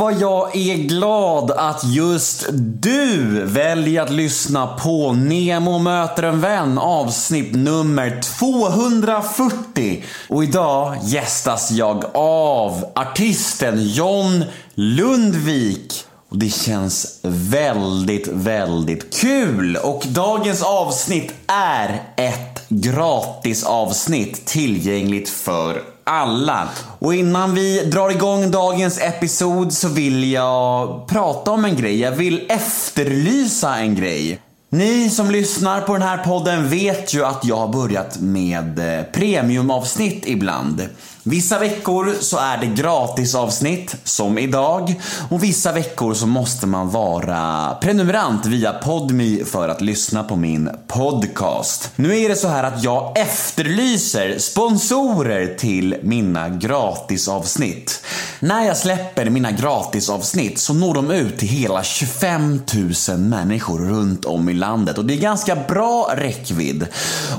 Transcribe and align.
vad 0.00 0.20
jag 0.20 0.56
är 0.56 0.76
glad 0.76 1.50
att 1.50 1.84
just 1.84 2.46
du 2.52 3.44
väljer 3.44 4.02
att 4.02 4.10
lyssna 4.10 4.66
på 4.66 5.12
Nemo 5.12 5.78
möter 5.78 6.22
en 6.22 6.40
vän 6.40 6.78
avsnitt 6.78 7.54
nummer 7.54 8.20
240. 8.38 10.04
Och 10.28 10.44
idag 10.44 10.96
gästas 11.02 11.70
jag 11.70 12.04
av 12.14 12.84
artisten 12.94 13.88
John 13.88 14.44
Lundvik. 14.74 16.04
Och 16.30 16.38
det 16.38 16.50
känns 16.50 17.20
väldigt, 17.22 18.28
väldigt 18.28 19.20
kul. 19.20 19.76
Och 19.76 20.02
dagens 20.06 20.62
avsnitt 20.62 21.32
är 21.46 22.02
ett 22.16 22.68
gratis 22.68 23.64
avsnitt 23.64 24.46
tillgängligt 24.46 25.28
för 25.28 25.82
alla. 26.04 26.68
Och 26.98 27.14
innan 27.14 27.54
vi 27.54 27.84
drar 27.84 28.10
igång 28.10 28.50
dagens 28.50 29.00
episod 29.00 29.72
så 29.72 29.88
vill 29.88 30.32
jag 30.32 31.06
prata 31.08 31.50
om 31.50 31.64
en 31.64 31.76
grej. 31.76 32.00
Jag 32.00 32.12
vill 32.12 32.46
efterlysa 32.48 33.76
en 33.76 33.94
grej. 33.94 34.40
Ni 34.72 35.10
som 35.10 35.30
lyssnar 35.30 35.80
på 35.80 35.92
den 35.92 36.02
här 36.02 36.18
podden 36.18 36.68
vet 36.68 37.14
ju 37.14 37.24
att 37.24 37.44
jag 37.44 37.56
har 37.56 37.68
börjat 37.68 38.20
med 38.20 38.98
eh, 38.98 39.04
premiumavsnitt 39.04 40.22
ibland. 40.26 40.88
Vissa 41.22 41.58
veckor 41.58 42.14
så 42.20 42.38
är 42.38 42.58
det 42.58 42.66
gratisavsnitt, 42.66 43.96
som 44.04 44.38
idag. 44.38 45.00
Och 45.30 45.44
vissa 45.44 45.72
veckor 45.72 46.14
så 46.14 46.26
måste 46.26 46.66
man 46.66 46.90
vara 46.90 47.74
prenumerant 47.80 48.46
via 48.46 48.72
Podmi 48.72 49.44
för 49.44 49.68
att 49.68 49.80
lyssna 49.80 50.24
på 50.24 50.36
min 50.36 50.70
podcast. 50.88 51.90
Nu 51.96 52.18
är 52.18 52.28
det 52.28 52.36
så 52.36 52.48
här 52.48 52.64
att 52.64 52.82
jag 52.82 53.18
efterlyser 53.18 54.38
sponsorer 54.38 55.54
till 55.54 55.96
mina 56.02 56.48
gratisavsnitt. 56.48 58.02
När 58.40 58.66
jag 58.66 58.76
släpper 58.76 59.30
mina 59.30 59.50
gratisavsnitt 59.50 60.58
så 60.58 60.74
når 60.74 60.94
de 60.94 61.10
ut 61.10 61.38
till 61.38 61.48
hela 61.48 61.82
25 61.82 62.60
000 63.08 63.18
människor 63.18 63.78
runt 63.78 64.24
om 64.24 64.48
i 64.48 64.54
landet 64.54 64.98
och 64.98 65.04
det 65.04 65.14
är 65.14 65.20
ganska 65.20 65.56
bra 65.56 66.12
räckvidd. 66.16 66.86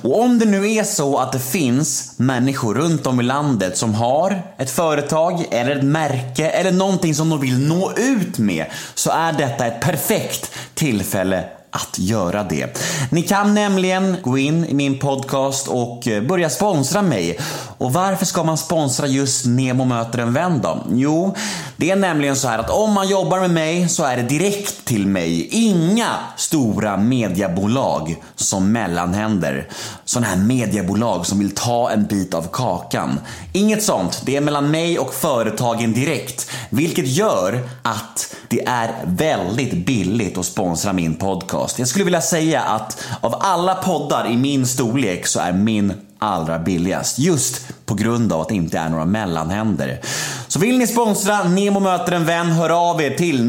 Och 0.02 0.22
om 0.22 0.40
det 0.40 0.46
nu 0.46 0.72
är 0.72 0.84
så 0.84 1.18
att 1.18 1.32
det 1.32 1.40
finns 1.40 2.14
människor 2.18 2.76
runt 2.76 3.08
om 3.08 3.20
i 3.20 3.24
landet 3.24 3.71
som 3.78 3.94
har 3.94 4.42
ett 4.58 4.70
företag 4.70 5.46
eller 5.52 5.76
ett 5.76 5.84
märke 5.84 6.50
eller 6.50 6.72
någonting 6.72 7.16
som 7.16 7.30
de 7.30 7.40
vill 7.40 7.68
nå 7.68 7.92
ut 7.98 8.38
med 8.38 8.66
så 8.96 9.12
är 9.12 9.34
detta 9.34 9.66
ett 9.66 9.82
perfekt 9.82 10.52
tillfälle 10.74 11.44
att 11.72 12.00
göra 12.00 12.44
det. 12.44 12.80
Ni 13.10 13.22
kan 13.22 13.54
nämligen 13.54 14.18
gå 14.24 14.38
in 14.38 14.66
i 14.66 14.74
min 14.74 15.00
podcast 15.00 15.68
och 15.68 16.08
eh, 16.08 16.24
börja 16.24 16.50
sponsra 16.50 17.02
mig. 17.02 17.40
Och 17.78 17.94
varför 17.94 18.26
ska 18.26 18.44
man 18.44 18.58
sponsra 18.58 19.08
just 19.08 19.46
Nemo 19.46 19.86
möter 19.86 20.20
en 20.20 20.34
vän 20.34 20.60
då? 20.64 20.84
Jo, 20.92 21.36
det 21.78 21.92
är 21.92 21.96
nämligen 21.96 22.36
så 22.36 22.48
här 22.48 22.60
att 22.60 22.70
om 22.70 22.94
man 22.94 23.08
jobbar 23.08 23.40
med 23.40 23.50
mig 23.50 23.90
så 23.90 24.04
är 24.04 24.18
det 24.18 24.24
direkt 24.24 24.86
till 24.86 25.08
mig. 25.08 25.48
Inga 25.52 26.10
stora 26.38 26.98
mediebolag 26.98 28.16
som 28.36 28.72
mellanhänder. 28.72 29.68
Sådana 30.06 30.28
här 30.28 30.38
mediebolag 30.38 31.26
som 31.26 31.40
vill 31.40 31.56
ta 31.56 31.90
en 31.92 32.06
bit 32.06 32.34
av 32.34 32.48
kakan. 32.52 33.20
Inget 33.54 33.84
sånt. 33.84 34.22
Det 34.26 34.36
är 34.36 34.42
mellan 34.42 34.72
mig 34.72 35.00
och 35.00 35.14
företagen 35.14 35.94
direkt. 35.94 36.52
Vilket 36.70 37.08
gör 37.08 37.70
att 37.82 38.36
det 38.50 38.66
är 38.66 38.92
väldigt 39.06 39.86
billigt 39.86 40.38
att 40.38 40.46
sponsra 40.46 40.94
min 40.94 41.16
podcast. 41.16 41.61
Jag 41.78 41.88
skulle 41.88 42.06
vilja 42.06 42.22
säga 42.22 42.62
att 42.62 42.98
av 43.22 43.36
alla 43.40 43.76
poddar 43.76 44.32
i 44.32 44.38
min 44.38 44.68
storlek 44.68 45.28
så 45.28 45.40
är 45.40 45.54
min 45.54 45.94
allra 46.20 46.60
billigast. 46.60 47.20
Just 47.20 47.86
på 47.86 47.94
grund 47.94 48.34
av 48.34 48.42
att 48.42 48.50
det 48.50 48.56
inte 48.56 48.78
är 48.78 48.90
några 48.90 49.06
mellanhänder. 49.06 50.02
Så 50.48 50.60
vill 50.60 50.78
ni 50.78 50.88
sponsra 50.88 51.44
Nemo 51.44 51.80
möter 51.80 52.12
en 52.12 52.26
vän, 52.26 52.52
hör 52.52 52.92
av 52.92 53.02
er 53.02 53.10
till 53.10 53.42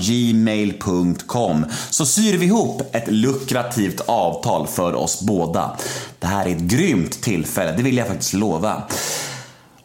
gmail.com 0.00 1.66
så 1.90 2.06
syr 2.06 2.38
vi 2.38 2.46
ihop 2.46 2.82
ett 2.92 3.08
lukrativt 3.08 4.00
avtal 4.06 4.66
för 4.66 4.94
oss 4.94 5.20
båda. 5.20 5.76
Det 6.18 6.26
här 6.26 6.46
är 6.46 6.50
ett 6.50 6.58
grymt 6.58 7.22
tillfälle, 7.22 7.72
det 7.76 7.82
vill 7.82 7.96
jag 7.96 8.06
faktiskt 8.06 8.34
lova. 8.34 8.82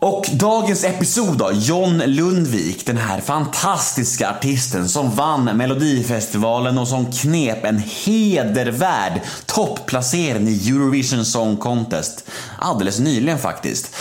Och 0.04 0.30
dagens 0.34 0.84
episod 0.84 1.38
då, 1.38 1.52
John 1.54 1.98
Lundvik, 2.06 2.86
den 2.86 2.98
här 2.98 3.22
fantastiska 3.22 4.30
artisten 4.30 4.90
som 4.90 5.16
vann 5.16 5.44
Melodifestivalen 5.44 6.78
och 6.78 6.88
som 6.88 7.12
knep 7.12 7.66
en 7.66 7.84
hedervärd 8.06 9.22
topplacering 9.46 10.48
i 10.48 10.70
Eurovision 10.70 11.26
Song 11.26 11.58
Contest. 11.58 12.26
Alldeles 12.60 13.00
nyligen 13.00 13.40
faktiskt. 13.40 13.96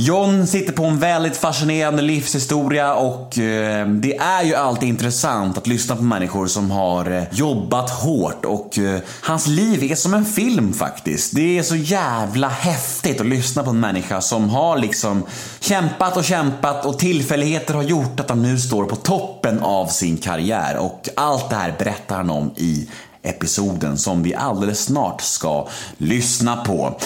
John 0.00 0.46
sitter 0.46 0.72
på 0.72 0.84
en 0.84 0.98
väldigt 0.98 1.36
fascinerande 1.36 2.02
livshistoria 2.02 2.94
och 2.94 3.38
eh, 3.38 3.88
det 3.88 4.16
är 4.16 4.42
ju 4.42 4.54
alltid 4.54 4.88
intressant 4.88 5.58
att 5.58 5.66
lyssna 5.66 5.96
på 5.96 6.02
människor 6.02 6.46
som 6.46 6.70
har 6.70 7.10
eh, 7.10 7.22
jobbat 7.32 7.90
hårt 7.90 8.44
och 8.44 8.78
eh, 8.78 9.00
hans 9.22 9.46
liv 9.46 9.84
är 9.84 9.94
som 9.94 10.14
en 10.14 10.24
film 10.24 10.72
faktiskt. 10.72 11.34
Det 11.34 11.58
är 11.58 11.62
så 11.62 11.76
jävla 11.76 12.48
häftigt 12.48 13.20
att 13.20 13.26
lyssna 13.26 13.62
på 13.62 13.70
en 13.70 13.80
människa 13.80 14.20
som 14.20 14.48
har 14.48 14.78
liksom 14.78 15.22
kämpat 15.60 16.16
och 16.16 16.24
kämpat 16.24 16.86
och 16.86 16.98
tillfälligheter 16.98 17.74
har 17.74 17.82
gjort 17.82 18.20
att 18.20 18.28
han 18.28 18.42
nu 18.42 18.58
står 18.58 18.84
på 18.84 18.96
toppen 18.96 19.60
av 19.60 19.86
sin 19.86 20.16
karriär 20.16 20.76
och 20.76 21.08
allt 21.16 21.50
det 21.50 21.56
här 21.56 21.74
berättar 21.78 22.16
han 22.16 22.30
om 22.30 22.50
i 22.56 22.88
episoden 23.22 23.98
som 23.98 24.22
vi 24.22 24.34
alldeles 24.34 24.84
snart 24.84 25.20
ska 25.20 25.68
lyssna 25.96 26.56
på. 26.56 26.98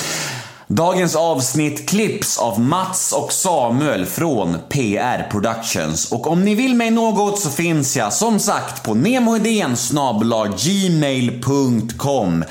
Dagens 0.74 1.16
avsnitt 1.16 1.88
klipps 1.88 2.38
av 2.38 2.60
Mats 2.60 3.12
och 3.12 3.32
Samuel 3.32 4.06
från 4.06 4.56
PR 4.68 5.28
Productions. 5.30 6.12
Och 6.12 6.26
om 6.26 6.44
ni 6.44 6.54
vill 6.54 6.74
mig 6.74 6.90
något 6.90 7.38
så 7.38 7.50
finns 7.50 7.96
jag 7.96 8.12
som 8.12 8.38
sagt 8.38 8.84
på 8.84 8.94
nemohedén 8.94 9.76
gmail.com. 10.58 12.44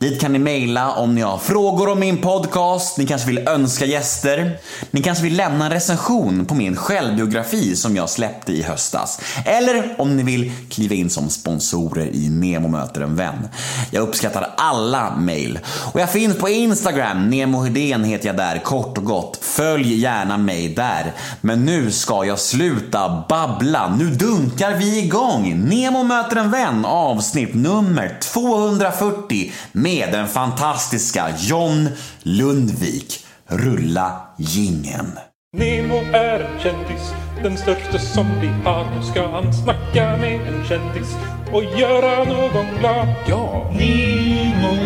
Dit 0.00 0.20
kan 0.20 0.32
ni 0.32 0.38
mejla 0.38 0.92
om 0.94 1.14
ni 1.14 1.20
har 1.20 1.38
frågor 1.38 1.88
om 1.88 2.00
min 2.00 2.18
podcast, 2.18 2.98
ni 2.98 3.06
kanske 3.06 3.26
vill 3.28 3.48
önska 3.48 3.84
gäster, 3.84 4.58
ni 4.90 5.02
kanske 5.02 5.24
vill 5.24 5.36
lämna 5.36 5.64
en 5.64 5.70
recension 5.70 6.46
på 6.46 6.54
min 6.54 6.76
självbiografi 6.76 7.76
som 7.76 7.96
jag 7.96 8.10
släppte 8.10 8.52
i 8.52 8.62
höstas. 8.62 9.20
Eller 9.44 9.94
om 9.98 10.16
ni 10.16 10.22
vill 10.22 10.52
kliva 10.70 10.94
in 10.94 11.10
som 11.10 11.30
sponsorer 11.30 12.06
i 12.06 12.28
Nemo 12.28 12.68
möter 12.68 13.00
en 13.00 13.16
vän. 13.16 13.48
Jag 13.90 14.02
uppskattar 14.02 14.54
alla 14.56 15.16
mejl. 15.16 15.58
Och 15.92 16.00
jag 16.00 16.10
finns 16.10 16.38
på 16.38 16.48
Instagram, 16.48 17.30
Nemo 17.30 17.60
Hedén 17.62 18.04
heter 18.04 18.26
jag 18.26 18.36
där, 18.36 18.58
kort 18.58 18.98
och 18.98 19.04
gott. 19.04 19.38
Följ 19.42 19.94
gärna 19.94 20.38
mig 20.38 20.68
där. 20.68 21.12
Men 21.40 21.64
nu 21.64 21.90
ska 21.90 22.24
jag 22.24 22.38
sluta 22.38 23.24
babbla. 23.28 23.96
Nu 23.98 24.10
dunkar 24.10 24.74
vi 24.74 24.98
igång! 24.98 25.68
Nemo 25.68 26.02
möter 26.02 26.36
en 26.36 26.50
vän 26.50 26.84
avsnitt 26.84 27.54
nummer 27.54 28.18
240 28.20 29.52
med 29.90 30.12
den 30.12 30.28
fantastiska 30.28 31.28
John 31.38 31.88
Lundvik. 32.22 33.26
Rulla 33.46 34.20
gingen. 34.38 35.18
Nemo 35.56 35.96
är 36.12 36.40
en 36.40 36.60
kändis, 36.60 37.12
den 37.42 37.58
största 37.58 37.98
som 37.98 38.26
vi 38.40 38.48
har. 38.64 38.84
Nu 38.96 39.02
ska 39.02 39.28
han 39.28 39.54
snacka 39.54 40.16
med 40.16 40.40
en 40.40 40.64
kändis 40.68 41.08
och 41.52 41.64
göra 41.64 42.24
någon 42.24 42.66
glad. 42.78 43.14
Ja! 43.28 43.70
Nemo, 43.72 44.76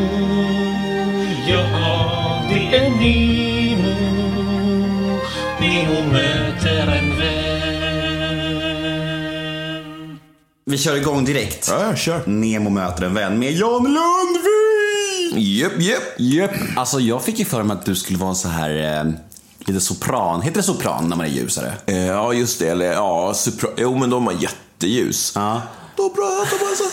ja 1.48 2.42
det 2.48 2.76
är 2.76 2.90
Nemo. 2.90 3.94
Nemo 5.60 6.12
möter 6.12 6.86
en 6.98 7.18
vän. 7.18 7.44
Vi 10.66 10.78
kör 10.78 10.96
igång 10.96 11.24
direkt. 11.24 11.68
Ja, 11.70 11.96
kör. 11.96 12.20
Nemo 12.26 12.70
möter 12.70 13.04
en 13.04 13.14
vän 13.14 13.38
med 13.38 13.52
John 13.52 13.82
Lundvik! 13.82 14.63
Japp, 15.36 15.72
japp. 15.80 16.02
Japp. 16.18 16.50
Alltså 16.76 17.00
jag 17.00 17.22
fick 17.24 17.38
ju 17.38 17.44
för 17.44 17.62
mig 17.62 17.76
att 17.76 17.84
du 17.84 17.94
skulle 17.94 18.18
vara 18.18 18.34
så 18.34 18.48
här 18.48 18.98
eh, 19.06 19.12
lite 19.66 19.80
sopran. 19.80 20.42
Heter 20.42 20.56
det 20.56 20.62
sopran 20.62 21.08
när 21.08 21.16
man 21.16 21.26
är 21.26 21.30
ljusare? 21.30 21.72
Eh, 21.86 22.06
Ja, 22.06 22.32
just 22.32 22.58
det. 22.58 22.68
Eller 22.68 22.92
ja, 22.92 23.32
supra- 23.34 23.74
jo 23.76 23.98
men 23.98 24.10
de 24.10 24.26
har 24.26 24.34
jätteljus. 24.34 25.32
Ja. 25.34 25.62
Då 25.96 26.10
pratar 26.10 26.64
man 26.64 26.76
så 26.76 26.84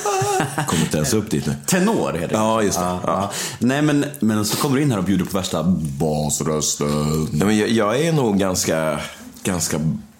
här. 0.57 0.65
Kommer 0.67 0.83
inte 0.83 0.97
ens 0.97 1.13
upp 1.13 1.31
dit 1.31 1.45
nu. 1.45 1.55
Tenor 1.67 2.13
heter 2.13 2.27
det. 2.27 2.33
Ja, 2.35 2.61
just 2.63 2.77
det. 2.79 2.85
Ja, 2.85 2.99
Ja. 3.05 3.31
Nej 3.59 3.81
men, 3.81 4.05
men 4.19 4.45
så 4.45 4.57
kommer 4.57 4.75
du 4.75 4.81
in 4.81 4.91
här 4.91 4.97
och 4.97 5.03
bjuder 5.03 5.25
på 5.25 5.37
värsta 5.37 5.63
basrösten. 5.99 7.27
Nej, 7.31 7.47
men 7.47 7.57
jag, 7.57 7.69
jag 7.69 7.99
är 7.99 8.13
nog 8.13 8.37
ganska, 8.39 8.99
ganska 9.43 9.77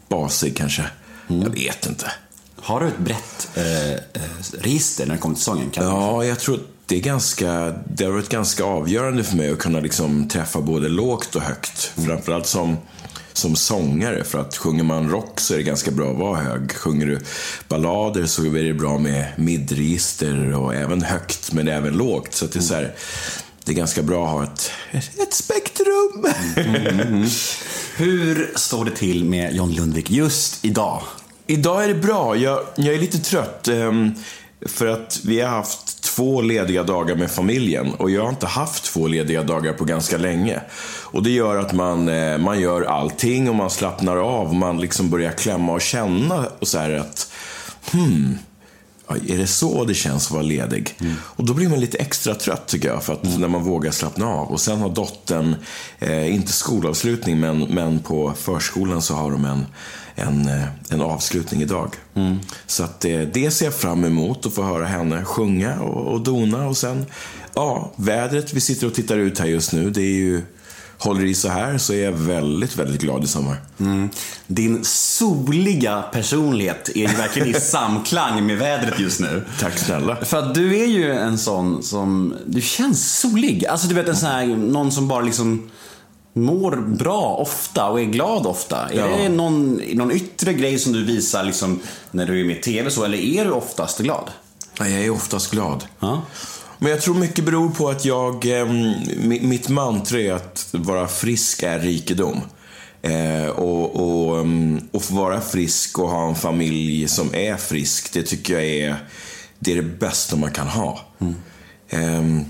basig 0.09 0.57
kanske. 0.57 0.85
Jag 1.27 1.50
vet 1.50 1.85
inte. 1.88 2.12
Har 2.62 2.79
du 2.79 2.88
ett 2.88 2.97
brett 2.97 3.50
eh, 3.53 3.91
eh, 3.91 3.97
register 4.59 5.06
när 5.06 5.13
det 5.15 5.21
kommer 5.21 5.35
till 5.35 5.44
sången? 5.44 5.69
Kan 5.69 5.85
Ja, 5.85 6.23
jag 6.25 6.39
tror 6.39 6.59
det 6.91 6.97
är 6.97 7.01
ganska, 7.01 7.73
det 7.88 8.03
har 8.03 8.11
varit 8.11 8.29
ganska 8.29 8.63
avgörande 8.63 9.23
för 9.23 9.38
mig 9.38 9.51
att 9.51 9.59
kunna 9.59 9.79
liksom 9.79 10.27
träffa 10.27 10.61
både 10.61 10.89
lågt 10.89 11.35
och 11.35 11.41
högt. 11.41 11.93
Framförallt 12.05 12.47
som, 12.47 12.77
som 13.33 13.55
sångare, 13.55 14.23
för 14.23 14.39
att 14.39 14.57
sjunger 14.57 14.83
man 14.83 15.09
rock 15.09 15.39
så 15.39 15.53
är 15.53 15.57
det 15.57 15.63
ganska 15.63 15.91
bra 15.91 16.11
att 16.11 16.17
vara 16.17 16.39
hög. 16.39 16.71
Sjunger 16.71 17.05
du 17.05 17.19
ballader 17.67 18.25
så 18.25 18.45
är 18.45 18.63
det 18.63 18.73
bra 18.73 18.97
med 18.97 19.25
midregister 19.35 20.53
och 20.53 20.75
även 20.75 21.01
högt, 21.01 21.53
men 21.53 21.67
även 21.67 21.93
lågt. 21.93 22.33
Så 22.33 22.45
det 22.45 22.59
är 22.59 22.61
så 22.61 22.73
här, 22.73 22.95
det 23.65 23.71
är 23.71 23.75
ganska 23.75 24.01
bra 24.01 24.25
att 24.25 24.31
ha 24.31 24.44
ett, 24.44 24.71
ett 25.21 25.33
spektrum. 25.33 26.25
Hur 27.97 28.51
står 28.55 28.85
det 28.85 28.91
till 28.91 29.25
med 29.25 29.55
John 29.55 29.71
Lundvik 29.71 30.09
just 30.09 30.65
idag? 30.65 31.01
Idag 31.47 31.83
är 31.83 31.87
det 31.87 31.95
bra. 31.95 32.35
Jag, 32.35 32.59
jag 32.75 32.95
är 32.95 32.99
lite 32.99 33.17
trött. 33.17 33.67
För 34.65 34.87
att 34.87 35.19
vi 35.25 35.41
har 35.41 35.49
haft 35.49 36.03
två 36.03 36.41
lediga 36.41 36.83
dagar 36.83 37.15
med 37.15 37.31
familjen. 37.31 37.93
Och 37.93 38.11
jag 38.11 38.21
har 38.21 38.29
inte 38.29 38.47
haft 38.47 38.83
två 38.83 39.07
lediga 39.07 39.43
dagar 39.43 39.73
på 39.73 39.85
ganska 39.85 40.17
länge. 40.17 40.61
Och 41.03 41.23
det 41.23 41.29
gör 41.29 41.57
att 41.57 41.73
man, 41.73 42.09
eh, 42.09 42.37
man 42.37 42.59
gör 42.59 42.81
allting 42.81 43.49
och 43.49 43.55
man 43.55 43.69
slappnar 43.69 44.17
av. 44.17 44.55
Man 44.55 44.81
liksom 44.81 45.09
börjar 45.09 45.31
klämma 45.31 45.73
och 45.73 45.81
känna 45.81 46.47
och 46.59 46.67
så 46.67 46.77
här 46.77 46.91
att 46.91 47.31
hmm, 47.91 48.37
är 49.27 49.37
det 49.37 49.47
så 49.47 49.83
det 49.85 49.93
känns 49.93 50.25
att 50.25 50.31
vara 50.31 50.43
ledig? 50.43 50.95
Och 51.19 51.45
då 51.45 51.53
blir 51.53 51.69
man 51.69 51.79
lite 51.79 51.97
extra 51.97 52.35
trött 52.35 52.67
tycker 52.67 52.87
jag, 52.87 53.03
för 53.03 53.13
att 53.13 53.39
när 53.39 53.47
man 53.47 53.63
vågar 53.63 53.91
slappna 53.91 54.27
av. 54.27 54.47
Och 54.47 54.61
sen 54.61 54.79
har 54.79 54.89
dottern, 54.89 55.55
eh, 55.99 56.35
inte 56.35 56.51
skolavslutning, 56.51 57.39
men, 57.39 57.59
men 57.59 57.99
på 57.99 58.33
förskolan 58.37 59.01
så 59.01 59.15
har 59.15 59.31
de 59.31 59.45
en, 59.45 59.65
en, 60.21 60.47
eh, 60.47 60.63
en 60.89 61.01
avslutning 61.01 61.62
idag. 61.62 61.95
Så 62.65 62.83
att 62.83 63.06
eh, 63.06 63.19
det 63.19 63.51
ser 63.51 63.65
jag 63.65 63.75
fram 63.75 64.06
emot, 64.06 64.45
att 64.45 64.53
få 64.53 64.63
höra 64.63 64.85
henne 64.85 65.25
sjunga 65.25 65.81
och, 65.81 66.13
och 66.13 66.21
dona. 66.21 66.65
Och 66.68 66.77
sen, 66.77 67.06
ja, 67.53 67.91
vädret, 67.95 68.53
vi 68.53 68.62
sitter 68.62 68.88
och 68.88 68.94
tittar 68.94 69.18
ut 69.18 69.39
här 69.39 69.45
just 69.45 69.73
nu, 69.73 69.89
det 69.89 70.01
är 70.01 70.15
ju 70.15 70.41
Håller 71.03 71.25
i 71.25 71.33
så 71.33 71.50
här 71.50 71.77
så 71.77 71.94
är 71.94 72.03
jag 72.03 72.12
väldigt, 72.12 72.75
väldigt 72.75 73.01
glad 73.01 73.23
i 73.23 73.27
sommar. 73.27 73.57
Mm. 73.79 74.09
Din 74.47 74.79
soliga 74.83 76.01
personlighet 76.01 76.89
är 76.89 77.00
ju 77.00 77.07
verkligen 77.07 77.47
i 77.47 77.53
samklang 77.62 78.45
med 78.45 78.57
vädret 78.57 79.00
just 79.00 79.19
nu. 79.19 79.45
Tack 79.59 79.77
snälla. 79.77 80.15
För 80.15 80.38
att 80.38 80.56
du 80.56 80.77
är 80.77 80.85
ju 80.85 81.12
en 81.12 81.38
sån 81.38 81.83
som, 81.83 82.35
du 82.45 82.62
känns 82.62 83.19
solig. 83.19 83.65
Alltså 83.65 83.88
du 83.88 83.95
vet 83.95 84.07
en 84.07 84.15
sån 84.15 84.29
här, 84.29 84.45
någon 84.45 84.91
som 84.91 85.07
bara 85.07 85.21
liksom 85.21 85.69
mår 86.33 86.75
bra 86.75 87.36
ofta 87.39 87.89
och 87.89 88.00
är 88.01 88.06
glad 88.06 88.45
ofta. 88.45 88.89
Är 88.89 88.95
Ja. 89.00 89.07
det 89.07 89.30
någon, 89.30 89.81
någon 89.94 90.12
yttre 90.12 90.54
grej 90.54 90.80
som 90.80 90.94
du 90.94 91.04
visar 91.06 91.44
liksom 91.44 91.80
när 92.12 92.25
du 92.25 92.42
är 92.42 92.45
med 92.45 92.57
i 92.57 92.62
TV 92.62 92.89
så, 92.92 93.04
eller 93.04 93.18
är 93.18 93.45
du 93.45 93.51
oftast 93.51 94.00
glad? 94.00 94.31
Ja, 94.80 94.88
jag 94.88 95.01
är 95.06 95.10
oftast 95.10 95.51
glad. 95.51 95.83
Ja. 96.00 96.22
Men 96.80 96.92
jag 96.92 97.01
tror 97.01 97.16
mycket 97.16 97.45
beror 97.45 97.69
på 97.69 97.89
att 97.89 98.06
jag, 98.06 98.45
eh, 98.45 98.66
mi- 98.66 99.44
mitt 99.48 99.69
mantra 99.69 100.19
är 100.19 100.33
att 100.33 100.68
vara 100.72 101.07
frisk 101.07 101.63
är 101.63 101.80
rikedom. 101.80 102.42
Eh, 103.01 103.50
och, 103.50 103.95
och, 103.95 104.39
ehm, 104.39 104.81
och 104.92 105.04
få 105.04 105.16
vara 105.16 105.42
frisk 105.42 106.00
och 106.00 106.10
ha 106.10 106.28
en 106.30 106.36
familj 106.36 107.07
som 107.07 107.36
är 107.36 107.57
frisk, 107.57 108.13
det 108.13 108.24
tycker 108.24 108.54
jag 108.54 108.63
är 108.66 108.95
det, 109.60 109.72
är 109.72 109.75
det 109.75 109.81
bästa 110.00 110.36
man 110.36 110.51
kan 110.51 110.68
ha. 110.68 111.00
Ehm, 111.89 112.45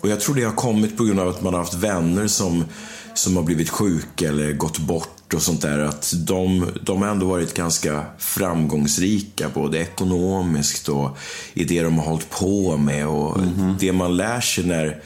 och 0.00 0.08
jag 0.08 0.20
tror 0.20 0.34
det 0.34 0.42
har 0.44 0.52
kommit 0.52 0.96
på 0.96 1.04
grund 1.04 1.20
av 1.20 1.28
att 1.28 1.42
man 1.42 1.54
har 1.54 1.60
haft 1.60 1.74
vänner 1.74 2.26
som, 2.26 2.64
som 3.20 3.36
har 3.36 3.42
blivit 3.42 3.68
sjuka 3.68 4.28
eller 4.28 4.52
gått 4.52 4.78
bort 4.78 5.34
och 5.34 5.42
sånt 5.42 5.62
där. 5.62 5.78
Att 5.78 6.12
de, 6.16 6.66
de 6.82 7.02
har 7.02 7.08
ändå 7.08 7.26
varit 7.26 7.54
ganska 7.54 8.04
framgångsrika, 8.18 9.48
både 9.54 9.78
ekonomiskt 9.78 10.88
och 10.88 11.18
i 11.54 11.64
det 11.64 11.82
de 11.82 11.98
har 11.98 12.06
hållit 12.06 12.30
på 12.30 12.76
med. 12.76 13.06
Och 13.06 13.40
Det 13.80 13.92
man 13.92 14.16
lär 14.16 14.40
sig 14.40 14.64
när, 14.64 15.02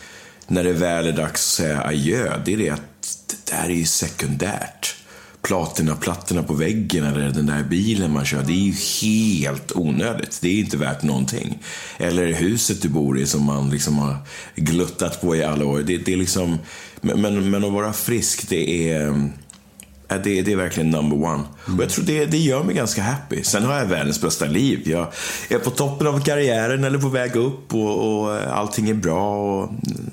när 0.47 0.65
det 0.65 0.73
väl 0.73 1.07
är 1.07 1.13
dags 1.13 1.33
att 1.33 1.39
säga 1.39 1.83
adjö, 1.83 2.41
det 2.45 2.53
är 2.53 2.57
det 2.57 2.71
att 2.71 2.81
det 3.27 3.53
där 3.53 3.65
är 3.65 3.75
ju 3.75 3.85
sekundärt. 3.85 4.97
Platinaplattorna 5.45 6.43
på 6.43 6.55
väggen 6.55 7.05
eller 7.05 7.31
den 7.31 7.47
där 7.47 7.65
bilen 7.65 8.13
man 8.13 8.25
kör, 8.25 8.43
det 8.43 8.53
är 8.53 8.73
ju 8.73 8.75
helt 9.03 9.73
onödigt. 9.75 10.39
Det 10.43 10.49
är 10.49 10.59
inte 10.59 10.77
värt 10.77 11.03
någonting. 11.03 11.59
Eller 11.99 12.33
huset 12.33 12.83
du 12.83 12.89
bor 12.89 13.19
i 13.19 13.27
som 13.27 13.43
man 13.43 13.71
liksom 13.71 13.99
har 13.99 14.17
gluttat 14.57 15.21
på 15.21 15.37
i 15.37 15.45
alla 15.45 15.65
år. 15.65 15.79
Det, 15.79 15.97
det 15.97 16.13
är 16.13 16.17
liksom, 16.17 16.59
men, 17.01 17.51
men, 17.51 17.65
att 17.65 17.73
vara 17.73 17.93
frisk, 17.93 18.49
det 18.49 18.91
är, 18.91 19.31
det, 20.09 20.43
det 20.43 20.53
är 20.53 20.57
verkligen 20.57 20.91
number 20.91 21.25
one. 21.25 21.45
Och 21.67 21.83
jag 21.83 21.91
tror 21.91 22.05
det, 22.05 22.27
det 22.27 22.39
gör 22.39 22.65
mig 22.65 22.75
ganska 22.75 23.03
happy. 23.03 23.43
Sen 23.43 23.63
har 23.63 23.79
jag 23.79 23.87
världens 23.87 24.21
bästa 24.21 24.45
liv. 24.45 24.83
Jag 24.85 25.13
är 25.49 25.59
på 25.59 25.71
toppen 25.71 26.07
av 26.07 26.21
karriären 26.21 26.85
eller 26.85 26.99
på 26.99 27.09
väg 27.09 27.37
upp 27.37 27.75
och, 27.75 28.23
och 28.23 28.33
allting 28.33 28.91
är 28.91 28.95
bra. 28.95 29.37
Och 29.37 29.71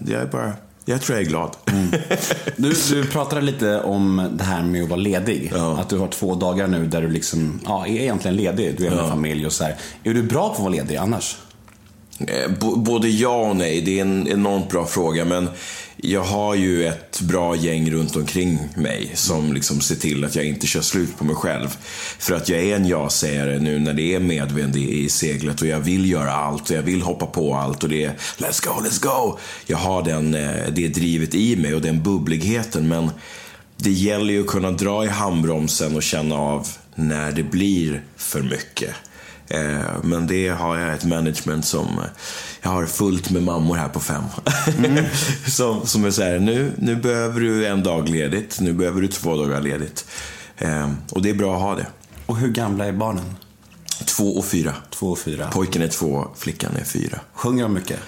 jag 0.07 0.22
är 0.22 0.27
bara, 0.27 0.54
jag 0.86 1.01
tror 1.01 1.18
jag 1.18 1.25
är 1.25 1.30
glad. 1.30 1.56
Du, 2.57 2.74
du 2.89 3.06
pratade 3.06 3.42
lite 3.42 3.80
om 3.81 4.30
det 4.33 4.44
här 4.44 4.63
med 4.63 4.83
att 4.83 4.89
vara 4.89 5.00
ledig. 5.00 5.51
Ja. 5.56 5.78
Att 5.80 5.89
du 5.89 5.98
har 5.98 6.07
två 6.07 6.36
dagar 6.36 6.68
nu 6.68 6.88
där 6.88 7.01
du 7.01 7.10
liksom, 7.10 7.60
ja, 7.66 7.88
är 7.88 7.92
egentligen 8.01 8.36
ledig. 8.38 8.75
Du 8.78 8.88
är 8.88 8.92
med 8.95 9.10
familj 9.10 9.45
och 9.45 9.51
så 9.51 9.63
här. 9.63 9.75
Är 10.04 10.13
du 10.13 10.24
bra 10.24 10.48
på 10.50 10.54
att 10.54 10.60
vara 10.60 10.69
ledig 10.69 10.95
annars? 10.95 11.38
Eh, 12.19 12.50
b- 12.50 12.74
Både 12.75 13.10
ja 13.10 13.50
och 13.50 13.56
nej. 13.56 13.81
Det 13.81 13.98
är 13.98 14.01
en 14.01 14.28
enormt 14.28 14.69
bra 14.69 14.86
fråga. 14.86 15.25
Men 15.25 15.50
jag 16.01 16.24
har 16.24 16.56
ju 16.56 16.88
ett 16.88 17.21
bra 17.21 17.56
gäng 17.56 17.92
runt 17.92 18.15
omkring 18.15 18.59
mig 18.75 19.12
som 19.13 19.53
liksom 19.53 19.81
ser 19.81 19.95
till 19.95 20.25
att 20.25 20.36
jag 20.36 20.45
inte 20.45 20.68
kör 20.68 20.81
slut 20.81 21.18
på 21.18 21.24
mig 21.24 21.36
själv. 21.36 21.77
För 22.19 22.33
att 22.33 22.50
jag 22.50 22.59
är 22.59 22.75
en 22.75 22.88
ja-sägare 22.88 23.59
nu 23.59 23.80
när 23.80 23.94
det 23.94 24.15
är 24.15 24.19
medvind 24.19 24.75
i, 24.75 25.09
seglet 25.09 25.62
och 25.62 25.68
jag 25.68 25.80
vill 25.80 26.12
göra 26.12 26.31
allt 26.31 26.69
och 26.69 26.75
jag 26.75 26.81
vill 26.81 27.01
hoppa 27.01 27.25
på 27.25 27.56
allt 27.56 27.83
och 27.83 27.89
det 27.89 28.03
är 28.03 28.13
let's 28.38 28.65
go, 28.65 28.88
let's 28.88 29.01
go. 29.01 29.38
Jag 29.65 29.77
har 29.77 30.03
den, 30.03 30.36
eh, 30.36 30.68
det 30.71 30.88
drivet 30.88 31.36
i 31.36 31.56
mig 31.56 31.75
och 31.75 31.81
den 31.81 32.03
bubbligheten. 32.03 32.88
Men 32.88 33.09
det 33.77 33.92
gäller 33.92 34.33
ju 34.33 34.42
att 34.42 34.48
kunna 34.48 34.71
dra 34.71 35.06
i 35.06 35.07
handbromsen 35.07 35.95
och 35.95 36.03
känna 36.03 36.36
av 36.36 36.68
när 36.95 37.31
det 37.31 37.44
blir 37.44 38.03
för 38.18 38.42
mycket. 38.42 38.95
Eh, 39.53 39.81
Men 40.03 40.27
det 40.27 40.48
har 40.50 40.77
jag 40.77 40.94
ett 40.94 41.06
management 41.06 41.65
som, 41.65 42.01
jag 42.62 42.69
har 42.69 42.86
fullt 42.86 43.30
med 43.30 43.44
mammor 43.44 43.75
här 43.75 43.89
på 43.89 44.00
fem. 44.00 44.24
som, 45.48 45.86
som 45.88 46.06
är 46.06 46.12
så 46.12 46.24
här, 46.24 46.39
nu, 46.39 46.71
nu 46.77 46.95
behöver 46.95 47.39
du 47.39 47.65
en 47.68 47.83
dag 47.83 48.09
ledigt, 48.09 48.59
nu 48.59 48.74
behöver 48.74 49.01
du 49.01 49.07
två 49.07 49.36
dagar 49.36 49.62
ledigt. 49.62 50.06
Eh, 50.57 50.89
Och 51.12 51.21
det 51.21 51.30
är 51.30 51.33
bra 51.33 51.56
att 51.56 51.62
ha 51.62 51.75
det. 51.75 51.86
Och 52.25 52.38
hur 52.38 52.50
gamla 52.51 52.86
är 52.86 52.92
barnen? 52.92 53.36
Två 54.06 54.38
och 54.38 54.45
fyra. 54.45 54.74
Två 54.89 55.07
och 55.07 55.19
fyra. 55.19 55.48
Pojken 55.48 55.81
är 55.81 55.88
två, 55.88 56.27
flickan 56.38 56.71
är 56.80 56.83
fyra. 56.83 57.19
Sjunger 57.33 57.63
de 57.63 57.74
mycket? 57.74 58.00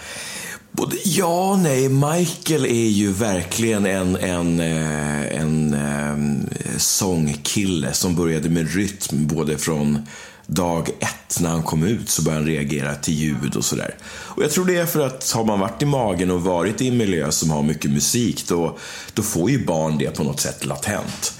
Både 0.71 0.95
ja 1.05 1.59
nej. 1.63 1.89
Michael 1.89 2.65
är 2.65 2.87
ju 2.89 3.11
verkligen 3.11 3.85
en, 3.85 4.15
en, 4.15 4.59
eh, 4.59 5.41
en, 5.41 5.73
en 5.73 6.49
sångkille 6.77 7.93
som 7.93 8.15
började 8.15 8.49
med 8.49 8.73
rytm 8.73 9.27
både 9.27 9.57
från 9.57 10.07
dag 10.47 10.89
ett 10.99 11.39
när 11.39 11.49
han 11.49 11.63
kom 11.63 11.83
ut 11.83 12.09
så 12.09 12.21
började 12.21 12.43
han 12.43 12.49
reagera 12.49 12.95
till 12.95 13.13
ljud 13.13 13.55
och 13.55 13.65
sådär. 13.65 13.95
Och 14.05 14.43
jag 14.43 14.51
tror 14.51 14.65
det 14.65 14.77
är 14.77 14.85
för 14.85 15.05
att 15.05 15.31
har 15.31 15.45
man 15.45 15.59
varit 15.59 15.81
i 15.81 15.85
magen 15.85 16.31
och 16.31 16.41
varit 16.41 16.81
i 16.81 16.87
en 16.87 16.97
miljö 16.97 17.31
som 17.31 17.51
har 17.51 17.63
mycket 17.63 17.91
musik 17.91 18.47
då, 18.47 18.77
då 19.13 19.21
får 19.21 19.51
ju 19.51 19.65
barn 19.65 19.97
det 19.97 20.17
på 20.17 20.23
något 20.23 20.39
sätt 20.39 20.65
latent. 20.65 21.33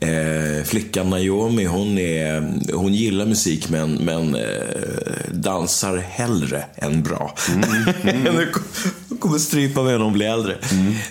Eh, 0.00 0.64
flickan 0.64 1.10
Naomi 1.10 1.64
hon, 1.64 1.98
är, 1.98 2.40
hon 2.74 2.94
gillar 2.94 3.26
musik 3.26 3.68
men, 3.68 3.92
men 3.92 4.34
eh, 4.34 4.42
dansar 5.30 5.96
hellre 5.96 6.64
än 6.74 7.02
bra. 7.02 7.34
Hon 9.08 9.18
kommer 9.18 9.38
strypa 9.38 9.82
mig 9.82 9.92
när 9.92 10.04
hon 10.04 10.12
blir 10.12 10.26
äldre. 10.26 10.56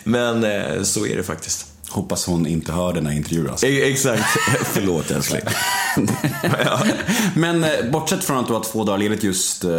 Men 0.03 0.43
eh, 0.43 0.83
så 0.83 1.05
är 1.05 1.17
det 1.17 1.23
faktiskt. 1.23 1.65
Hoppas 1.89 2.25
hon 2.25 2.47
inte 2.47 2.71
hör 2.71 2.93
den 2.93 3.05
här 3.05 3.13
intervjun 3.13 3.49
alltså. 3.49 3.67
E- 3.67 3.91
Exakt. 3.91 4.23
Förlåt 4.73 5.11
älskling. 5.11 5.41
Men 7.35 7.63
eh, 7.63 7.69
bortsett 7.91 8.23
från 8.23 8.37
att 8.37 8.47
du 8.47 8.53
har 8.53 8.63
två 8.63 8.83
dagar 8.83 8.97
ledigt 8.97 9.23
just 9.23 9.63
eh, 9.63 9.69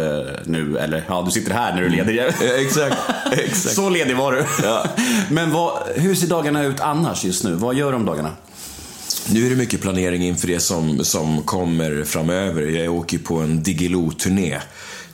nu, 0.45 0.77
eller 0.77 1.03
ja, 1.07 1.21
du 1.25 1.31
sitter 1.31 1.53
här 1.53 1.73
när 1.75 1.81
du 1.81 1.87
är 1.87 1.91
ledig. 2.05 2.19
Eh, 2.19 2.65
Exakt. 2.65 2.97
Exakt. 3.31 3.75
Så 3.75 3.89
ledig 3.89 4.15
var 4.15 4.31
du. 4.31 4.45
Ja. 4.63 4.85
Men 5.29 5.51
vad, 5.51 5.79
hur 5.95 6.15
ser 6.15 6.27
dagarna 6.27 6.63
ut 6.63 6.79
annars 6.79 7.23
just 7.25 7.43
nu? 7.43 7.53
Vad 7.53 7.75
gör 7.75 7.91
du 7.91 7.95
om 7.95 8.05
dagarna? 8.05 8.29
Nu 9.29 9.45
är 9.45 9.49
det 9.49 9.55
mycket 9.55 9.81
planering 9.81 10.23
inför 10.27 10.47
det 10.47 10.59
som, 10.59 11.05
som 11.05 11.41
kommer 11.43 12.03
framöver. 12.03 12.61
Jag 12.61 12.93
åker 12.95 13.17
på 13.17 13.37
en 13.37 13.63
Diggiloo-turné 13.63 14.59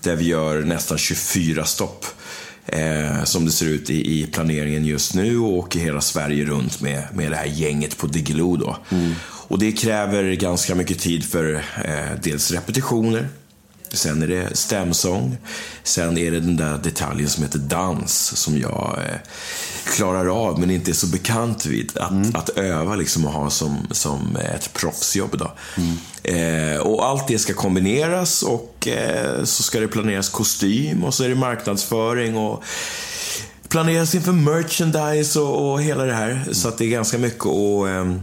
där 0.02 0.16
vi 0.16 0.26
gör 0.26 0.62
nästan 0.62 0.98
24 0.98 1.66
stopp. 1.66 2.06
Eh, 2.68 3.24
som 3.24 3.46
det 3.46 3.52
ser 3.52 3.66
ut 3.66 3.90
i, 3.90 4.22
i 4.22 4.26
planeringen 4.26 4.86
just 4.86 5.14
nu 5.14 5.40
och 5.40 5.54
åker 5.54 5.80
hela 5.80 6.02
Sverige 6.02 6.46
runt 6.46 6.82
med, 6.82 7.04
med 7.14 7.32
det 7.32 7.36
här 7.36 7.46
gänget 7.46 7.98
på 7.98 8.08
Diggiloo 8.08 8.58
då. 8.58 8.78
Och 9.48 9.60
det 9.60 9.72
kräver 9.72 10.34
ganska 10.34 10.76
mycket 10.76 11.00
tid 11.00 11.26
för 11.26 11.54
eh, 11.84 12.22
dels 12.24 12.52
repetitioner, 12.52 13.28
Sen 13.94 14.24
är 14.24 14.28
det 14.28 14.58
stämsång. 14.58 15.38
Sen 15.84 16.18
är 16.18 16.32
det 16.32 16.40
den 16.40 16.58
där 16.58 16.78
detaljen 16.78 17.30
som 17.30 17.44
heter 17.44 17.60
dans 17.60 18.34
som 18.36 18.58
jag 18.58 19.00
eh, 19.10 19.20
klarar 19.96 20.48
av 20.48 20.60
men 20.60 20.72
inte 20.72 20.92
är 20.92 20.94
så 20.94 21.08
bekant 21.08 21.66
vid. 21.66 21.98
Att, 21.98 22.36
att 22.36 22.50
öva 22.50 22.96
liksom 22.96 23.26
och 23.26 23.32
ha 23.32 23.50
som, 23.50 23.88
som 23.92 24.36
ett 24.36 24.74
proffsjobb. 24.74 25.38
Då. 25.38 25.52
Eh, 26.32 26.78
och 26.78 27.06
allt 27.06 27.28
det 27.28 27.40
ska 27.40 27.54
kombineras 27.54 28.44
och 28.44 28.88
eh, 28.88 29.44
så 29.44 29.64
ska 29.64 29.80
det 29.80 29.88
planeras 29.88 30.30
kostym 30.30 31.04
och 31.04 31.14
så 31.14 31.24
är 31.24 31.30
det 31.30 31.36
marknadsföring 31.36 32.38
och 32.38 32.64
planeras 33.68 34.16
inför 34.16 34.32
merchandise 34.32 35.40
och, 35.40 35.72
och 35.72 35.82
hela 35.82 36.04
det 36.04 36.14
här. 36.14 36.46
Så 36.52 36.68
att 36.68 36.78
det 36.78 36.86
är 36.86 36.90
ganska 36.90 37.18
mycket 37.18 37.46
att 37.46 37.88
eh, 37.88 38.16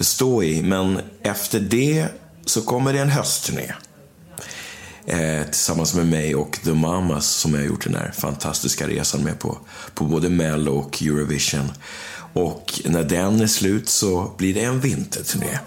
stå 0.00 0.42
i. 0.42 0.62
Men 0.62 1.00
efter 1.22 1.60
det 1.60 2.06
så 2.46 2.62
kommer 2.62 2.92
det 2.92 2.98
en 2.98 3.10
höstturné 3.10 3.74
eh, 5.06 5.44
tillsammans 5.44 5.94
med 5.94 6.06
mig 6.06 6.34
och 6.34 6.58
The 6.64 6.72
Mamas 6.72 7.26
som 7.26 7.54
jag 7.54 7.60
har 7.60 7.66
gjort 7.66 7.84
den 7.84 7.94
här 7.94 8.12
fantastiska 8.18 8.88
resan 8.88 9.24
med 9.24 9.38
på, 9.38 9.58
på 9.94 10.04
både 10.04 10.28
Mello 10.28 10.72
och 10.72 11.02
Eurovision. 11.02 11.72
Och 12.32 12.80
när 12.84 13.04
den 13.04 13.40
är 13.40 13.46
slut 13.46 13.88
så 13.88 14.34
blir 14.38 14.54
det 14.54 14.60
en 14.60 14.80
vinterturné. 14.80 15.58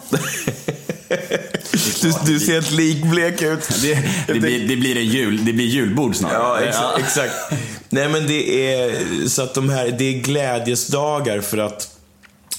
du, 2.02 2.14
du 2.26 2.40
ser 2.40 2.54
helt 2.54 2.72
likblek 2.72 3.42
ut. 3.42 3.70
Det, 3.82 4.10
det, 4.28 4.40
blir, 4.40 4.68
det, 4.68 4.76
blir 4.76 4.98
en 4.98 5.06
jul, 5.06 5.46
det 5.46 5.54
blir 5.54 5.66
julbord 5.66 6.16
snart. 6.16 6.32
Ja, 6.34 6.60
exakt. 6.60 7.00
exakt. 7.00 7.34
Nej, 7.90 8.10
men 8.10 8.28
det 8.28 8.74
är 8.74 8.96
så 9.28 9.42
att 9.42 9.54
de 9.54 9.70
här, 9.70 9.96
det 9.98 10.06
är 10.06 10.20
glädjesdagar 10.20 11.42
för 11.42 11.58
att 11.58 11.93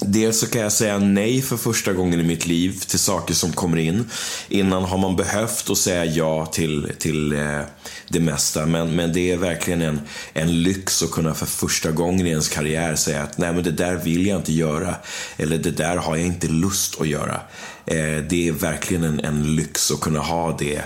Dels 0.06 0.40
så 0.40 0.46
kan 0.46 0.60
jag 0.60 0.72
säga 0.72 0.98
nej 0.98 1.42
för 1.42 1.56
första 1.56 1.92
gången 1.92 2.20
i 2.20 2.22
mitt 2.22 2.46
liv 2.46 2.80
till 2.86 2.98
saker 2.98 3.34
som 3.34 3.52
kommer 3.52 3.76
in. 3.78 4.10
Innan 4.48 4.84
har 4.84 4.98
man 4.98 5.16
behövt 5.16 5.70
att 5.70 5.78
säga 5.78 6.04
ja 6.04 6.46
till, 6.46 6.92
till 6.98 7.32
eh, 7.32 7.60
det 8.08 8.20
mesta. 8.20 8.66
Men, 8.66 8.96
men 8.96 9.12
det 9.12 9.32
är 9.32 9.36
verkligen 9.36 9.82
en, 9.82 10.00
en 10.32 10.62
lyx 10.62 11.02
att 11.02 11.10
kunna 11.10 11.34
för 11.34 11.46
första 11.46 11.90
gången 11.90 12.26
i 12.26 12.30
ens 12.30 12.48
karriär 12.48 12.94
säga 12.94 13.22
att 13.22 13.38
nej 13.38 13.52
men 13.52 13.64
det 13.64 13.70
där 13.70 13.96
vill 13.96 14.26
jag 14.26 14.38
inte 14.38 14.52
göra. 14.52 14.94
Eller 15.36 15.58
det 15.58 15.70
där 15.70 15.96
har 15.96 16.16
jag 16.16 16.26
inte 16.26 16.48
lust 16.48 17.00
att 17.00 17.08
göra. 17.08 17.40
Eh, 17.86 18.24
det 18.28 18.48
är 18.48 18.52
verkligen 18.52 19.04
en, 19.04 19.20
en 19.20 19.56
lyx 19.56 19.90
att 19.90 20.00
kunna 20.00 20.20
ha 20.20 20.56
det. 20.58 20.82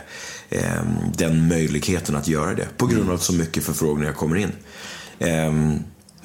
Eh, 0.50 0.82
den 1.16 1.48
möjligheten 1.48 2.16
att 2.16 2.28
göra 2.28 2.54
det. 2.54 2.68
På 2.76 2.87
grund 2.87 3.08
av 3.08 3.14
att 3.14 3.22
så 3.22 3.32
mycket 3.32 3.64
förfrågningar 3.64 4.12
kommer 4.12 4.37
in. 4.37 4.52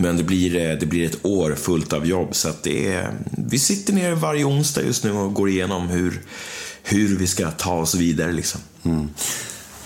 Men 0.03 0.17
det 0.17 0.23
blir, 0.23 0.55
eh, 0.55 0.77
det 0.77 0.85
blir 0.85 1.05
ett 1.05 1.25
år 1.25 1.55
fullt 1.55 1.93
av 1.93 2.07
jobb 2.07 2.35
så 2.35 2.49
att 2.49 2.63
det 2.63 2.93
är, 2.93 3.13
vi 3.47 3.59
sitter 3.59 3.93
ner 3.93 4.11
varje 4.11 4.45
onsdag 4.45 4.81
just 4.81 5.03
nu 5.03 5.11
och 5.11 5.33
går 5.33 5.49
igenom 5.49 5.87
hur, 5.87 6.21
hur 6.83 7.17
vi 7.17 7.27
ska 7.27 7.51
ta 7.51 7.73
oss 7.73 7.95
vidare. 7.95 8.31
Liksom. 8.31 8.61
Mm. 8.83 9.09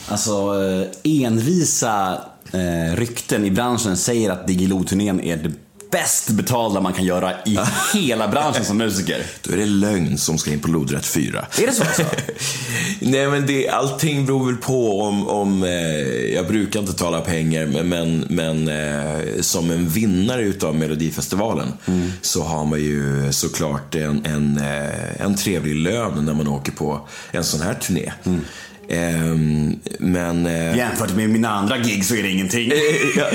Alltså 0.08 0.32
eh, 0.64 0.88
envisa 1.24 2.22
eh, 2.52 2.96
rykten 2.96 3.46
i 3.46 3.52
branschen 3.52 3.98
säger 3.98 4.30
att 4.30 4.48
Digilo-turnén 4.48 5.22
är 5.22 5.38
det 5.38 5.52
bäst 5.92 6.30
betalda 6.30 6.82
man 6.82 6.94
kan 6.94 7.06
göra 7.06 7.32
i 7.46 7.60
hela 7.94 8.28
branschen 8.28 8.66
som 8.66 8.78
musiker. 8.78 9.24
Då 9.42 9.54
är 9.54 9.58
det 9.58 9.66
lögn 9.66 10.18
som 10.18 10.38
ska 10.38 10.52
in 10.52 10.60
på 10.60 10.68
lodrätt 10.68 11.06
4. 11.06 11.46
Är 11.58 11.68
det 11.68 11.74
så 11.74 11.84
alltså? 11.84 12.04
Nej 13.00 13.28
men 13.28 13.48
det, 13.48 13.70
allting 13.70 14.26
beror 14.26 14.46
väl 14.46 14.56
på 14.56 15.02
om, 15.02 15.28
om 15.28 15.64
eh, 15.64 15.70
jag 16.34 16.48
brukar 16.48 16.80
inte 16.80 16.94
tala 16.94 17.22
pengar, 17.22 17.84
men, 17.84 18.26
men 18.30 18.68
eh, 18.68 19.42
som 19.42 19.72
en 19.72 19.90
vinnare 19.90 20.42
utav 20.42 20.76
Melodifestivalen 20.76 21.74
mm. 21.86 22.12
så 22.22 22.44
har 22.44 22.66
man 22.66 22.80
ju 22.80 23.32
såklart 23.32 23.96
en, 23.96 24.26
en, 24.26 24.58
eh, 24.58 25.22
en 25.22 25.36
trevlig 25.36 25.76
lön 25.76 26.26
när 26.26 26.34
man 26.34 26.48
åker 26.48 26.72
på 26.72 27.08
en 27.32 27.44
sån 27.44 27.62
här 27.62 27.74
turné. 27.74 28.12
Mm. 28.24 28.42
Um, 28.90 29.80
men... 30.00 30.46
Uh, 30.46 30.78
Jämfört 30.78 31.16
med 31.16 31.30
mina 31.30 31.50
andra 31.50 31.78
gig 31.78 32.06
så 32.06 32.16
är 32.16 32.24
det 32.24 32.30
ingenting. 32.30 32.72
ja, 33.18 33.26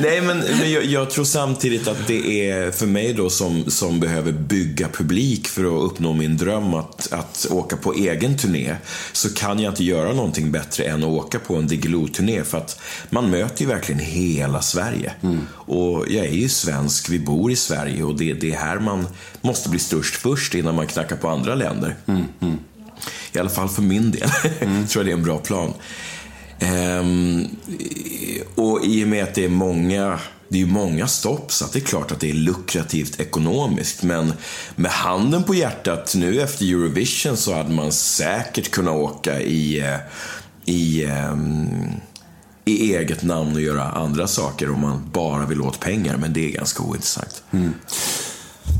nej, 0.00 0.20
men, 0.20 0.38
men 0.38 0.72
jag, 0.72 0.84
jag, 0.84 1.10
tror 1.10 1.24
samtidigt 1.24 1.88
att 1.88 2.06
det 2.06 2.50
är 2.50 2.70
för 2.70 2.86
mig 2.86 3.12
då 3.12 3.30
som, 3.30 3.70
som 3.70 4.00
behöver 4.00 4.32
bygga 4.32 4.88
publik 4.88 5.48
för 5.48 5.64
att 5.64 5.92
uppnå 5.92 6.12
min 6.12 6.36
dröm 6.36 6.74
att, 6.74 7.12
att 7.12 7.46
åka 7.50 7.76
på 7.76 7.94
egen 7.94 8.38
turné. 8.38 8.76
Så 9.12 9.34
kan 9.34 9.60
jag 9.60 9.70
inte 9.70 9.84
göra 9.84 10.12
någonting 10.12 10.52
bättre 10.52 10.84
än 10.84 11.02
att 11.02 11.08
åka 11.08 11.38
på 11.38 11.56
en 11.56 11.66
Diggiloo-turné. 11.66 12.44
För 12.44 12.58
att 12.58 12.80
man 13.10 13.30
möter 13.30 13.62
ju 13.62 13.68
verkligen 13.68 14.00
hela 14.00 14.62
Sverige. 14.62 15.12
Mm. 15.22 15.40
Och 15.52 16.04
jag 16.08 16.26
är 16.26 16.36
ju 16.36 16.48
svensk, 16.48 17.10
vi 17.10 17.18
bor 17.18 17.52
i 17.52 17.56
Sverige 17.56 18.02
och 18.02 18.16
det, 18.16 18.32
det 18.32 18.52
är 18.52 18.58
här 18.58 18.78
man 18.78 19.06
måste 19.40 19.68
bli 19.68 19.78
störst 19.78 20.16
först 20.16 20.54
innan 20.54 20.74
man 20.74 20.86
knackar 20.86 21.16
på 21.16 21.28
andra 21.28 21.54
länder. 21.54 21.96
Mm, 22.06 22.24
mm. 22.40 22.58
I 23.32 23.38
alla 23.38 23.50
fall 23.50 23.68
för 23.68 23.82
min 23.82 24.10
del. 24.10 24.30
Mm. 24.60 24.86
tror 24.86 25.00
jag 25.00 25.06
det 25.06 25.10
är 25.12 25.16
en 25.16 25.24
bra 25.24 25.38
plan. 25.38 25.72
Ehm, 26.58 27.46
och 28.54 28.84
i 28.84 29.04
och 29.04 29.08
med 29.08 29.22
att 29.24 29.34
det 29.34 29.44
är 29.44 29.48
många 29.48 30.18
det 30.48 30.56
är 30.56 30.60
ju 30.60 30.66
många 30.66 31.06
stopp, 31.06 31.52
så 31.52 31.64
det 31.72 31.78
är 31.78 31.80
klart 31.80 32.12
att 32.12 32.20
det 32.20 32.30
är 32.30 32.34
lukrativt 32.34 33.20
ekonomiskt. 33.20 34.02
Men 34.02 34.32
med 34.76 34.90
handen 34.90 35.44
på 35.44 35.54
hjärtat, 35.54 36.14
nu 36.16 36.40
efter 36.40 36.64
Eurovision 36.64 37.36
så 37.36 37.54
hade 37.54 37.74
man 37.74 37.92
säkert 37.92 38.70
kunnat 38.70 38.94
åka 38.94 39.40
i, 39.40 39.80
eh, 39.80 39.96
i, 40.64 41.04
ehm, 41.04 41.90
i 42.64 42.94
eget 42.94 43.22
namn 43.22 43.54
och 43.54 43.60
göra 43.60 43.84
andra 43.84 44.26
saker 44.26 44.70
om 44.70 44.80
man 44.80 45.10
bara 45.12 45.46
vill 45.46 45.60
åt 45.60 45.80
pengar. 45.80 46.16
Men 46.16 46.32
det 46.32 46.46
är 46.46 46.50
ganska 46.52 46.82
ointressant. 46.82 47.42
Mm. 47.50 47.74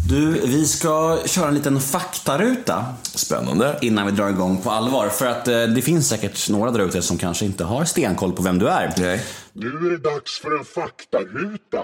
Du, 0.08 0.46
vi 0.46 0.66
ska 0.66 1.18
köra 1.26 1.48
en 1.48 1.54
liten 1.54 1.80
faktaruta. 1.80 2.84
Spännande. 3.02 3.78
Innan 3.82 4.06
vi 4.06 4.12
drar 4.12 4.28
igång 4.28 4.56
på 4.62 4.70
allvar. 4.70 5.08
För 5.08 5.26
att 5.26 5.48
eh, 5.48 5.62
det 5.62 5.82
finns 5.82 6.08
säkert 6.08 6.50
några 6.50 6.70
där 6.70 6.80
ute 6.80 7.02
som 7.02 7.18
kanske 7.18 7.44
inte 7.44 7.64
har 7.64 7.84
stenkoll 7.84 8.32
på 8.32 8.42
vem 8.42 8.58
du 8.58 8.68
är. 8.68 8.94
Nej. 8.98 9.22
Nu 9.52 9.66
är 9.66 9.90
det 9.90 9.98
dags 9.98 10.40
för 10.40 10.58
en 10.58 10.64
faktaruta. 10.64 11.82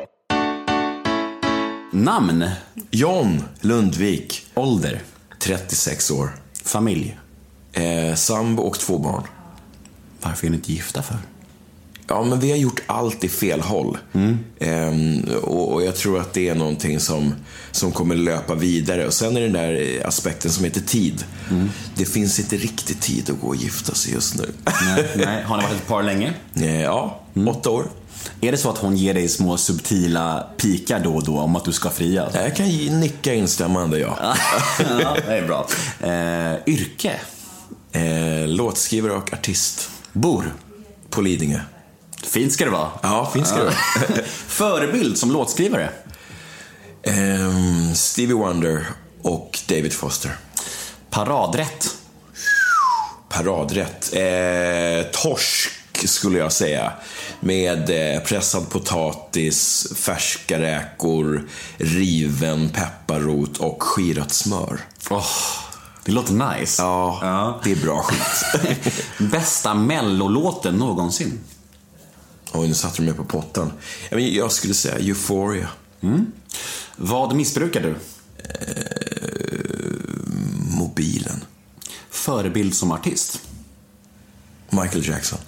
Namn? 1.93 2.51
John 2.91 3.43
Lundvik. 3.61 4.47
Ålder? 4.55 5.03
36 5.39 6.11
år. 6.11 6.31
Familj? 6.65 7.19
Eh, 7.73 8.15
sambo 8.15 8.63
och 8.63 8.79
två 8.79 8.99
barn. 8.99 9.25
Varför 10.21 10.47
är 10.47 10.51
ni 10.51 10.57
inte 10.57 10.73
gifta 10.73 11.03
för? 11.03 11.17
Ja, 12.13 12.25
men 12.25 12.41
vi 12.41 12.51
har 12.51 12.59
gjort 12.59 12.81
allt 12.87 13.25
i 13.25 13.29
fel 13.29 13.61
håll. 13.61 13.99
Mm. 14.13 14.39
Ehm, 14.61 15.25
och, 15.43 15.73
och, 15.73 15.85
jag 15.85 15.97
tror 15.97 16.21
att 16.21 16.33
det 16.33 16.49
är 16.49 16.55
någonting 16.55 17.01
som, 17.01 17.35
som 17.71 17.93
kommer 17.93 18.15
löpa 18.15 18.55
vidare. 18.55 19.07
Och 19.07 19.15
sen 19.15 19.37
är 19.37 19.41
det 19.41 19.47
den 19.47 19.53
där 19.53 20.03
aspekten 20.07 20.51
som 20.51 20.65
heter 20.65 20.81
tid. 20.81 21.25
Mm. 21.51 21.71
Det 21.97 22.05
finns 22.05 22.39
inte 22.39 22.57
riktigt 22.57 23.01
tid 23.01 23.31
att 23.31 23.41
gå 23.41 23.47
och 23.47 23.57
gifta 23.57 23.95
sig 23.95 24.13
just 24.13 24.39
nu. 24.39 24.53
Nej, 24.65 25.09
nej. 25.17 25.43
Har 25.43 25.57
ni 25.57 25.63
varit 25.63 25.77
ett 25.77 25.87
par 25.87 26.03
länge? 26.03 26.33
Ja, 26.83 27.21
mm. 27.35 27.49
åtta 27.49 27.71
år. 27.71 27.85
Är 28.41 28.53
det 28.53 28.59
så 28.59 28.71
att 28.71 28.79
hon 28.79 28.97
ger 28.97 29.15
dig 29.15 29.29
små 29.29 29.57
subtila 29.57 30.47
pikar 30.57 31.01
då 31.01 31.15
och 31.15 31.25
då 31.25 31.39
om 31.39 31.57
att 31.57 31.65
du 31.65 31.73
ska 31.73 31.91
fria? 31.91 32.29
Jag 32.35 32.57
kan 32.57 32.67
nicka 33.01 33.35
instämmande, 33.35 33.99
ja. 33.99 34.17
ja 34.79 35.17
det 35.27 35.39
är 35.39 35.47
bra. 35.47 35.67
Eh, 36.01 36.75
yrke? 36.75 37.13
Eh, 37.93 38.49
låtskrivare 38.49 39.13
och 39.13 39.33
artist. 39.33 39.91
Bor? 40.13 40.55
På 41.11 41.21
Lidingö. 41.21 41.61
Fint 42.23 42.53
ska 42.53 42.65
det 42.65 42.71
vara. 42.71 42.91
Ja, 43.03 43.31
fint 43.35 43.47
ska 43.47 43.57
det 43.57 43.65
vara. 43.65 43.75
Förebild 44.47 45.19
som 45.19 45.31
låtskrivare? 45.31 45.91
Um, 47.07 47.95
Stevie 47.95 48.35
Wonder 48.35 48.87
och 49.23 49.59
David 49.69 49.93
Foster. 49.93 50.37
Paradrätt? 51.11 51.97
Paradrätt? 53.29 54.15
Eh, 54.15 55.11
torsk 55.13 55.71
skulle 56.09 56.39
jag 56.39 56.53
säga. 56.53 56.93
Med 57.41 58.15
eh, 58.15 58.23
pressad 58.23 58.71
potatis, 58.71 59.87
färska 59.97 60.61
räkor, 60.61 61.49
riven 61.77 62.69
pepparrot 62.69 63.59
och 63.59 63.83
skirat 63.83 64.33
smör. 64.33 64.81
Oh, 65.11 65.27
det 66.05 66.13
låter 66.13 66.33
nice. 66.33 66.83
Ja, 66.83 67.19
ja. 67.23 67.61
det 67.65 67.73
är 67.73 67.77
bra 67.77 68.03
skit. 68.03 69.05
Bästa 69.19 69.75
mellolåten 69.75 70.75
någonsin? 70.75 71.41
Oj, 72.53 72.69
nu 72.69 72.75
satte 72.75 73.03
du 73.03 73.07
mig 73.07 73.15
på 73.15 73.25
pottan. 73.25 73.73
Jag 74.11 74.53
skulle 74.53 74.75
säga 74.75 74.99
Euphoria. 74.99 75.69
Mm. 76.01 76.27
Vad 76.97 77.35
missbrukar 77.35 77.81
du? 77.81 77.91
Eh, 77.91 77.97
mobilen. 80.79 81.45
Förebild 82.11 82.75
som 82.75 82.93
artist? 82.93 83.41
Michael 84.71 85.09
Jackson. 85.09 85.39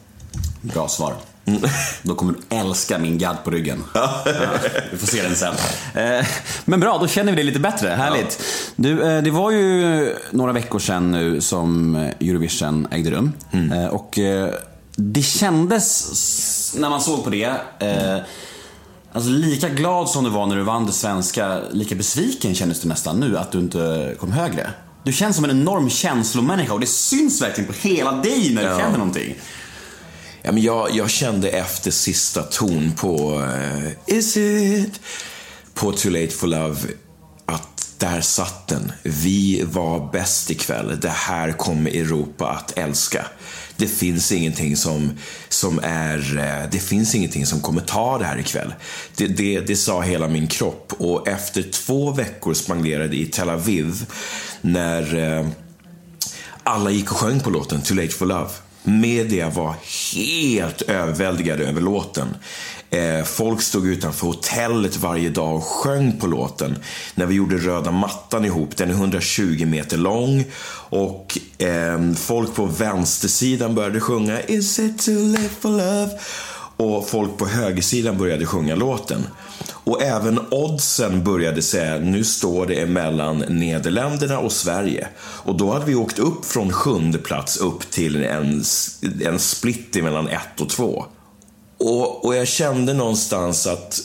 Bra 0.61 0.89
svar. 0.89 1.15
Mm. 1.47 1.63
Då 2.03 2.15
kommer 2.15 2.33
du 2.33 2.57
älska 2.57 2.99
min 2.99 3.19
gadd 3.19 3.37
på 3.45 3.51
ryggen. 3.51 3.85
Ja, 3.95 4.25
vi 4.93 4.99
får 4.99 5.07
se 5.07 5.23
den 5.23 5.37
sen. 5.37 5.55
Eh, 5.95 6.27
men 6.65 6.81
bra, 6.81 6.99
då 6.99 7.09
känner 7.09 7.33
vi 7.33 7.37
det 7.37 7.43
lite 7.43 7.61
bättre. 7.61 7.89
Härligt. 7.89 8.43
Du, 8.77 9.03
eh, 9.03 9.23
det 9.23 9.31
var 9.31 9.51
ju 9.51 10.17
några 10.31 10.53
veckor 10.53 10.79
sedan 10.79 11.11
nu 11.11 11.41
som 11.41 11.97
Eurovision 11.97 12.89
ägde 12.91 13.11
rum. 13.11 13.33
Mm. 13.53 13.73
Eh, 13.73 13.87
och 13.87 14.19
det 14.97 15.23
kändes, 15.23 16.75
när 16.77 16.91
man 16.91 17.01
såg 17.01 17.25
på 17.25 17.31
det, 17.31 17.61
eh, 17.79 18.19
alltså 19.13 19.31
lika 19.31 19.69
glad 19.69 20.09
som 20.09 20.25
du 20.25 20.31
var 20.31 20.47
när 20.47 20.57
du 20.57 20.63
vann 20.63 20.87
det 20.87 20.93
svenska, 20.93 21.61
lika 21.73 21.95
besviken 21.95 22.55
kändes 22.55 22.81
du 22.81 22.89
nästan 22.89 23.21
nu 23.21 23.39
att 23.39 23.53
du 23.53 23.59
inte 23.59 24.15
kom 24.21 24.33
högre. 24.33 24.71
Du 25.05 25.13
känns 25.13 25.37
som 25.37 25.45
en 25.45 25.51
enorm 25.51 25.91
känslomänniska 25.91 26.73
och 26.73 26.81
det 26.81 26.87
syns 26.87 27.43
verkligen 27.43 27.73
på 27.73 27.89
hela 27.89 28.13
dig 28.13 28.55
när 28.55 28.63
du 28.63 28.69
ja. 28.69 28.79
känner 28.79 28.99
någonting. 28.99 29.35
Ja, 30.43 30.53
men 30.53 30.63
jag, 30.63 30.89
jag 30.97 31.11
kände 31.11 31.49
efter 31.49 31.91
sista 31.91 32.43
ton 32.43 32.93
på 32.93 33.39
uh, 33.39 34.17
Is 34.17 34.37
it? 34.37 35.01
På 35.75 35.93
Too 35.93 36.13
Late 36.13 36.29
For 36.29 36.47
Love 36.47 36.79
att 37.47 37.95
där 37.99 38.21
satt 38.21 38.69
den. 38.69 38.93
Vi 39.03 39.63
var 39.63 40.13
bäst 40.13 40.51
ikväll. 40.51 40.99
Det 41.01 41.09
här 41.09 41.53
kommer 41.53 41.91
Europa 41.91 42.49
att 42.49 42.79
älska 42.79 43.27
det 43.77 43.87
finns 43.87 44.33
ingenting 44.33 44.77
som, 44.77 45.13
som 45.49 45.81
är, 45.83 46.39
eh, 46.39 46.71
det 46.71 46.79
finns 46.79 47.15
ingenting 47.15 47.47
som 47.47 47.61
kommer 47.61 47.81
ta 47.81 48.19
det 48.19 48.25
här 48.25 48.39
ikväll. 48.39 48.75
Det, 49.17 49.27
det, 49.27 49.61
det 49.61 49.77
sa 49.77 50.01
hela 50.01 50.29
min 50.29 50.47
kropp 50.47 50.93
och 50.99 51.29
efter 51.29 51.63
två 51.63 52.11
veckor 52.11 52.55
spanderade 52.55 53.17
i 53.17 53.27
Tel 53.27 53.51
Aviv 53.51 54.07
när 54.61 55.19
eh, 55.19 55.49
alla 56.63 56.91
gick 56.91 57.11
och 57.11 57.17
sjöng 57.17 57.41
på 57.41 57.51
låten 57.51 57.83
Too 57.83 57.97
Late 57.97 58.09
For 58.09 58.27
Love 58.27 58.51
Media 58.83 59.51
var 59.51 59.75
helt 60.15 60.83
överväldigade 60.83 61.65
över 61.65 61.81
låten. 61.81 62.37
Eh, 62.95 63.25
folk 63.25 63.63
stod 63.63 63.87
utanför 63.87 64.27
hotellet 64.27 64.97
varje 64.97 65.31
dag 65.31 65.57
och 65.57 65.65
sjöng 65.65 66.13
på 66.19 66.27
låten. 66.27 66.79
När 67.15 67.27
vi 67.27 67.35
gjorde 67.35 67.57
röda 67.57 67.91
mattan 67.91 68.45
ihop, 68.45 68.77
den 68.77 68.91
är 68.91 68.95
120 68.95 69.67
meter 69.67 69.97
lång. 69.97 70.45
Och 70.89 71.39
eh, 71.59 72.13
folk 72.17 72.55
på 72.55 72.67
vänstersidan 72.67 73.75
började 73.75 74.01
sjunga 74.01 74.41
Is 74.41 74.79
it 74.79 75.05
too 75.05 75.27
late 75.33 75.55
for 75.61 75.69
love? 75.69 76.11
Och 76.77 77.09
folk 77.09 77.37
på 77.37 77.47
högersidan 77.47 78.19
började 78.19 78.47
sjunga 78.47 78.75
låten. 78.75 79.27
Och 79.71 80.03
även 80.03 80.41
oddsen 80.51 81.25
började 81.25 81.63
säga 81.63 81.99
nu 81.99 82.25
står 82.25 82.67
det 82.67 82.87
mellan 82.87 83.39
Nederländerna 83.39 84.39
och 84.39 84.53
Sverige. 84.53 85.09
Och 85.19 85.55
då 85.57 85.73
hade 85.73 85.85
vi 85.85 85.95
åkt 85.95 86.19
upp 86.19 86.45
från 86.45 86.73
sjunde 86.73 87.19
plats 87.19 87.57
upp 87.57 87.91
till 87.91 88.25
en, 88.25 88.65
en 89.25 89.39
split 89.39 90.03
mellan 90.03 90.29
ett 90.29 90.61
och 90.61 90.69
två. 90.69 91.05
Och, 91.85 92.25
och 92.25 92.37
jag 92.37 92.49
kände 92.49 92.95
någonstans 92.95 93.67
att 93.67 94.01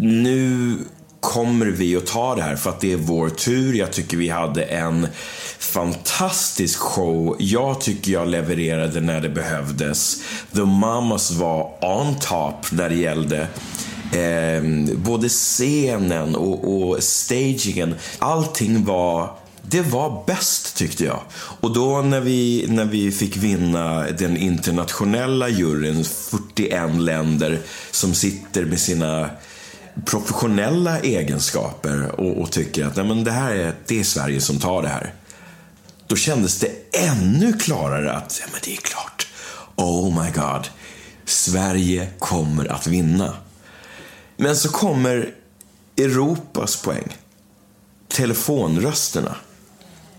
nu 0.00 0.76
kommer 1.20 1.66
vi 1.66 1.96
att 1.96 2.06
ta 2.06 2.34
det 2.34 2.42
här 2.42 2.56
för 2.56 2.70
att 2.70 2.80
det 2.80 2.92
är 2.92 2.96
vår 2.96 3.28
tur. 3.28 3.74
Jag 3.74 3.92
tycker 3.92 4.16
vi 4.16 4.28
hade 4.28 4.62
en 4.64 5.08
fantastisk 5.58 6.78
show. 6.78 7.36
Jag 7.38 7.80
tycker 7.80 8.12
jag 8.12 8.28
levererade 8.28 9.00
när 9.00 9.20
det 9.20 9.28
behövdes. 9.28 10.22
The 10.52 10.64
Mamas 10.64 11.30
var 11.30 11.62
on 11.80 12.14
top 12.20 12.72
när 12.72 12.88
det 12.88 12.96
gällde 12.96 13.48
eh, 14.12 14.94
både 14.96 15.28
scenen 15.28 16.36
och, 16.36 16.74
och 16.74 17.02
stagingen. 17.02 17.94
Allting 18.18 18.84
var 18.84 19.30
det 19.66 19.80
var 19.80 20.24
bäst 20.26 20.76
tyckte 20.76 21.04
jag. 21.04 21.20
Och 21.34 21.72
då 21.72 22.02
när 22.02 22.20
vi, 22.20 22.66
när 22.68 22.84
vi 22.84 23.12
fick 23.12 23.36
vinna 23.36 24.06
den 24.10 24.36
internationella 24.36 25.48
juryn, 25.48 26.04
41 26.04 26.94
länder 26.94 27.60
som 27.90 28.14
sitter 28.14 28.64
med 28.64 28.80
sina 28.80 29.30
professionella 30.04 31.00
egenskaper 31.00 32.20
och, 32.20 32.42
och 32.42 32.52
tycker 32.52 32.86
att 32.86 32.96
nej, 32.96 33.04
men 33.04 33.24
det 33.24 33.32
här 33.32 33.54
är, 33.54 33.74
det 33.86 34.00
är 34.00 34.04
Sverige 34.04 34.40
som 34.40 34.58
tar 34.58 34.82
det 34.82 34.88
här. 34.88 35.14
Då 36.06 36.16
kändes 36.16 36.58
det 36.58 36.70
ännu 36.92 37.52
klarare 37.52 38.12
att 38.12 38.40
ja, 38.40 38.46
men 38.52 38.60
det 38.64 38.72
är 38.72 38.80
klart. 38.80 39.26
Oh 39.76 40.22
my 40.22 40.30
god. 40.30 40.68
Sverige 41.24 42.08
kommer 42.18 42.72
att 42.72 42.86
vinna. 42.86 43.36
Men 44.36 44.56
så 44.56 44.68
kommer 44.68 45.34
Europas 45.96 46.82
poäng. 46.82 47.16
Telefonrösterna. 48.08 49.36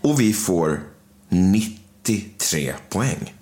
Och 0.00 0.20
vi 0.20 0.32
får 0.32 0.80
93 1.28 2.74
poäng. 2.88 3.34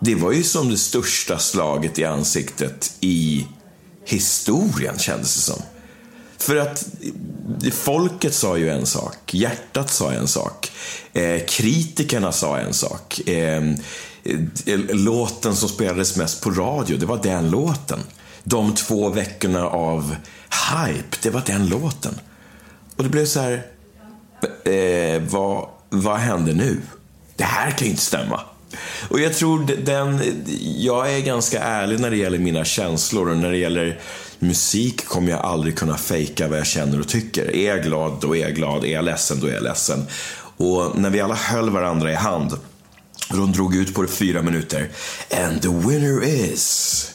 Det 0.00 0.14
var 0.14 0.32
ju 0.32 0.42
som 0.42 0.70
det 0.70 0.78
största 0.78 1.38
slaget 1.38 1.98
i 1.98 2.04
ansiktet 2.04 2.96
i 3.00 3.46
historien, 4.04 4.98
kändes 4.98 5.34
det 5.34 5.40
som. 5.40 5.62
För 6.38 6.56
att 6.56 6.84
folket 7.72 8.34
sa 8.34 8.56
ju 8.56 8.70
en 8.70 8.86
sak, 8.86 9.34
hjärtat 9.34 9.90
sa 9.90 10.12
en 10.12 10.28
sak, 10.28 10.72
eh, 11.12 11.44
kritikerna 11.48 12.32
sa 12.32 12.58
en 12.58 12.74
sak. 12.74 13.20
Eh, 13.28 13.62
eh 14.66 14.78
låten 14.90 15.56
som 15.56 15.68
spelades 15.68 16.16
mest 16.16 16.40
på 16.40 16.50
radio, 16.50 16.96
det 16.96 17.06
var 17.06 17.22
den 17.22 17.50
låten. 17.50 18.00
De 18.44 18.74
två 18.74 19.08
veckorna 19.08 19.66
av 19.66 20.16
hype, 20.74 21.16
det 21.22 21.30
var 21.30 21.42
den 21.46 21.66
låten. 21.66 22.14
Och 22.96 23.02
det 23.02 23.10
blev 23.10 23.26
så 23.26 23.40
här, 23.40 23.66
eh, 24.64 25.22
vad, 25.22 25.68
vad 25.90 26.16
händer 26.16 26.52
nu? 26.52 26.80
Det 27.36 27.44
här 27.44 27.70
kan 27.70 27.86
ju 27.86 27.90
inte 27.90 28.02
stämma. 28.02 28.40
Och 29.08 29.20
jag 29.20 29.34
tror 29.34 29.66
den, 29.84 30.20
jag 30.78 31.14
är 31.14 31.20
ganska 31.20 31.62
ärlig 31.62 32.00
när 32.00 32.10
det 32.10 32.16
gäller 32.16 32.38
mina 32.38 32.64
känslor 32.64 33.30
och 33.30 33.36
när 33.36 33.50
det 33.50 33.56
gäller 33.56 34.00
musik 34.38 35.06
kommer 35.06 35.30
jag 35.30 35.40
aldrig 35.40 35.78
kunna 35.78 35.98
fejka 35.98 36.48
vad 36.48 36.58
jag 36.58 36.66
känner 36.66 37.00
och 37.00 37.08
tycker. 37.08 37.56
Är 37.56 37.68
jag 37.68 37.82
glad, 37.82 38.18
då 38.20 38.36
är 38.36 38.40
jag 38.40 38.54
glad. 38.54 38.84
Är 38.84 38.92
jag 38.92 39.04
ledsen, 39.04 39.40
då 39.40 39.46
är 39.46 39.52
jag 39.52 39.62
ledsen. 39.62 40.06
Och 40.56 40.98
när 40.98 41.10
vi 41.10 41.20
alla 41.20 41.34
höll 41.34 41.70
varandra 41.70 42.12
i 42.12 42.14
hand 42.14 42.52
och 43.30 43.36
de 43.36 43.52
drog 43.52 43.76
ut 43.76 43.94
på 43.94 44.02
det 44.02 44.08
fyra 44.08 44.42
minuter. 44.42 44.90
And 45.30 45.62
the 45.62 45.68
winner 45.68 46.24
is 46.24 47.10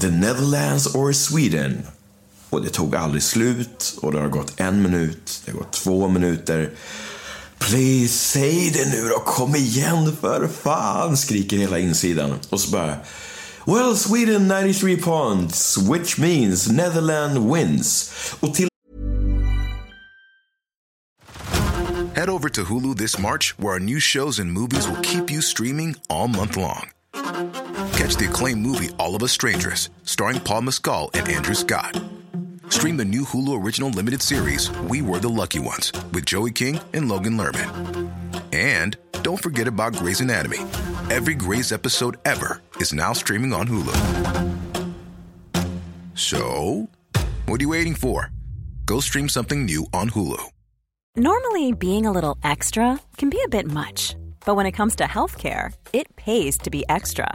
the 0.00 0.10
Netherlands 0.10 0.94
or 0.94 1.12
Sweden. 1.12 1.82
Och 2.52 2.62
det 2.62 2.70
tog 2.70 2.96
aldrig 2.96 3.22
slut 3.22 3.98
och 4.02 4.12
det 4.12 4.20
har 4.20 4.28
gått 4.28 4.60
en 4.60 4.82
minut, 4.82 5.42
det 5.44 5.52
har 5.52 5.58
gått 5.58 5.72
två 5.72 6.08
minuter. 6.08 6.70
Please, 7.58 8.08
säg 8.08 8.70
det 8.70 8.90
nu 8.90 9.08
då, 9.08 9.18
kom 9.18 9.54
igen 9.54 10.16
för 10.20 10.48
fan, 10.48 11.16
skriker 11.16 11.56
hela 11.56 11.78
insidan. 11.78 12.34
Och 12.50 12.60
så 12.60 12.70
bara, 12.70 12.96
Well, 13.66 13.96
Sweden 13.96 14.48
93 14.48 14.96
points, 14.96 15.78
which 15.78 16.18
means 16.18 16.68
Netherlands 16.68 17.38
wins. 17.56 18.12
Och 18.40 18.54
till 18.54 18.68
Head 22.14 22.28
over 22.28 22.48
to 22.48 22.64
Hulu 22.64 22.96
this 22.96 23.18
March, 23.18 23.54
where 23.58 23.72
our 23.72 23.80
new 23.80 24.00
shows 24.00 24.38
and 24.38 24.52
movies 24.52 24.88
will 24.88 25.02
keep 25.02 25.30
you 25.30 25.40
streaming 25.40 25.94
all 26.08 26.28
month 26.28 26.56
long. 26.56 26.90
Catch 27.92 28.16
the 28.16 28.26
acclaimed 28.30 28.66
movie 28.66 28.90
All 28.98 29.14
of 29.16 29.22
Us 29.22 29.32
Strangers, 29.32 29.90
starring 30.04 30.40
Paul 30.40 30.62
Mescal 30.62 31.10
and 31.14 31.28
Andrew 31.28 31.54
Scott. 31.54 32.21
Stream 32.72 32.96
the 32.96 33.04
new 33.04 33.26
Hulu 33.26 33.62
original 33.62 33.90
limited 33.90 34.22
series 34.22 34.70
We 34.88 35.02
Were 35.02 35.18
the 35.18 35.28
Lucky 35.28 35.58
Ones 35.58 35.92
with 36.14 36.24
Joey 36.24 36.52
King 36.52 36.80
and 36.94 37.06
Logan 37.06 37.36
Lerman. 37.36 38.10
And 38.50 38.96
don't 39.22 39.36
forget 39.36 39.68
about 39.68 39.94
Grey's 39.94 40.22
Anatomy. 40.22 40.56
Every 41.10 41.34
Grey's 41.34 41.70
episode 41.70 42.16
ever 42.24 42.62
is 42.78 42.94
now 42.94 43.12
streaming 43.12 43.52
on 43.52 43.68
Hulu. 43.68 43.92
So, 46.14 46.88
what 47.44 47.60
are 47.60 47.62
you 47.62 47.68
waiting 47.68 47.94
for? 47.94 48.30
Go 48.86 49.00
stream 49.00 49.28
something 49.28 49.66
new 49.66 49.84
on 49.92 50.08
Hulu. 50.08 50.42
Normally, 51.14 51.72
being 51.72 52.06
a 52.06 52.10
little 52.12 52.38
extra 52.42 52.98
can 53.18 53.28
be 53.28 53.42
a 53.44 53.48
bit 53.50 53.70
much, 53.70 54.16
but 54.46 54.54
when 54.54 54.64
it 54.64 54.72
comes 54.72 54.96
to 54.96 55.04
healthcare, 55.04 55.74
it 55.92 56.16
pays 56.16 56.56
to 56.56 56.70
be 56.70 56.86
extra. 56.88 57.34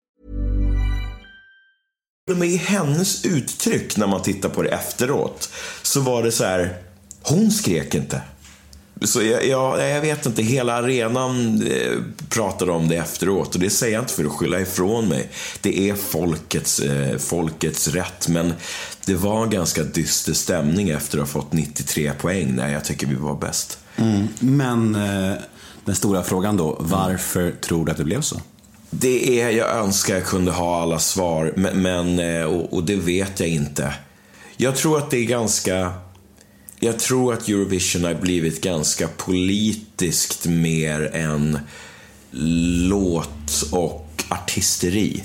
Och 2.29 2.37
med 2.37 2.49
i 2.49 2.57
hennes 2.57 3.25
uttryck 3.25 3.97
när 3.97 4.07
man 4.07 4.21
tittar 4.21 4.49
på 4.49 4.61
det 4.61 4.69
efteråt 4.69 5.49
så 5.81 5.99
var 5.99 6.23
det 6.23 6.31
så 6.31 6.43
här, 6.43 6.77
hon 7.21 7.51
skrek 7.51 7.95
inte. 7.95 8.21
Så 9.01 9.21
jag, 9.23 9.47
jag, 9.47 9.89
jag 9.89 10.01
vet 10.01 10.25
inte, 10.25 10.43
hela 10.43 10.73
arenan 10.73 11.61
eh, 11.67 11.97
pratade 12.29 12.71
om 12.71 12.87
det 12.87 12.95
efteråt 12.95 13.55
och 13.55 13.61
det 13.61 13.69
säger 13.69 13.93
jag 13.93 14.01
inte 14.01 14.13
för 14.13 14.25
att 14.25 14.31
skylla 14.31 14.59
ifrån 14.59 15.07
mig. 15.07 15.29
Det 15.61 15.89
är 15.89 15.95
folkets, 15.95 16.79
eh, 16.79 17.17
folkets 17.17 17.87
rätt, 17.87 18.27
men 18.27 18.53
det 19.05 19.15
var 19.15 19.43
en 19.43 19.49
ganska 19.49 19.83
dyster 19.83 20.33
stämning 20.33 20.89
efter 20.89 21.17
att 21.17 21.21
ha 21.33 21.41
fått 21.41 21.53
93 21.53 22.11
poäng 22.13 22.55
när 22.55 22.73
jag 22.73 22.85
tycker 22.85 23.07
vi 23.07 23.15
var 23.15 23.35
bäst. 23.35 23.79
Mm. 23.95 24.27
Men 24.39 24.95
eh, 24.95 25.33
den 25.85 25.95
stora 25.95 26.23
frågan 26.23 26.57
då, 26.57 26.77
varför 26.79 27.51
tror 27.51 27.85
du 27.85 27.91
att 27.91 27.97
det 27.97 28.03
blev 28.03 28.21
så? 28.21 28.41
Det 28.93 29.41
är, 29.41 29.49
jag 29.49 29.69
önskar 29.69 30.15
jag 30.15 30.25
kunde 30.25 30.51
ha 30.51 30.81
alla 30.81 30.99
svar, 30.99 31.53
men, 31.55 31.81
men 31.81 32.19
eh, 32.19 32.43
och, 32.43 32.73
och 32.73 32.83
det 32.83 32.95
vet 32.95 33.39
jag 33.39 33.49
inte. 33.49 33.93
Jag 34.57 34.75
tror 34.75 34.97
att 34.97 35.11
det 35.11 35.17
är 35.17 35.25
ganska... 35.25 35.93
Jag 36.79 36.99
tror 36.99 37.33
att 37.33 37.47
Eurovision 37.47 38.03
har 38.03 38.13
blivit 38.13 38.61
ganska 38.61 39.07
politiskt 39.07 40.45
mer 40.45 41.15
än 41.15 41.59
låt 42.89 43.63
och 43.71 44.23
artisteri. 44.29 45.23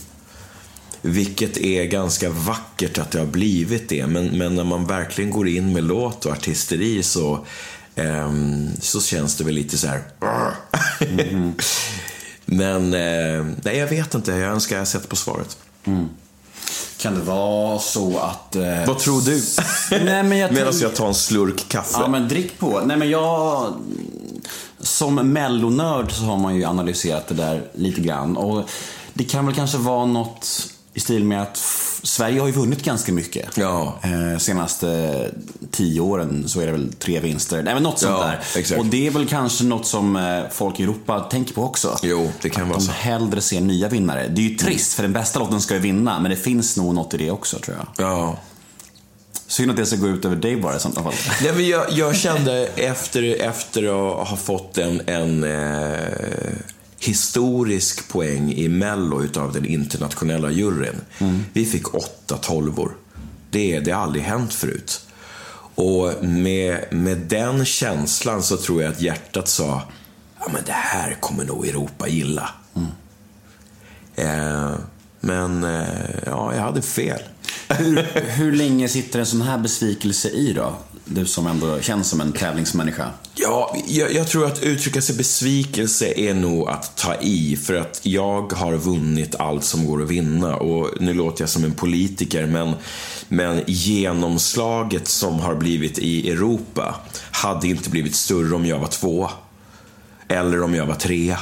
Vilket 1.03 1.57
är 1.57 1.85
ganska 1.85 2.31
vackert 2.31 2.99
att 2.99 3.11
det 3.11 3.19
har 3.19 3.27
blivit 3.27 3.89
det, 3.89 4.07
men, 4.07 4.27
men 4.27 4.55
när 4.55 4.65
man 4.65 4.87
verkligen 4.87 5.31
går 5.31 5.49
in 5.49 5.73
med 5.73 5.85
låt 5.85 6.27
och 6.27 6.33
artisteri 6.33 7.03
så, 7.03 7.47
um, 7.95 8.71
så 8.81 9.01
känns 9.01 9.37
det 9.37 9.45
väl 9.45 9.55
lite 9.55 9.79
så 9.79 9.87
här... 9.87 10.03
Mm-hmm. 11.01 11.53
Men 12.47 12.95
eh, 12.95 13.47
nej, 13.63 13.77
jag 13.79 13.87
vet 13.87 14.15
inte. 14.15 14.33
Jag 14.33 14.53
önskar 14.53 14.79
jag 14.79 14.89
sett 14.89 15.09
på 15.09 15.17
svaret. 15.17 15.57
Kan 16.99 17.15
det 17.15 17.21
vara 17.21 17.79
så 17.79 18.19
att... 18.19 18.57
Eh, 18.57 18.87
Vad 18.87 18.99
tror 18.99 19.21
du? 19.21 19.43
Nej, 20.05 20.23
men 20.23 20.39
jag 20.39 20.53
Medan 20.53 20.79
jag 20.79 20.95
tar 20.95 21.07
en 21.09 21.15
slurk 21.15 21.69
kaffe. 21.69 21.99
Ja, 22.01 22.09
men 22.09 22.29
drick 22.29 22.59
på. 22.59 22.81
Nej, 22.85 22.97
men 22.97 23.11
jag... 23.11 23.75
Som 24.81 25.15
mellonörd 25.15 26.13
så 26.13 26.23
har 26.23 26.37
man 26.37 26.57
ju 26.57 26.65
analyserat 26.65 27.29
det 27.29 27.35
där 27.35 27.71
lite 27.75 28.01
grann. 28.01 28.37
Och 28.37 28.69
det 29.15 29.25
kan 29.25 29.47
väl 29.47 29.55
kanske 29.55 29.79
vara 29.79 30.07
något 30.07 30.69
i 30.97 31.01
stil 31.01 31.25
med 31.25 31.43
att 31.43 31.57
Sverige 32.03 32.41
har 32.41 32.47
ju 32.47 32.53
vunnit 32.53 32.83
ganska 32.83 33.13
mycket. 33.13 33.57
Ja. 33.57 33.99
Eh, 34.03 34.39
senaste 34.39 35.31
tio 35.71 36.01
åren 36.01 36.49
så 36.49 36.61
är 36.61 36.67
det 36.67 36.73
väl 36.73 36.93
tre 36.93 37.21
vinster. 37.21 37.63
Nej 37.63 37.75
men 37.75 37.83
något 37.83 37.99
sånt 37.99 38.15
Ja, 38.21 38.27
där. 38.27 38.41
exakt. 38.61 38.81
Och 38.81 38.87
det 38.87 39.07
är 39.07 39.11
väl 39.11 39.29
kanske 39.29 39.65
något 39.65 39.87
som 39.87 40.17
eh, 40.17 40.43
folk 40.51 40.81
i 40.81 40.83
Europa 40.83 41.21
tänker 41.21 41.55
på 41.55 41.63
också. 41.63 41.99
Jo, 42.03 42.31
det 42.43 42.51
kan 42.51 42.63
Att 42.63 42.69
vara 42.69 42.79
de 42.79 42.85
så. 42.85 42.93
hellre 42.93 43.41
ser 43.41 43.61
nya 43.61 43.89
vinnare. 43.89 44.29
Det 44.29 44.41
är 44.41 44.49
ju 44.49 44.57
trist 44.57 44.95
för 44.95 45.03
den 45.03 45.13
bästa 45.13 45.39
låten 45.39 45.61
ska 45.61 45.75
ju 45.75 45.81
vinna. 45.81 46.21
Men 46.21 46.31
det 46.31 46.37
finns 46.37 46.77
nog 46.77 46.95
något 46.95 47.15
i 47.15 47.17
det 47.17 47.31
också 47.31 47.59
tror 47.59 47.77
jag. 47.77 48.07
Ja. 48.07 48.39
Synd 49.47 49.71
att 49.71 49.77
det 49.77 49.87
ska 49.87 49.97
gå 49.97 50.09
ut 50.09 50.25
över 50.25 50.37
dig 50.37 50.57
bara 50.57 50.77
i 50.77 50.81
sånt 50.81 50.95
fall. 50.95 51.13
Nej, 51.43 51.53
men 51.53 51.69
jag, 51.69 51.85
jag 51.91 52.17
kände 52.17 52.67
efter, 52.67 53.41
efter 53.43 53.83
att 53.83 54.29
ha 54.29 54.37
fått 54.37 54.79
en, 54.79 55.01
en 55.07 55.45
eh, 55.45 55.99
historisk 56.99 58.09
poäng 58.09 58.53
i 58.53 58.69
Mello 58.69 59.23
utav 59.23 59.53
den 59.53 59.65
internationella 59.65 60.51
juryn. 60.51 61.01
Vi 61.53 61.67
fick 61.67 61.95
åtta 61.95 62.37
tolvor. 62.37 62.97
Det, 63.51 63.81
det 63.81 63.91
har 63.91 64.03
aldrig 64.03 64.25
hänt 64.25 64.55
förut. 64.55 65.01
Och 65.75 66.25
med, 66.25 66.85
med 66.91 67.19
den 67.19 67.65
känslan 67.65 68.43
så 68.43 68.57
tror 68.57 68.83
jag 68.83 68.93
att 68.93 69.01
hjärtat 69.01 69.49
sa, 69.49 69.83
ja 70.39 70.47
men 70.53 70.65
det 70.67 70.73
här 70.73 71.17
kommer 71.21 71.45
nog 71.45 71.67
Europa 71.67 72.09
gilla. 72.09 72.51
Eh, 74.17 74.75
men 75.21 75.65
eh, 75.65 76.11
ja, 76.27 76.55
jag 76.55 76.63
hade 76.63 76.83
fel. 76.83 77.21
hur, 77.69 78.03
hur 78.31 78.53
länge 78.53 78.89
sitter 78.89 79.19
en 79.19 79.27
sån 79.27 79.43
här 79.43 79.59
besvikelse 79.59 80.29
i 80.29 80.53
då? 80.53 80.77
Du 81.09 81.27
som 81.27 81.47
ändå 81.47 81.81
känns 81.81 82.09
som 82.09 82.21
en 82.21 82.33
tävlingsmänniska. 82.33 83.11
Ja, 83.35 83.77
jag, 83.87 84.13
jag 84.13 84.29
tror 84.29 84.47
att 84.47 84.63
uttrycka 84.63 85.03
sig 85.03 85.17
besvikelse 85.17 86.13
är 86.17 86.35
nog 86.35 86.69
att 86.69 86.97
ta 86.97 87.15
i 87.15 87.57
för 87.57 87.75
att 87.75 88.01
jag 88.03 88.53
har 88.53 88.77
vunnit 88.77 89.35
allt 89.35 89.65
som 89.65 89.87
går 89.87 90.03
att 90.03 90.11
vinna 90.11 90.57
och 90.57 90.91
nu 91.01 91.15
låter 91.15 91.43
jag 91.43 91.49
som 91.49 91.65
en 91.65 91.73
politiker 91.73 92.47
men, 92.47 92.75
men 93.29 93.63
genomslaget 93.67 95.09
som 95.09 95.41
har 95.41 95.55
blivit 95.55 95.99
i 95.99 96.31
Europa 96.31 96.95
hade 97.31 97.69
inte 97.69 97.91
blivit 97.91 98.15
större 98.15 98.55
om 98.55 98.67
jag 98.67 98.79
var 98.79 98.89
två 98.89 99.31
eller 100.29 100.63
om 100.63 100.75
jag 100.75 100.87
var 100.87 100.95
tre. 100.95 101.37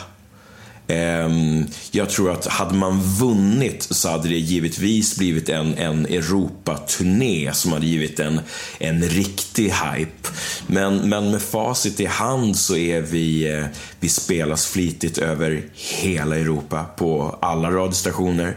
Ehm, 0.88 1.66
jag 1.90 2.11
tror 2.11 2.33
att 2.33 2.47
hade 2.47 2.75
man 2.75 3.01
vunnit 3.01 3.83
så 3.90 4.11
hade 4.11 4.29
det 4.29 4.38
givetvis 4.38 5.18
blivit 5.18 5.49
en, 5.49 5.75
en 5.75 6.07
Europaturné 6.07 7.51
som 7.53 7.73
hade 7.73 7.87
givit 7.87 8.20
en, 8.20 8.40
en 8.79 9.03
riktig 9.03 9.64
hype. 9.64 10.29
Men, 10.66 11.09
men 11.09 11.31
med 11.31 11.42
facit 11.42 12.01
i 12.01 12.07
hand 12.07 12.57
så 12.57 12.77
är 12.77 13.01
vi, 13.01 13.53
eh, 13.53 13.66
vi 14.01 14.09
spelas 14.09 14.66
flitigt 14.66 15.18
över 15.18 15.64
hela 15.73 16.37
Europa 16.37 16.87
på 16.97 17.38
alla 17.40 17.70
radiostationer. 17.70 18.57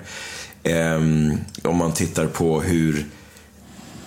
Ehm, 0.63 1.37
om 1.63 1.77
man 1.77 1.93
tittar 1.93 2.27
på 2.27 2.61
hur 2.61 3.05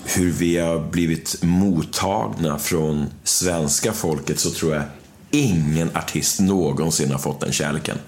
hur 0.05 0.31
vi 0.31 0.59
har 0.59 0.79
blivit 0.91 1.37
mottagna 1.43 2.59
från 2.59 3.07
svenska 3.25 3.93
folket 3.93 4.41
så 4.41 4.51
tror 4.51 4.75
jag 4.75 4.83
ingen 5.31 5.97
artist 5.97 6.41
någonsin 6.41 7.11
har 7.11 7.19
fått 7.19 7.41
den 7.41 7.53
kärleken. 7.53 7.99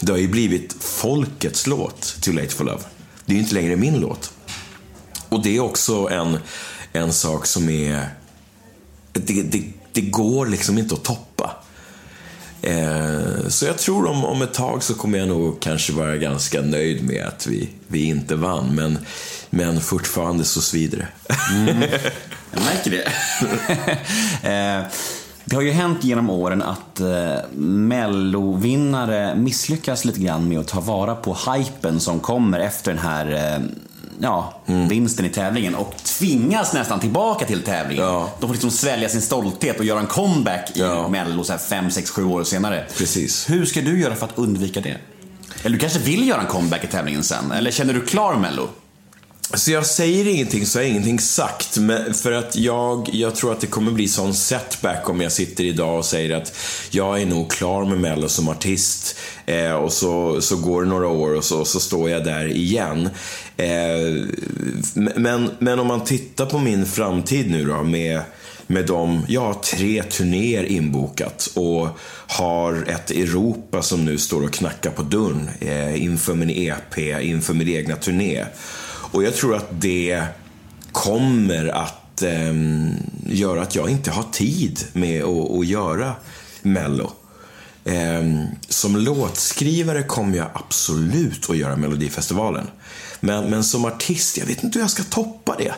Det 0.00 0.12
har 0.12 0.18
ju 0.18 0.28
blivit 0.28 0.76
folkets 0.80 1.66
låt, 1.66 2.16
Too 2.20 2.34
Late 2.34 2.48
For 2.48 2.64
Love. 2.64 2.82
Det 3.26 3.32
är 3.32 3.34
ju 3.34 3.42
inte 3.42 3.54
längre 3.54 3.76
min 3.76 4.00
låt. 4.00 4.32
Och 5.28 5.42
det 5.42 5.56
är 5.56 5.60
också 5.60 6.08
en, 6.08 6.38
en 6.92 7.12
sak 7.12 7.46
som 7.46 7.68
är... 7.68 8.08
Det, 9.12 9.42
det, 9.42 9.62
det 9.92 10.00
går 10.00 10.46
liksom 10.46 10.78
inte 10.78 10.94
att 10.94 11.04
toppa. 11.04 11.56
Eh, 12.62 13.48
så 13.48 13.66
jag 13.66 13.78
tror 13.78 14.06
om, 14.06 14.24
om 14.24 14.42
ett 14.42 14.54
tag 14.54 14.82
så 14.82 14.94
kommer 14.94 15.18
jag 15.18 15.28
nog 15.28 15.60
kanske 15.60 15.92
vara 15.92 16.16
ganska 16.16 16.60
nöjd 16.60 17.04
med 17.04 17.26
att 17.26 17.46
vi, 17.46 17.68
vi 17.86 18.04
inte 18.04 18.34
vann. 18.36 18.74
Men, 18.74 18.98
men 19.50 19.80
fortfarande 19.80 20.44
så 20.44 20.60
svider 20.60 20.98
det. 20.98 21.08
Jag 22.52 22.62
märker 22.62 22.90
det. 22.90 23.12
eh, 24.82 24.86
det 25.50 25.56
har 25.56 25.62
ju 25.62 25.70
hänt 25.70 26.04
genom 26.04 26.30
åren 26.30 26.62
att 26.62 27.00
eh, 27.00 27.34
mellovinnare 27.56 29.34
misslyckas 29.34 30.04
lite 30.04 30.20
grann 30.20 30.48
med 30.48 30.58
att 30.58 30.68
ta 30.68 30.80
vara 30.80 31.14
på 31.14 31.36
hypen 31.52 32.00
som 32.00 32.20
kommer 32.20 32.60
efter 32.60 32.90
den 32.92 33.00
här 33.00 33.54
eh, 33.56 33.62
ja, 34.20 34.62
vinsten 34.66 35.24
i 35.26 35.28
tävlingen 35.28 35.74
och 35.74 35.94
tvingas 36.04 36.72
nästan 36.72 37.00
tillbaka 37.00 37.46
till 37.46 37.62
tävlingen. 37.62 38.04
Ja. 38.04 38.30
De 38.40 38.46
får 38.46 38.54
liksom 38.54 38.70
svälja 38.70 39.08
sin 39.08 39.20
stolthet 39.20 39.78
och 39.78 39.84
göra 39.84 40.00
en 40.00 40.06
comeback 40.06 40.70
i 40.76 40.80
Ja. 40.80 41.08
Mello 41.08 41.44
så 41.44 41.52
här 41.52 41.58
fem, 41.58 41.90
sex, 41.90 42.10
sju 42.10 42.24
år 42.24 42.44
senare. 42.44 42.84
Precis. 42.96 43.50
Hur 43.50 43.64
ska 43.64 43.80
du 43.80 44.00
göra 44.00 44.14
för 44.14 44.26
att 44.26 44.38
undvika 44.38 44.80
det? 44.80 44.96
Eller 45.62 45.76
du 45.76 45.80
kanske 45.80 45.98
vill 45.98 46.28
göra 46.28 46.40
en 46.40 46.46
comeback 46.46 46.84
i 46.84 46.86
tävlingen 46.86 47.22
sen? 47.22 47.52
Eller 47.52 47.70
känner 47.70 47.94
du 47.94 48.00
klar 48.00 48.36
Mello? 48.36 48.68
Så 49.54 49.70
jag 49.70 49.86
säger 49.86 50.26
ingenting 50.26 50.66
så 50.66 50.78
är 50.78 50.82
ingenting 50.82 51.18
sagt. 51.18 51.78
Men 51.78 52.14
för 52.14 52.32
att 52.32 52.56
jag, 52.56 53.10
jag 53.12 53.34
tror 53.34 53.52
att 53.52 53.60
det 53.60 53.66
kommer 53.66 53.92
bli 53.92 54.08
sån 54.08 54.34
setback 54.34 55.08
om 55.08 55.20
jag 55.20 55.32
sitter 55.32 55.64
idag 55.64 55.98
och 55.98 56.04
säger 56.04 56.36
att 56.36 56.56
jag 56.90 57.22
är 57.22 57.26
nog 57.26 57.50
klar 57.50 57.84
med 57.84 58.00
Mello 58.00 58.28
som 58.28 58.48
artist. 58.48 59.16
Eh, 59.46 59.72
och 59.72 59.92
så, 59.92 60.40
så 60.40 60.56
går 60.56 60.82
det 60.82 60.88
några 60.88 61.08
år 61.08 61.34
och 61.34 61.44
så, 61.44 61.64
så 61.64 61.80
står 61.80 62.10
jag 62.10 62.24
där 62.24 62.46
igen. 62.46 63.08
Eh, 63.56 64.24
men, 64.94 65.50
men 65.58 65.78
om 65.78 65.86
man 65.86 66.04
tittar 66.04 66.46
på 66.46 66.58
min 66.58 66.86
framtid 66.86 67.50
nu 67.50 67.64
då 67.64 67.82
med 67.82 68.22
med 68.66 68.86
de, 68.86 69.24
jag 69.28 69.40
har 69.40 69.54
tre 69.54 70.02
turnéer 70.02 70.64
inbokat 70.64 71.48
och 71.54 71.88
har 72.26 72.84
ett 72.88 73.10
Europa 73.10 73.82
som 73.82 74.04
nu 74.04 74.18
står 74.18 74.44
och 74.44 74.52
knackar 74.52 74.90
på 74.90 75.02
dörren 75.02 75.50
eh, 75.60 76.02
inför 76.02 76.34
min 76.34 76.50
EP, 76.50 76.98
inför 77.20 77.54
min 77.54 77.68
egna 77.68 77.96
turné. 77.96 78.44
Och 79.10 79.24
jag 79.24 79.34
tror 79.34 79.56
att 79.56 79.68
det 79.70 80.24
kommer 80.92 81.66
att 81.66 82.22
eh, 82.22 82.54
göra 83.26 83.62
att 83.62 83.74
jag 83.74 83.90
inte 83.90 84.10
har 84.10 84.24
tid 84.32 84.80
med 84.92 85.24
att, 85.24 85.50
att 85.50 85.66
göra 85.66 86.14
Mello. 86.62 87.12
Eh, 87.84 88.44
som 88.68 88.96
låtskrivare 88.96 90.02
kommer 90.02 90.36
jag 90.36 90.46
absolut 90.54 91.50
att 91.50 91.56
göra 91.56 91.76
Melodifestivalen. 91.76 92.66
Men, 93.20 93.50
men 93.50 93.64
som 93.64 93.84
artist, 93.84 94.38
jag 94.38 94.46
vet 94.46 94.62
inte 94.62 94.78
hur 94.78 94.84
jag 94.84 94.90
ska 94.90 95.02
toppa 95.02 95.56
det. 95.58 95.74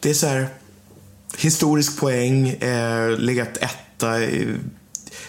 Det 0.00 0.10
är 0.10 0.14
så 0.14 0.26
här, 0.26 0.48
historisk 1.38 2.00
poäng, 2.00 2.48
eh, 2.48 3.18
legat 3.18 3.56
etta 3.56 4.22
eh, 4.22 4.54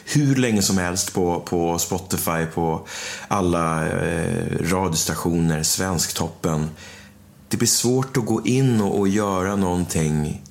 hur 0.06 0.36
länge 0.36 0.62
som 0.62 0.77
helst 0.77 1.13
på, 1.13 1.39
på 1.39 1.80
Spotify, 1.80 2.45
på 2.53 2.88
alla 3.27 3.88
eh, 3.88 4.45
radiostationer, 4.62 5.63
Svensktoppen. 5.63 6.69
Det 7.50 7.58
blir 7.58 7.68
svårt 7.68 8.18
att 8.18 8.26
gå 8.26 8.42
in 8.46 8.82
och, 8.82 9.00
och 9.00 9.08
göra 9.08 9.56
någonting 9.56 10.42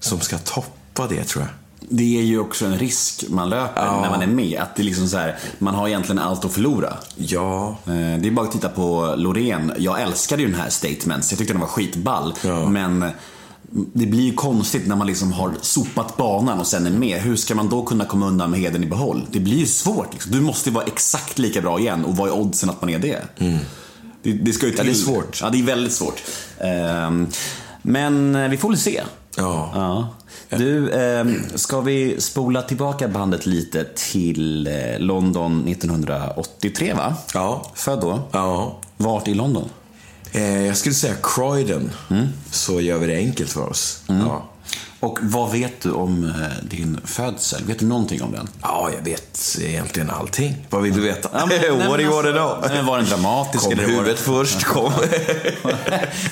som 0.00 0.20
ska 0.20 0.38
toppa 0.38 1.06
det, 1.08 1.24
tror 1.24 1.44
jag. 1.44 1.50
Det 1.88 2.18
är 2.18 2.22
ju 2.22 2.38
också 2.38 2.66
en 2.66 2.78
risk 2.78 3.24
man 3.28 3.48
löper 3.50 3.84
när 4.00 4.10
man 4.10 4.22
är 4.22 4.26
med. 4.26 4.60
Att 4.60 4.76
det 4.76 4.82
är 4.82 4.84
liksom 4.84 5.08
så 5.08 5.16
här, 5.16 5.38
man 5.58 5.74
har 5.74 5.88
egentligen 5.88 6.18
allt 6.18 6.44
att 6.44 6.52
förlora. 6.52 6.96
Ja, 7.16 7.68
Eh, 7.86 7.92
Det 7.94 8.28
är 8.28 8.30
bara 8.30 8.46
att 8.46 8.52
titta 8.52 8.68
på 8.68 9.14
Loreen. 9.16 9.72
Jag 9.78 10.02
älskade 10.02 10.42
ju 10.42 10.48
den 10.50 10.60
här 10.60 10.70
Statements. 10.70 11.30
Jag 11.32 11.38
tyckte 11.38 11.54
den 11.54 11.60
var 11.60 11.68
skitball. 11.68 12.34
Ja. 12.44 12.68
Men 12.68 13.04
det 13.92 14.06
blir 14.06 14.20
ju 14.22 14.32
konstigt 14.34 14.86
när 14.86 14.96
man 14.96 15.06
liksom 15.06 15.32
har 15.32 15.52
sopat 15.60 16.16
banan 16.16 16.60
och 16.60 16.66
sen 16.66 16.86
är 16.86 16.90
med. 16.90 17.20
Hur 17.22 17.36
ska 17.36 17.54
man 17.54 17.68
då 17.68 17.82
kunna 17.82 18.04
komma 18.04 18.26
undan 18.26 18.50
med 18.50 18.60
heden 18.60 18.84
i 18.84 18.86
behåll? 18.86 19.26
Det 19.30 19.40
blir 19.40 19.56
ju 19.58 19.66
svårt. 19.66 20.12
Liksom. 20.12 20.32
Du 20.32 20.40
måste 20.40 20.70
vara 20.70 20.84
exakt 20.84 21.38
lika 21.38 21.60
bra 21.60 21.80
igen 21.80 22.04
och 22.04 22.16
vad 22.16 22.28
är 22.28 22.32
oddsen 22.34 22.70
att 22.70 22.80
man 22.80 22.90
är 22.90 22.98
det? 22.98 23.22
Det, 24.24 24.32
det 24.32 24.52
ska 24.52 24.66
ju 24.66 24.72
till. 24.72 24.80
Mm. 24.80 24.92
det 24.92 24.98
är 24.98 25.02
svårt. 25.04 25.38
Ja, 25.42 25.50
det 25.50 25.58
är 25.58 25.62
väldigt 25.62 25.92
svårt. 25.92 26.22
Ehm, 26.60 27.26
Men 27.82 28.34
eh, 28.34 28.48
vi 28.48 28.56
får 28.56 28.68
väl 28.68 28.78
se. 28.78 29.02
ja. 29.36 29.70
Ja. 29.74 30.08
Du, 30.58 30.90
eh, 30.90 31.24
ska 31.54 31.80
vi 31.80 32.20
spola 32.20 32.62
tillbaka 32.62 33.08
bandet 33.08 33.46
lite 33.46 33.84
till 34.12 34.66
eh, 34.66 34.98
London 34.98 35.68
1983 35.68 36.94
va? 36.94 37.14
Ja. 37.34 37.72
Född 37.74 38.00
då? 38.00 38.22
ja. 38.32 38.78
Vart 38.96 39.28
i 39.28 39.34
London? 39.34 39.68
Eh, 40.32 40.66
jag 40.66 40.76
skulle 40.76 40.94
säga 40.94 41.14
Croydon, 41.22 41.90
så 42.50 42.80
gör 42.80 42.98
vi 42.98 43.06
det 43.06 43.16
enkelt 43.16 43.50
för 43.50 43.68
oss. 43.70 44.02
Ja. 44.06 44.48
Och 45.04 45.18
vad 45.22 45.52
vet 45.52 45.80
du 45.80 45.90
om 45.90 46.24
eh, 46.24 46.30
din 46.70 47.00
födsel? 47.04 47.64
Vet 47.64 47.78
du 47.78 47.86
någonting 47.86 48.22
om 48.22 48.32
den? 48.32 48.48
ja, 48.62 48.90
jag 48.98 49.04
vet 49.04 49.58
egentligen 49.62 50.10
allting. 50.10 50.66
Vad 50.70 50.82
vill 50.82 50.94
du 50.94 51.00
veta? 51.00 51.28
Ja, 51.32 51.46
men- 51.46 51.78
What 51.88 51.98
do 51.98 52.02
you 52.04 52.22
know? 52.32 52.84
Var 52.86 52.96
den 52.98 53.06
dramatisk? 53.06 53.64
Kom 53.64 53.72
eller 53.72 53.82
var 53.82 53.90
huvudet 53.90 54.18
först, 54.18 54.64
kom. 54.64 54.92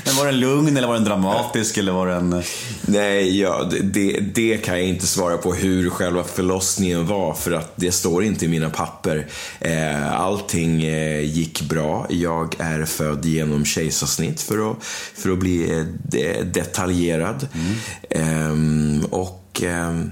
men 0.05 0.17
var 0.17 0.27
den 0.27 0.41
lugn 0.41 0.77
eller 0.77 0.89
var 0.89 0.95
den 0.95 1.05
dramatisk? 1.05 1.77
Eller 1.79 1.93
var 1.93 2.07
den... 2.07 2.43
Nej, 2.83 3.41
ja, 3.41 3.63
det- 3.71 3.81
det, 3.81 4.21
det 4.35 4.57
kan 4.57 4.79
jag 4.79 4.89
inte 4.89 5.07
svara 5.07 5.37
på 5.37 5.55
hur 5.55 5.91
själva 5.91 6.25
förlossningen 6.25 7.07
var 7.07 7.35
för 7.35 7.53
att 7.53 7.73
det 7.77 7.93
står 7.93 8.25
inte 8.25 8.45
i 8.45 8.49
mina 8.49 8.71
papper. 8.71 9.27
Eh, 9.61 10.21
allting 10.21 10.85
eh, 10.85 11.21
gick 11.21 11.63
bra. 11.63 12.07
Jag 12.11 12.55
är 12.59 12.85
född 12.85 13.25
genom 13.25 13.65
kejsarsnitt 13.65 14.41
för 14.41 14.71
att, 14.71 14.77
för 15.17 15.31
att 15.31 15.39
bli 15.39 15.79
eh, 15.79 15.85
de, 16.05 16.35
Ehm, 18.63 19.05
och 19.11 19.63
ehm, 19.63 20.11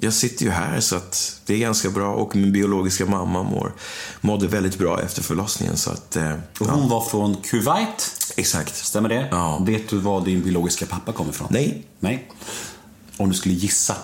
jag 0.00 0.12
sitter 0.12 0.44
ju 0.44 0.50
här 0.50 0.80
så 0.80 0.96
att 0.96 1.40
det 1.46 1.54
är 1.54 1.58
ganska 1.58 1.90
bra 1.90 2.14
och 2.14 2.36
min 2.36 2.52
biologiska 2.52 3.06
mamma 3.06 3.42
mår, 3.42 3.72
mådde 4.20 4.46
väldigt 4.46 4.78
bra 4.78 5.02
efter 5.02 5.22
förlossningen. 5.22 5.76
Så 5.76 5.90
att, 5.90 6.16
eh, 6.16 6.32
Och 6.60 6.66
hon 6.66 6.88
var 6.88 7.00
från 7.00 7.36
Kuwait, 7.36 8.32
exakt. 8.36 8.76
stämmer 8.76 9.08
det? 9.08 9.28
Ja. 9.30 9.58
Vet 9.66 9.88
du 9.88 9.98
var 9.98 10.20
din 10.24 10.42
biologiska 10.42 10.86
pappa 10.86 11.12
kommer 11.12 11.30
ifrån? 11.30 11.48
Nej. 11.50 11.82
Nej. 12.00 12.28
Om 13.16 13.28
du 13.28 13.34
skulle 13.34 13.54
gissa? 13.54 13.94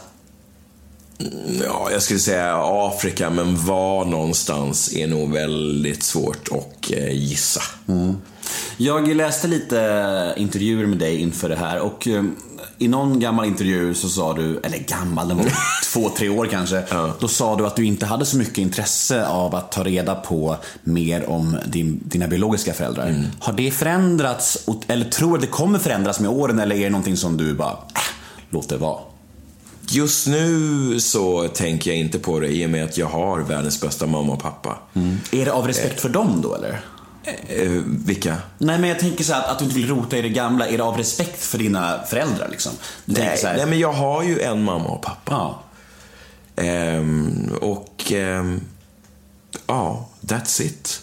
Ja, 1.64 1.88
jag 1.92 2.02
skulle 2.02 2.18
säga 2.20 2.56
Afrika, 2.64 3.30
men 3.30 3.64
var 3.66 4.04
någonstans 4.04 4.92
är 4.94 5.06
nog 5.06 5.32
väldigt 5.32 6.02
svårt 6.02 6.48
att 6.52 6.90
eh, 6.90 7.12
gissa. 7.12 7.60
Jag 8.76 9.08
läste 9.16 9.48
lite 9.48 10.34
intervjuer 10.36 10.86
med 10.86 10.98
dig 10.98 11.16
inför 11.16 11.48
det 11.48 11.56
här 11.56 11.78
och 11.80 12.08
eh, 12.08 12.24
i 12.82 12.88
någon 12.88 13.20
gammal 13.20 13.46
intervju 13.46 13.94
så 13.94 14.08
sa 14.08 14.34
du, 14.34 14.60
eller 14.64 14.78
gammal, 14.78 15.28
den 15.28 15.36
var 15.36 15.52
två, 15.92 16.10
tre 16.16 16.28
år 16.28 16.46
kanske. 16.46 16.84
Då 17.20 17.28
sa 17.28 17.56
du 17.56 17.66
att 17.66 17.76
du 17.76 17.84
inte 17.84 18.06
hade 18.06 18.24
så 18.24 18.36
mycket 18.36 18.58
intresse 18.58 19.26
av 19.26 19.54
att 19.54 19.72
ta 19.72 19.84
reda 19.84 20.14
på 20.14 20.56
mer 20.82 21.30
om 21.30 21.58
din, 21.66 22.00
dina 22.04 22.28
biologiska 22.28 22.72
föräldrar. 22.74 23.24
Har 23.40 23.52
det 23.52 23.70
förändrats, 23.70 24.68
eller 24.88 25.04
tror 25.04 25.28
du 25.30 25.34
att 25.34 25.40
det 25.40 25.46
kommer 25.46 25.78
förändras 25.78 26.20
med 26.20 26.30
åren 26.30 26.58
eller 26.58 26.76
är 26.76 26.84
det 26.84 26.90
någonting 26.90 27.16
som 27.16 27.36
du 27.36 27.54
bara, 27.54 27.72
äh, 27.72 28.00
låt 28.50 28.68
det 28.68 28.76
vara? 28.76 28.98
Just 29.88 30.26
nu 30.26 31.00
så 31.00 31.48
tänker 31.48 31.90
jag 31.90 32.00
inte 32.00 32.18
på 32.18 32.40
det 32.40 32.48
i 32.48 32.66
och 32.66 32.70
med 32.70 32.84
att 32.84 32.98
jag 32.98 33.06
har 33.06 33.40
världens 33.40 33.80
bästa 33.80 34.06
mamma 34.06 34.32
och 34.32 34.42
pappa. 34.42 34.78
Är 35.32 35.44
det 35.44 35.52
av 35.52 35.66
respekt 35.66 36.00
för 36.00 36.08
dem 36.08 36.40
då 36.42 36.54
eller? 36.54 36.80
Eh, 37.24 37.70
vilka? 37.86 38.36
Nej 38.58 38.78
men 38.78 38.88
jag 38.88 38.98
tänker 38.98 39.24
så 39.24 39.32
här 39.32 39.40
att, 39.40 39.48
att 39.48 39.58
du 39.58 39.64
inte 39.64 39.76
vill 39.76 39.88
rota 39.88 40.16
i 40.16 40.22
det 40.22 40.28
gamla, 40.28 40.68
är 40.68 40.78
det 40.78 40.84
av 40.84 40.96
respekt 40.96 41.44
för 41.44 41.58
dina 41.58 42.02
föräldrar 42.06 42.48
liksom? 42.48 42.72
Du 43.04 43.20
Nej, 43.20 43.38
här, 43.44 43.56
nej, 43.56 43.66
men 43.66 43.78
jag 43.78 43.92
har 43.92 44.22
ju 44.22 44.40
en 44.40 44.62
mamma 44.62 44.88
och 44.88 45.02
pappa. 45.02 45.32
Ja. 45.32 45.62
Ehm, 46.62 47.52
och 47.60 48.12
ehm, 48.12 48.60
ja, 49.66 50.08
that's 50.20 50.62
it. 50.62 51.02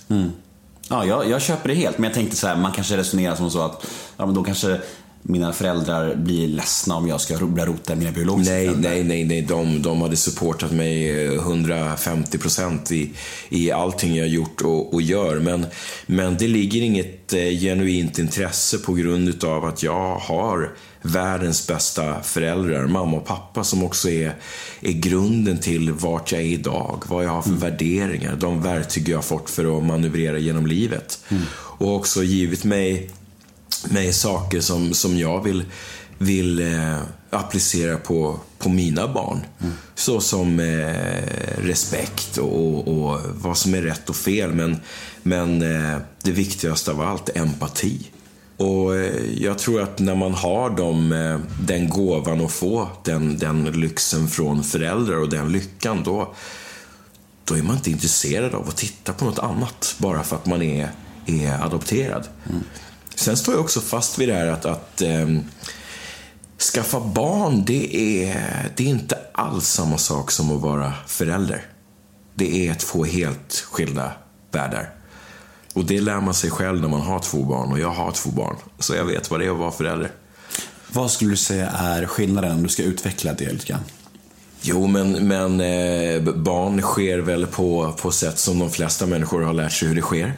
Ja, 0.90 1.06
jag, 1.06 1.30
jag 1.30 1.42
köper 1.42 1.70
det 1.70 1.76
helt, 1.76 1.98
men 1.98 2.04
jag 2.04 2.14
tänkte 2.14 2.36
så 2.36 2.48
här, 2.48 2.56
man 2.56 2.72
kanske 2.72 2.98
resonerar 2.98 3.36
som 3.36 3.52
så 3.52 3.62
att, 3.62 3.86
ja 4.18 4.26
men 4.26 4.36
då 4.36 4.44
kanske 4.44 4.82
mina 5.22 5.54
föräldrar 5.54 6.16
blir 6.16 6.48
ledsna 6.48 6.96
om 6.96 7.08
jag 7.08 7.22
ska 7.22 7.46
börja 7.46 7.66
rota 7.66 7.94
i 7.94 7.96
mina 7.96 8.12
biologiska 8.12 8.54
Nej, 8.54 8.68
föräldrar. 8.68 8.90
nej, 8.92 9.04
nej, 9.04 9.24
nej. 9.26 9.42
De, 9.42 9.82
de 9.82 10.02
hade 10.02 10.16
supportat 10.16 10.72
mig 10.72 11.26
eh, 11.26 11.34
150 11.34 12.38
procent 12.38 12.92
i, 12.92 13.12
i 13.50 13.72
allting 13.72 14.16
jag 14.16 14.28
gjort 14.28 14.62
och, 14.62 14.94
och 14.94 15.02
gör. 15.02 15.40
Men, 15.40 15.66
men 16.06 16.38
det 16.38 16.48
ligger 16.48 16.82
inget 16.82 17.34
eh, 17.34 17.40
genuint 17.40 18.20
intresse 18.20 18.78
på 18.78 18.94
grund 18.94 19.44
av 19.44 19.66
att 19.66 19.84
jag 19.84 20.16
har 20.16 20.72
världens 21.02 21.68
bästa 21.68 22.22
föräldrar, 22.24 22.88
mamma 22.88 23.18
och 23.18 23.26
pappa, 23.26 23.64
som 23.64 23.84
också 23.84 24.10
är, 24.10 24.36
är 24.82 24.92
grunden 24.92 25.58
till 25.60 25.92
vart 25.92 26.32
jag 26.32 26.42
är 26.42 26.46
idag, 26.46 27.04
vad 27.08 27.26
jag 27.26 27.30
har 27.30 27.42
för 27.42 27.50
värderingar, 27.52 28.36
de 28.36 28.62
verktyg 28.62 29.10
jag 29.10 29.18
har 29.18 29.24
fått 29.24 29.50
för 29.50 29.78
att 29.78 29.84
manövrera 29.84 30.38
genom 30.38 30.68
livet. 30.68 31.20
Och 31.54 31.96
också 31.96 32.24
givit 32.24 32.64
mig 32.64 33.10
mig 33.90 34.14
saker 34.14 34.62
som, 34.62 34.94
som 34.94 35.18
jag 35.18 35.44
vill, 35.44 35.64
vill 36.18 36.60
eh, 36.60 37.00
applicera 37.30 37.98
på, 37.98 38.40
på 38.58 38.70
mina 38.70 39.08
barn. 39.08 39.40
Så 39.96 40.22
som 40.22 40.60
eh, 40.60 41.62
respekt 41.62 42.38
och, 42.38 42.88
och 42.88 43.20
vad 43.34 43.58
som 43.58 43.74
är 43.74 43.82
rätt 43.82 44.10
och 44.10 44.16
fel. 44.16 44.54
Men, 44.54 44.78
men 45.24 45.62
eh, 45.62 45.98
det 46.24 46.32
viktigaste 46.32 46.92
av 46.92 47.02
allt 47.02 47.38
empati. 47.38 48.10
Och 48.58 48.96
eh, 48.96 49.44
jag 49.44 49.60
tror 49.60 49.82
att 49.82 50.00
när 50.00 50.16
man 50.16 50.34
har 50.34 50.70
dem, 50.70 51.12
eh, 51.12 51.40
den 51.62 51.90
gåvan 51.90 52.46
att 52.46 52.52
få 52.52 52.88
den, 53.04 53.38
den 53.38 53.64
lyxen 53.64 54.28
från 54.28 54.64
föräldrar 54.64 55.18
och 55.18 55.30
den 55.30 55.52
lyckan, 55.52 56.04
då, 56.04 56.34
då 57.46 57.56
är 57.56 57.64
man 57.64 57.76
inte 57.76 57.92
intresserad 57.92 58.56
av 58.56 58.68
att 58.68 58.78
titta 58.78 59.14
på 59.14 59.26
något 59.26 59.40
annat 59.40 59.96
bara 59.98 60.24
för 60.24 60.36
att 60.36 60.46
man 60.46 60.62
är, 60.62 60.92
är 61.26 61.64
adopterad. 61.64 62.28
Sen 63.20 63.38
står 63.38 63.54
jag 63.54 63.64
också 63.64 63.82
fast 63.82 64.20
vid 64.20 64.30
det 64.30 64.34
här 64.34 64.48
att, 64.48 64.66
att 64.66 65.02
ehm, 65.02 65.44
skaffa 66.74 67.00
barn, 67.00 67.64
det 67.66 67.96
är, 67.96 68.70
det 68.76 68.84
är 68.84 68.88
inte 68.88 69.18
alls 69.34 69.68
samma 69.68 69.98
sak 69.98 70.32
som 70.32 70.52
att 70.56 70.62
vara 70.62 70.94
förälder. 71.08 71.66
Det 72.36 72.68
är 72.68 72.74
två 72.74 73.04
helt 73.04 73.66
skilda 73.72 74.12
världar. 74.52 74.90
Och 75.74 75.86
det 75.86 76.02
lär 76.02 76.22
man 76.22 76.34
sig 76.34 76.50
själv 76.50 76.82
när 76.82 76.88
man 76.88 77.02
har 77.02 77.20
två 77.20 77.44
barn 77.44 77.72
och 77.72 77.80
jag 77.80 77.92
har 77.92 78.12
två 78.12 78.30
barn. 78.30 78.56
Så 78.80 78.96
jag 78.96 79.06
vet 79.06 79.32
vad 79.32 79.40
det 79.40 79.46
är 79.46 79.52
att 79.52 79.58
vara 79.58 79.72
förälder. 79.72 80.12
Vad 80.88 81.12
skulle 81.12 81.32
du 81.32 81.38
säga 81.38 81.70
är 81.70 82.06
skillnaden 82.06 82.52
om 82.52 82.64
du 82.64 82.70
ska 82.70 82.84
utveckla 82.84 83.34
det 83.34 83.52
lite 83.52 83.66
grann? 83.66 83.84
Jo, 84.62 84.88
men, 84.88 85.28
men 85.28 85.62
eh, 85.62 86.22
barn 86.22 86.82
sker 86.82 87.20
väl 87.20 87.48
på, 87.48 87.94
på 88.02 88.12
sätt 88.12 88.40
som 88.40 88.60
de 88.60 88.72
flesta 88.72 89.06
människor 89.06 89.42
har 89.42 89.54
lärt 89.54 89.72
sig 89.72 89.88
hur 89.88 89.96
det 89.96 90.02
sker. 90.02 90.26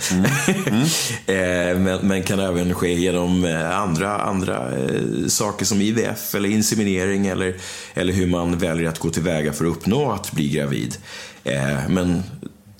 eh, 1.25 1.79
men, 1.79 2.07
men 2.07 2.23
kan 2.23 2.39
även 2.39 2.73
ske 2.73 2.93
genom 2.93 3.45
eh, 3.45 3.79
andra, 3.79 4.17
andra 4.17 4.79
eh, 4.79 5.27
saker 5.27 5.65
som 5.65 5.81
IVF 5.81 6.35
eller 6.35 6.49
inseminering 6.49 7.27
eller, 7.27 7.55
eller 7.93 8.13
hur 8.13 8.27
man 8.27 8.57
väljer 8.57 8.89
att 8.89 8.99
gå 8.99 9.09
tillväga 9.09 9.53
för 9.53 9.65
att 9.65 9.71
uppnå 9.71 10.11
att 10.11 10.31
bli 10.31 10.49
gravid. 10.49 10.97
Eh, 11.43 11.89
men 11.89 12.23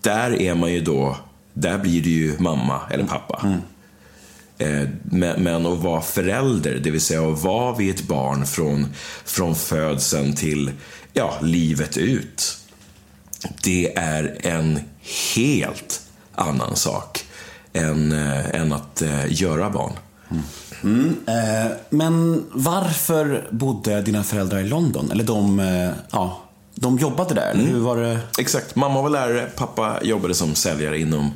där 0.02 0.42
är 0.42 0.56
man 0.56 0.74
ju 0.74 0.82
då, 0.82 1.18
där 1.54 1.78
blir 1.78 2.02
det 2.02 2.10
ju 2.10 2.36
mamma 2.40 2.82
eller 2.92 3.04
pappa. 3.04 3.42
Eh, 3.44 3.56
Men, 5.04 5.44
men 5.44 5.66
att 5.66 5.80
vara 5.80 6.02
förälder, 6.02 6.80
det 6.84 6.92
vill 6.92 7.02
säga 7.02 7.32
att 7.32 7.44
vara 7.44 7.76
vid 7.76 7.96
ett 7.96 8.08
barn 8.08 8.46
från, 8.46 8.88
från 9.26 9.56
födseln 9.56 10.36
till 10.36 10.72
ja, 11.14 11.34
livet 11.42 11.98
ut. 11.98 12.58
Det 13.64 13.98
är 13.98 14.38
en 14.42 14.80
helt 15.36 16.02
annan 16.36 16.76
sak 16.76 17.26
än, 17.74 18.12
eh, 18.12 18.62
än 18.62 18.74
att 18.74 19.02
eh, 19.02 19.42
göra 19.42 19.70
barn. 19.70 19.94
Eh, 21.28 21.72
men 21.90 22.46
varför 22.52 23.48
bodde 23.52 24.02
dina 24.02 24.24
föräldrar 24.24 24.60
i 24.60 24.68
London? 24.68 25.12
Eller 25.12 25.24
de, 25.24 25.60
eh, 25.60 25.92
ja, 26.12 26.42
de 26.76 26.98
jobbade 26.98 27.34
där, 27.34 27.52
eller 27.52 27.64
hur 27.64 27.80
var 27.80 27.98
det? 27.98 28.20
Exakt. 28.40 28.76
Mamma 28.76 29.02
var 29.02 29.10
lärare, 29.10 29.50
pappa 29.56 30.04
jobbade 30.04 30.34
som 30.34 30.56
säljare 30.56 31.00
inom 31.00 31.32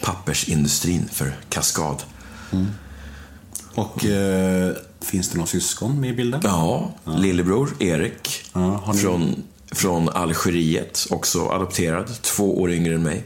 pappersindustrin 0.00 1.08
för 1.12 1.32
Kaskad. 1.48 2.02
Och 3.74 4.04
eh, 4.04 4.72
finns 5.00 5.28
det 5.28 5.36
några 5.36 5.46
syskon 5.46 6.00
med 6.00 6.10
i 6.10 6.12
bilden? 6.12 6.40
Ja, 6.44 6.90
lillebror 7.18 7.70
Erik 7.80 8.44
Ja, 8.52 8.92
ni- 8.94 8.98
från, 8.98 9.42
från 9.72 10.08
Algeriet, 10.08 11.06
också 11.10 11.48
adopterad, 11.48 12.22
två 12.22 12.60
år 12.60 12.72
yngre 12.72 12.94
än 12.94 13.02
mig. 13.02 13.24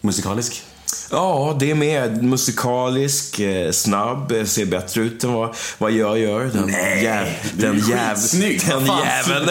Musikalisk? 0.00 0.62
Ja, 1.10 1.56
det 1.60 1.70
är 1.70 1.74
med. 1.74 2.24
Musikalisk, 2.24 3.38
eh, 3.40 3.70
snabb, 3.72 4.32
eh, 4.32 4.44
ser 4.44 4.66
bättre 4.66 5.02
ut 5.02 5.24
än 5.24 5.32
vad, 5.32 5.54
vad 5.78 5.92
jag 5.92 6.18
gör. 6.18 6.44
Den, 6.44 6.66
Nej, 6.66 7.04
jäv, 7.04 7.26
den, 7.56 7.78
jäv, 7.88 8.14
skitsnygg. 8.14 8.60
den 8.68 8.86
jäveln. 8.86 9.48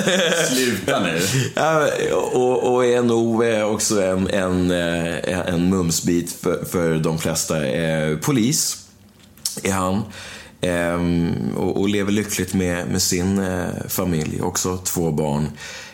Sluta 0.56 1.00
nu. 1.00 1.20
Ja, 1.56 1.88
och, 2.34 2.74
och 2.74 2.86
är 2.86 3.02
nog 3.02 3.44
eh, 3.46 3.64
också 3.64 4.02
en, 4.04 4.28
en, 4.30 4.72
en 4.72 5.70
mumsbit 5.70 6.32
för, 6.42 6.66
för 6.66 6.98
de 6.98 7.18
flesta. 7.20 7.56
Polis 8.22 8.78
är 9.66 9.72
han. 9.72 10.04
Ehm, 10.62 11.34
och, 11.58 11.80
och 11.82 11.90
lever 11.90 12.12
lyckligt 12.12 12.54
med, 12.54 12.88
med 12.88 13.02
sin 13.02 13.40
eh, 13.40 13.68
familj. 13.88 14.42
Också 14.42 14.78
två 14.78 15.12
barn. 15.12 15.48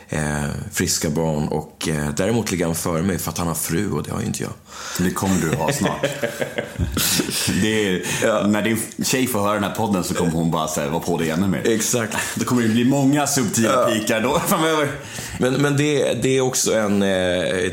Eh, 0.10 0.50
friska 0.72 1.10
barn. 1.10 1.48
Och 1.48 1.90
eh, 1.90 2.10
däremot 2.18 2.52
ligger 2.52 2.66
han 2.66 2.76
före 2.76 3.04
mig 3.04 3.20
för 3.20 3.32
att 3.32 3.38
han 3.38 3.48
har 3.48 3.56
fru 3.56 3.92
och 3.92 4.04
det 4.04 4.12
har 4.12 4.20
ju 4.20 4.26
inte 4.26 4.44
jag. 4.44 4.52
Det 4.98 5.12
kommer 5.12 5.42
du 5.42 5.56
ha 5.56 5.72
snart. 5.74 6.02
det 7.62 7.90
är, 7.90 8.48
När 8.48 8.62
din 8.62 8.78
tjej 9.04 9.28
får 9.28 9.40
höra 9.40 9.54
den 9.54 9.64
här 9.64 9.76
podden 9.76 10.04
så 10.04 10.14
kommer 10.14 10.32
hon 10.32 10.52
bara 10.52 10.68
så 10.68 10.82
här, 10.82 10.90
vara 10.90 11.00
på 11.00 11.18
dig 11.18 11.30
ännu 11.30 11.48
mer. 11.48 11.68
Exakt. 11.68 12.18
Det 12.36 12.46
kommer 12.46 12.62
ju 12.62 12.70
bli 12.70 12.86
många 12.86 13.28
subtila 13.28 13.86
pikar 13.86 14.22
då 14.22 14.40
framöver. 14.48 14.92
Men, 15.40 15.54
men 15.54 15.78
det, 15.78 16.14
det 16.22 16.38
är 16.38 16.42
också 16.42 16.74
en, 16.74 17.04
eh, 17.04 17.08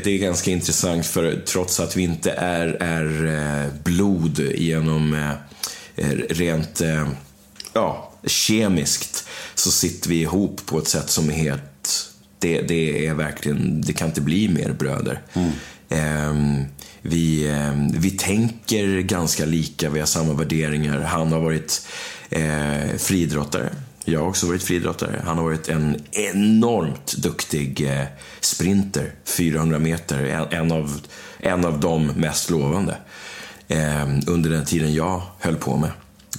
det 0.03 0.07
är 0.07 0.17
ganska 0.17 0.51
intressant 0.51 1.05
för 1.05 1.43
trots 1.45 1.79
att 1.79 1.97
vi 1.97 2.03
inte 2.03 2.31
är, 2.31 2.67
är 2.79 3.25
eh, 3.25 3.73
blod 3.83 4.39
genom 4.55 5.13
eh, 5.13 5.31
rent 6.29 6.81
eh, 6.81 7.07
ja, 7.73 8.11
kemiskt 8.23 9.27
så 9.55 9.71
sitter 9.71 10.09
vi 10.09 10.21
ihop 10.21 10.65
på 10.65 10.77
ett 10.77 10.87
sätt 10.87 11.09
som 11.09 11.29
är 11.29 11.33
helt, 11.33 12.11
det, 12.39 12.61
det 12.61 13.07
är 13.07 13.13
verkligen, 13.13 13.81
det 13.81 13.93
kan 13.93 14.07
inte 14.07 14.21
bli 14.21 14.49
mer 14.49 14.73
bröder. 14.73 15.21
Ehm, 15.91 16.65
vi, 17.01 17.49
ehm, 17.49 17.91
vi 17.91 18.11
tänker 18.11 19.01
ganska 19.01 19.45
lika, 19.45 19.89
vi 19.89 19.99
har 19.99 20.07
samma 20.07 20.33
värderingar. 20.33 21.01
Han 21.01 21.31
har 21.31 21.39
varit 21.39 21.87
eh, 22.29 22.97
friidrottare. 22.97 23.69
Jag 24.05 24.19
har 24.19 24.27
också 24.27 24.47
varit 24.47 24.63
friidrottare. 24.63 25.21
Han 25.25 25.37
har 25.37 25.43
varit 25.43 25.69
en 25.69 26.03
enormt 26.11 27.13
duktig 27.17 27.81
eh, 27.81 28.05
sprinter, 28.39 29.11
400 29.25 29.79
meter. 29.79 30.25
En, 30.25 30.61
en, 30.61 30.71
av, 30.71 30.99
en 31.39 31.65
av 31.65 31.79
de 31.79 32.07
mest 32.07 32.49
lovande 32.49 32.91
eh, 32.91 32.97
under 34.27 34.49
den 34.49 34.65
tiden 34.65 34.93
jag 34.93 35.21
höll 35.39 35.55
på 35.55 35.77
med 35.77 35.89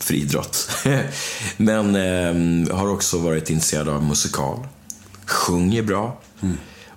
friidrott. 0.01 0.71
Men 1.57 1.97
eh, 1.97 2.77
har 2.77 2.88
också 2.88 3.18
varit 3.18 3.51
intresserad 3.51 3.88
av 3.88 4.05
musikal, 4.05 4.59
sjunger 5.27 5.83
bra. 5.83 6.21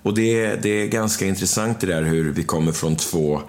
Och 0.04 0.14
det, 0.14 0.46
är- 0.46 0.58
det 0.62 0.70
är 0.70 0.88
ganska 0.88 1.26
intressant 1.26 1.80
det 1.80 1.88
där 1.88 2.04
hur 2.04 2.32
vi 2.32 2.44
kommer 2.44 2.72
från 2.72 2.96
två 2.96 3.42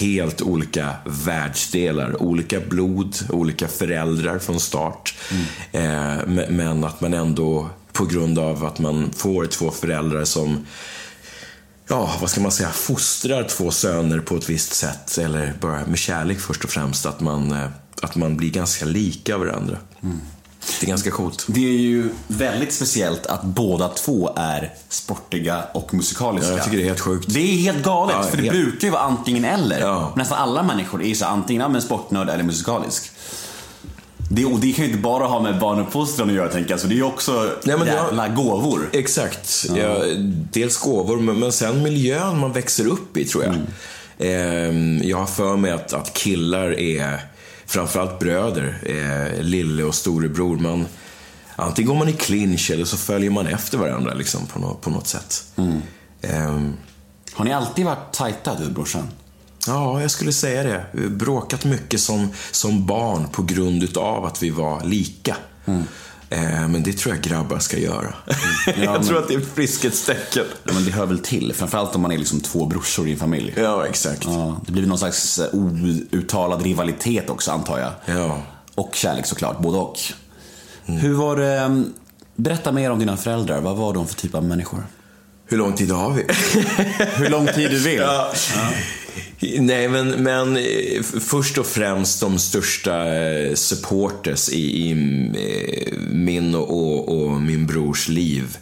helt 0.00 0.42
olika 0.42 0.90
världsdelar. 1.06 2.22
Olika 2.22 2.60
blod, 2.60 3.16
olika 3.30 3.68
föräldrar 3.68 4.38
från 4.38 4.60
start. 4.60 5.14
Eh, 5.72 5.80
me- 5.80 6.50
men 6.50 6.84
att 6.84 7.00
man 7.00 7.14
ändå, 7.14 7.68
på 7.92 8.04
grund 8.04 8.38
av 8.38 8.64
att 8.64 8.78
man 8.78 9.10
får 9.16 9.46
två 9.46 9.70
föräldrar 9.70 10.24
som 10.24 10.66
ja, 11.88 12.10
vad 12.20 12.30
ska 12.30 12.40
man 12.40 12.52
säga, 12.52 12.70
fostrar 12.70 13.42
två 13.44 13.70
söner 13.70 14.18
på 14.20 14.36
ett 14.36 14.48
visst 14.50 14.74
sätt, 14.74 15.18
eller 15.18 15.54
bara 15.60 15.86
med 15.86 15.98
kärlek 15.98 16.40
först 16.40 16.64
och 16.64 16.70
främst, 16.70 17.06
att 17.06 17.20
man, 17.20 17.52
eh, 17.52 17.66
att 18.02 18.16
man 18.16 18.36
blir 18.36 18.50
ganska 18.50 18.84
lika 18.84 19.38
varandra. 19.38 19.76
Det 20.80 20.86
är 20.86 20.88
ganska 20.88 21.10
coolt. 21.10 21.44
Det 21.48 21.60
är 21.68 21.78
ju 21.78 22.10
väldigt 22.28 22.72
speciellt 22.72 23.26
att 23.26 23.42
båda 23.42 23.88
två 23.88 24.32
är 24.36 24.74
sportiga 24.88 25.64
och 25.74 25.94
musikaliska. 25.94 26.50
Ja, 26.50 26.56
jag 26.56 26.64
tycker 26.64 26.76
det 26.76 26.82
är 26.82 26.88
helt 26.88 27.00
sjukt. 27.00 27.26
Det 27.34 27.40
är 27.40 27.56
helt 27.56 27.84
galet, 27.84 28.16
Ja, 28.20 28.22
för 28.22 28.36
det 28.36 28.42
helt- 28.42 28.56
brukar 28.56 28.86
ju 28.88 28.92
vara 28.92 29.02
antingen 29.02 29.44
eller. 29.44 29.80
Ja. 29.80 30.12
Nästan 30.16 30.38
alla 30.38 30.62
människor 30.62 31.02
är 31.02 31.06
ju 31.08 31.14
så 31.14 31.24
antingen 31.26 31.62
ja, 31.62 31.68
men 31.68 31.82
sportnörd 31.82 32.28
eller 32.28 32.44
musikalisk. 32.44 33.10
Det, 34.28 34.44
och 34.44 34.60
det 34.60 34.72
kan 34.72 34.84
ju 34.84 34.90
inte 34.90 35.02
bara 35.02 35.26
ha 35.26 35.40
med 35.40 35.58
barnuppfostran 35.58 36.28
att 36.28 36.34
göra 36.34 36.48
tänker 36.48 36.70
jag, 36.70 36.80
så 36.80 36.86
det 36.86 36.94
är 36.94 36.96
ju 36.96 37.02
också 37.02 37.50
Nej, 37.64 37.78
men 37.78 37.86
jävla 37.86 38.28
gåvor. 38.28 38.88
Exakt. 38.92 39.66
Ja, 39.76 40.02
dels 40.52 40.76
gåvor, 40.76 41.16
men, 41.16 41.38
men 41.38 41.52
sen 41.52 41.82
miljön 41.82 42.38
man 42.38 42.52
växer 42.52 42.86
upp 42.86 43.16
i, 43.16 43.24
tror 43.24 43.44
jag. 43.44 43.54
Ehm, 44.18 45.00
jag 45.04 45.16
har 45.18 45.26
för 45.26 45.56
mig 45.56 45.70
att, 45.70 45.92
att 45.92 46.12
killar 46.12 46.80
är, 46.80 47.20
framförallt 47.66 48.18
bröder, 48.18 48.78
eh, 48.86 49.42
lille 49.42 49.82
och 49.82 49.94
storebror. 49.94 50.56
Man, 50.56 50.86
antingen 51.56 51.88
går 51.88 51.98
man 51.98 52.08
i 52.08 52.12
clinch 52.12 52.70
eller 52.70 52.84
så 52.84 52.96
följer 52.96 53.30
man 53.30 53.46
efter 53.46 53.78
varandra 53.78 54.14
liksom, 54.14 54.46
på, 54.46 54.58
något, 54.58 54.80
på 54.80 54.90
något 54.90 55.06
sätt. 55.06 55.44
Ehm, 56.22 56.72
Har 57.32 57.44
ni 57.44 57.52
alltid 57.52 57.84
varit 57.84 58.12
tajta 58.12 58.54
du 58.54 58.64
och 58.64 58.72
brorsan? 58.72 59.08
Ja, 59.66 60.00
jag 60.02 60.10
skulle 60.10 60.32
säga 60.32 60.62
det. 60.62 60.86
Vi 60.92 61.02
har 61.02 61.10
bråkat 61.10 61.64
mycket 61.64 62.00
som, 62.00 62.28
som 62.50 62.86
barn 62.86 63.28
på 63.32 63.42
grund 63.42 63.82
utav 63.82 64.24
att 64.24 64.42
vi 64.42 64.50
var 64.50 64.84
lika. 64.84 65.36
Eh, 66.30 66.68
men 66.68 66.82
det 66.82 66.92
tror 66.92 67.14
jag 67.14 67.24
grabbar 67.24 67.58
ska 67.58 67.78
göra. 67.78 68.14
jag 68.66 68.76
men- 68.78 69.04
tror 69.06 69.18
att 69.18 69.28
det 69.28 69.34
är 69.34 69.38
ett 69.38 69.54
friskhetstecken. 69.54 70.44
Ja, 70.64 70.72
men 70.72 70.84
det 70.84 70.90
hör 70.90 71.06
väl 71.06 71.18
till, 71.18 71.52
framförallt 71.54 71.94
om 71.94 72.02
man 72.02 72.12
är 72.12 72.18
liksom 72.18 72.40
två 72.40 72.66
brorsor 72.66 73.08
i 73.08 73.12
en 73.12 73.18
familj. 73.18 73.54
Ja, 73.56 73.86
exakt. 73.86 74.24
Ja, 74.24 74.60
det 74.66 74.72
blir 74.72 74.86
någon 74.86 74.98
slags 74.98 75.38
eh, 75.38 75.54
outtalad 75.54 76.62
rivalitet 76.62 77.30
också 77.30 77.50
antar 77.50 77.78
jag. 77.78 78.16
Ja. 78.18 78.42
Och 78.74 78.94
kärlek 78.94 79.26
såklart, 79.26 79.58
både 79.60 79.78
och. 79.78 79.98
Hur 80.84 81.14
var 81.14 81.36
det, 81.36 81.56
eh, 81.56 81.80
berätta 82.36 82.72
mer 82.72 82.90
om 82.90 82.98
dina 82.98 83.16
föräldrar. 83.16 83.60
Vad 83.60 83.76
var 83.76 83.94
de 83.94 84.06
för 84.06 84.14
typ 84.14 84.34
av 84.34 84.44
människor? 84.44 84.82
Hur 85.48 85.56
lång 85.58 85.72
tid 85.72 85.90
har 85.90 86.10
vi? 86.10 86.24
Hur 87.24 87.28
lång 87.30 87.46
tid 87.46 87.70
du 87.70 87.78
vill. 87.78 87.98
Ja. 87.98 88.32
Nej, 89.40 89.88
men, 89.88 90.08
men 90.08 90.56
eh, 90.56 91.02
först 91.02 91.58
och 91.58 91.66
främst 91.66 92.20
de 92.20 92.38
största 92.38 93.14
eh, 93.14 93.54
supporters 93.54 94.48
i, 94.48 94.60
i 94.60 94.90
eh, 94.90 95.98
min 96.10 96.54
och, 96.54 96.70
och, 96.70 97.22
och 97.22 97.42
min 97.42 97.66
brors 97.66 98.08
liv. 98.08 98.56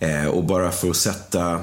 Eh, 0.00 0.26
och 0.26 0.44
bara 0.44 0.72
för 0.72 0.90
att 0.90 0.96
sätta, 0.96 1.60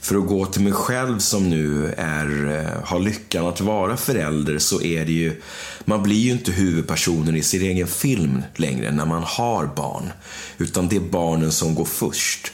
för 0.00 0.16
att 0.16 0.26
gå 0.26 0.46
till 0.46 0.62
mig 0.62 0.72
själv 0.72 1.18
som 1.18 1.50
nu 1.50 1.94
är, 1.96 2.66
har 2.84 3.00
lyckan 3.00 3.46
att 3.46 3.60
vara 3.60 3.96
förälder 3.96 4.58
så 4.58 4.82
är 4.82 5.04
det 5.04 5.12
ju, 5.12 5.40
man 5.84 6.02
blir 6.02 6.16
ju 6.16 6.30
inte 6.30 6.52
huvudpersonen 6.52 7.36
i 7.36 7.42
sin 7.42 7.62
egen 7.62 7.86
film 7.86 8.42
längre 8.56 8.92
när 8.92 9.06
man 9.06 9.22
har 9.22 9.66
barn. 9.66 10.12
Utan 10.58 10.88
det 10.88 10.96
är 10.96 11.00
barnen 11.00 11.52
som 11.52 11.74
går 11.74 11.84
först. 11.84 12.52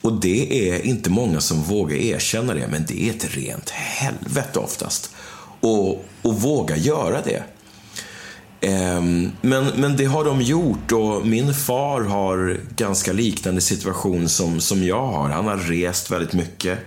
Och 0.00 0.12
det 0.12 0.70
är 0.70 0.86
inte 0.86 1.10
många 1.10 1.40
som 1.40 1.62
vågar 1.62 1.96
erkänna 1.96 2.54
det, 2.54 2.68
men 2.70 2.84
det 2.88 3.02
är 3.02 3.10
ett 3.10 3.36
rent 3.36 3.70
helvete 3.70 4.58
oftast. 4.58 5.10
Och, 5.60 6.04
och 6.22 6.40
våga 6.40 6.76
göra 6.76 7.22
det. 7.24 7.42
Ehm, 8.60 9.32
men, 9.40 9.66
men 9.76 9.96
det 9.96 10.04
har 10.04 10.24
de 10.24 10.42
gjort 10.42 10.92
och 10.92 11.26
min 11.26 11.54
far 11.54 12.00
har 12.00 12.60
ganska 12.76 13.12
liknande 13.12 13.60
situation 13.60 14.28
som, 14.28 14.60
som 14.60 14.84
jag 14.84 15.06
har. 15.06 15.28
Han 15.28 15.46
har 15.46 15.56
rest 15.56 16.10
väldigt 16.10 16.32
mycket, 16.32 16.78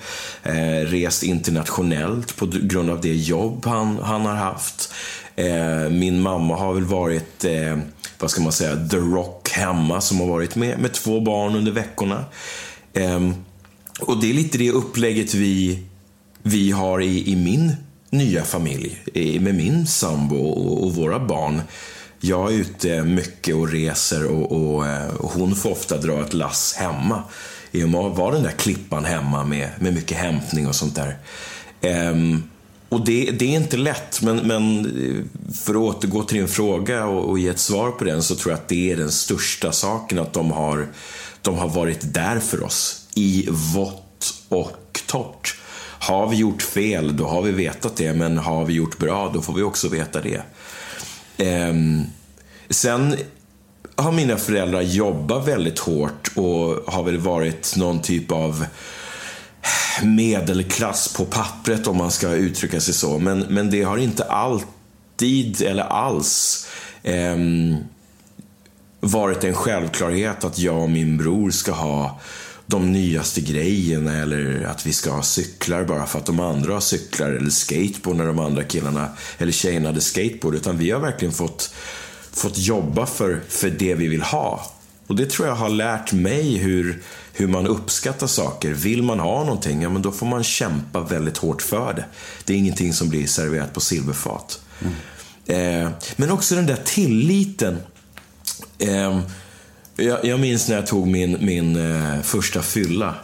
eh, 0.44 0.86
rest 0.86 1.24
internationellt 1.24 2.36
på 2.36 2.46
grund 2.46 2.90
av 2.90 3.02
det 3.02 3.16
jobb 3.16 3.66
han, 3.66 4.00
han 4.04 4.26
har 4.26 4.36
haft. 4.36 4.94
Eh, 5.36 5.90
min 5.90 6.22
mamma 6.22 6.56
har 6.56 6.74
väl 6.74 6.86
varit, 6.86 7.46
eh, 7.46 7.78
vad 8.20 8.32
ska 8.32 8.42
man 8.42 8.52
säga, 8.52 8.88
the 8.90 8.98
rock 8.98 9.50
hemma 9.50 10.02
som 10.02 10.20
har 10.20 10.28
varit 10.28 10.56
med, 10.56 10.80
med 10.80 10.94
två 10.94 11.20
barn 11.20 11.56
under 11.56 11.72
veckorna. 11.72 12.26
Ehm, 12.94 13.34
och 14.00 14.22
det 14.22 14.30
är 14.30 14.34
lite 14.34 14.58
det 14.58 14.72
upplägget 14.72 15.34
vi, 15.34 15.84
vi 16.44 16.72
har 16.72 17.02
i, 17.02 17.32
i 17.32 17.36
min 17.36 17.76
nya 18.10 18.44
familj, 18.44 19.02
i, 19.14 19.40
med 19.40 19.56
min 19.56 19.88
sambo 19.88 20.38
och, 20.38 20.84
och 20.84 20.96
våra 20.96 21.20
barn. 21.20 21.62
Jag 22.20 22.54
är 22.54 22.56
ute 22.56 23.04
mycket 23.04 23.56
och 23.56 23.72
reser 23.72 24.26
och, 24.26 24.52
och, 24.52 24.86
och 25.18 25.32
hon 25.32 25.56
får 25.56 25.72
ofta 25.72 25.98
dra 25.98 26.22
ett 26.22 26.34
lass 26.34 26.76
hemma. 26.78 27.24
I 27.72 27.84
och 27.84 27.90
med 27.90 28.02
att 28.02 28.18
vara 28.18 28.34
den 28.34 28.44
där 28.44 28.52
klippan 28.52 29.06
hemma 29.06 29.44
med, 29.44 29.70
med 29.80 29.94
mycket 29.94 30.18
hämtning 30.18 30.68
och 30.68 30.76
sånt 30.76 30.96
där. 30.96 31.18
Ehm, 31.82 32.44
och 32.90 33.06
det, 33.06 33.32
det 33.32 33.46
är 33.46 33.60
inte 33.60 33.78
lätt, 33.78 34.22
men, 34.22 34.38
men 34.38 34.80
eh, 34.80 35.54
för 35.54 35.74
att 35.74 35.96
återgå 35.96 36.24
till 36.24 36.38
din 36.38 36.48
fråga 36.48 37.06
och, 37.06 37.30
och 37.30 37.40
ge 37.40 37.48
ett 37.48 37.60
svar 37.60 37.92
på 37.92 38.04
den 38.04 38.24
så 38.24 38.36
tror 38.36 38.52
jag 38.52 38.60
att 38.60 38.68
det 38.68 38.92
är 38.92 38.98
den 38.98 39.12
största 39.12 39.72
saken, 39.72 40.20
att 40.20 40.34
de 40.34 40.52
har, 40.52 40.88
de 41.44 41.58
har 41.58 41.68
varit 41.68 42.14
där 42.14 42.40
för 42.40 42.64
oss 42.64 43.08
i 43.14 43.48
vått 43.50 44.34
och 44.50 45.02
torrt. 45.08 45.56
Har 46.00 46.28
vi 46.28 46.36
gjort 46.36 46.62
fel, 46.62 47.18
då 47.18 47.28
har 47.28 47.42
vi 47.42 47.52
vetat 47.52 47.96
det, 47.96 48.14
men 48.14 48.38
har 48.38 48.66
vi 48.66 48.74
gjort 48.74 48.98
bra, 48.98 49.32
då 49.34 49.42
får 49.42 49.54
vi 49.54 49.62
också 49.62 49.90
veta 49.90 50.22
det. 50.22 50.42
Ehm, 51.38 52.04
sen 52.70 53.16
har 53.96 54.12
mina 54.12 54.38
föräldrar 54.38 54.82
jobbat 54.82 55.48
väldigt 55.48 55.80
hårt 55.80 56.32
och 56.36 56.94
har 56.94 57.04
väl 57.04 57.18
varit 57.18 57.76
någon 57.78 58.02
typ 58.02 58.32
av 58.32 58.66
medelklass 60.04 61.14
på 61.14 61.26
pappret 61.26 61.88
om 61.88 61.98
man 61.98 62.12
ska 62.12 62.30
uttrycka 62.30 62.82
sig 62.82 62.94
så. 62.94 63.20
Men, 63.20 63.40
men 63.40 63.70
det 63.70 63.84
har 63.84 63.98
inte 63.98 64.24
alltid 64.24 65.62
eller 65.62 65.84
alls 65.84 66.68
eh, 67.04 67.38
varit 69.04 69.44
en 69.44 69.54
självklarhet 69.54 70.44
att 70.44 70.60
jag 70.60 70.82
och 70.82 70.90
min 70.90 71.18
bror 71.18 71.52
ska 71.52 71.72
ha 71.72 72.20
de 72.66 72.92
nyaste 72.92 73.42
grejerna 73.42 74.18
eller 74.18 74.64
att 74.64 74.86
vi 74.86 74.94
ska 74.94 75.12
ha 75.12 75.24
cyklar 75.24 75.84
bara 75.84 76.06
för 76.06 76.20
att 76.20 76.26
de 76.26 76.40
andra 76.40 76.74
har 76.74 76.82
cyklar 76.82 77.30
eller 77.30 77.50
skateboard 77.50 78.18
när 78.18 78.26
de 78.26 78.40
andra 78.40 78.64
killarna 78.64 79.10
eller 79.38 79.52
tjejerna 79.52 79.90
hade 79.90 80.02
skateboard. 80.02 80.56
Utan 80.56 80.78
vi 80.78 80.92
har 80.92 81.00
verkligen 81.00 81.34
fått, 81.34 81.74
fått 82.32 82.58
jobba 82.58 83.06
för, 83.06 83.42
för 83.50 83.70
det 83.70 83.96
vi 83.96 84.08
vill 84.08 84.22
ha. 84.22 84.72
Och 85.08 85.16
det 85.16 85.30
tror 85.30 85.48
jag 85.48 85.56
har 85.56 85.70
lärt 85.70 86.14
mig 86.14 86.58
hur, 86.58 87.04
hur 87.34 87.48
man 87.48 87.68
uppskattar 87.68 88.28
saker. 88.28 88.74
Vill 88.74 89.04
man 89.04 89.20
ha 89.20 89.44
någonting, 89.44 89.82
ja 89.82 89.90
men 89.90 90.02
då 90.02 90.12
får 90.12 90.26
man 90.26 90.44
kämpa 90.44 91.00
väldigt 91.00 91.38
hårt 91.38 91.62
för 91.62 91.94
det. 91.94 92.06
Det 92.46 92.54
är 92.54 92.58
ingenting 92.58 92.94
som 92.94 93.10
blir 93.10 93.28
serverat 93.28 93.74
på 93.74 93.80
silverfat. 93.80 94.60
Eh, 95.46 95.90
men 96.16 96.32
också 96.32 96.56
den 96.56 96.66
där 96.66 96.80
tilliten. 96.86 97.78
Eh, 98.84 99.20
jag, 99.96 100.26
jag 100.26 100.40
minns 100.40 100.68
när 100.68 100.76
jag 100.76 100.88
tog 100.88 101.08
min, 101.08 101.38
min 101.46 101.76
eh, 101.76 102.22
första 102.22 102.62
fylla. 102.62 103.16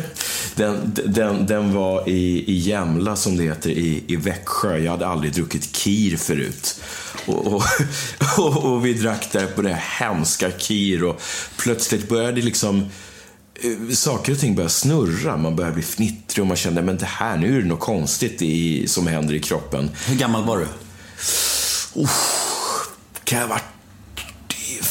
den, 0.54 0.96
den, 1.06 1.46
den 1.46 1.74
var 1.74 2.08
i, 2.08 2.44
i 2.46 2.58
Jämla, 2.58 3.16
som 3.16 3.36
det 3.36 3.42
heter, 3.42 3.70
i, 3.70 4.04
i 4.06 4.16
Växjö. 4.16 4.78
Jag 4.78 4.90
hade 4.90 5.06
aldrig 5.06 5.32
druckit 5.32 5.72
kir 5.72 6.16
förut. 6.16 6.80
Och, 7.26 7.46
och, 7.46 7.62
och, 8.38 8.64
och 8.64 8.86
vi 8.86 8.92
drack 8.92 9.32
där 9.32 9.46
på 9.46 9.62
det 9.62 9.78
hemska 9.98 10.50
kir 10.50 11.04
och 11.04 11.20
plötsligt 11.56 12.08
började 12.08 12.40
liksom 12.40 12.90
eh, 13.54 13.94
saker 13.94 14.32
och 14.32 14.38
ting 14.38 14.54
började 14.54 14.72
snurra. 14.72 15.36
Man 15.36 15.56
började 15.56 15.74
bli 15.74 15.82
fnittrig 15.82 16.42
och 16.42 16.48
man 16.48 16.56
kände 16.56 16.82
men 16.82 16.98
det 16.98 17.06
här, 17.06 17.36
nu 17.36 17.56
är 17.56 17.62
det 17.62 17.68
något 17.68 17.80
konstigt 17.80 18.42
i, 18.42 18.88
som 18.88 19.06
händer 19.06 19.34
i 19.34 19.40
kroppen. 19.40 19.90
Hur 20.06 20.16
gammal 20.16 20.44
var 20.44 20.58
du? 20.58 20.66
Kan 23.24 23.38
jag 23.38 23.46
ha 23.46 23.54
varit 23.54 23.73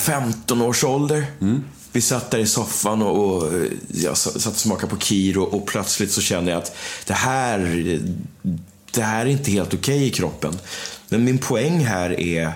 15 0.03 0.61
års 0.61 0.83
ålder? 0.83 1.25
Vi 1.91 2.01
satt 2.01 2.31
där 2.31 2.39
i 2.39 2.45
soffan 2.45 3.01
och, 3.01 3.43
och 3.43 3.53
jag 3.93 4.17
satt 4.17 4.45
och 4.45 4.55
smakade 4.55 4.89
på 4.89 4.95
kir 4.95 5.37
och, 5.37 5.67
plötsligt 5.67 6.11
så 6.11 6.21
kände 6.21 6.51
jag 6.51 6.57
att 6.57 6.75
det 7.05 7.13
här, 7.13 7.59
det 8.91 9.01
här 9.01 9.25
är 9.25 9.29
inte 9.29 9.51
helt 9.51 9.73
okej 9.73 10.07
i 10.07 10.09
kroppen. 10.09 10.53
Men 11.09 11.23
min 11.23 11.37
poäng 11.37 11.85
här 11.85 12.19
är, 12.19 12.51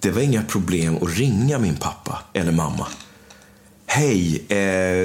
det 0.00 0.10
var 0.10 0.22
inga 0.22 0.42
problem 0.42 0.96
att 1.02 1.18
ringa 1.18 1.58
min 1.58 1.76
pappa 1.76 2.22
eller 2.32 2.52
mamma. 2.52 2.86
Hej, 3.86 4.44
eh, 4.48 4.58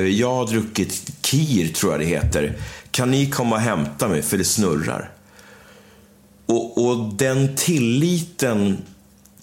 jag 0.08 0.36
har 0.36 0.48
druckit 0.48 1.12
kir 1.22 1.74
tror 1.74 1.91
jag 1.91 2.02
det 2.02 2.06
heter. 2.06 2.60
Kan 2.91 3.12
ni 3.12 3.30
komma 3.30 3.56
och 3.56 3.62
hämta 3.62 4.08
mig 4.08 4.22
för 4.22 4.38
det 4.38 4.43
snurrar? 4.43 5.12
Och, 6.46 6.86
och 6.86 7.14
den 7.14 7.56
tilliten 7.56 8.78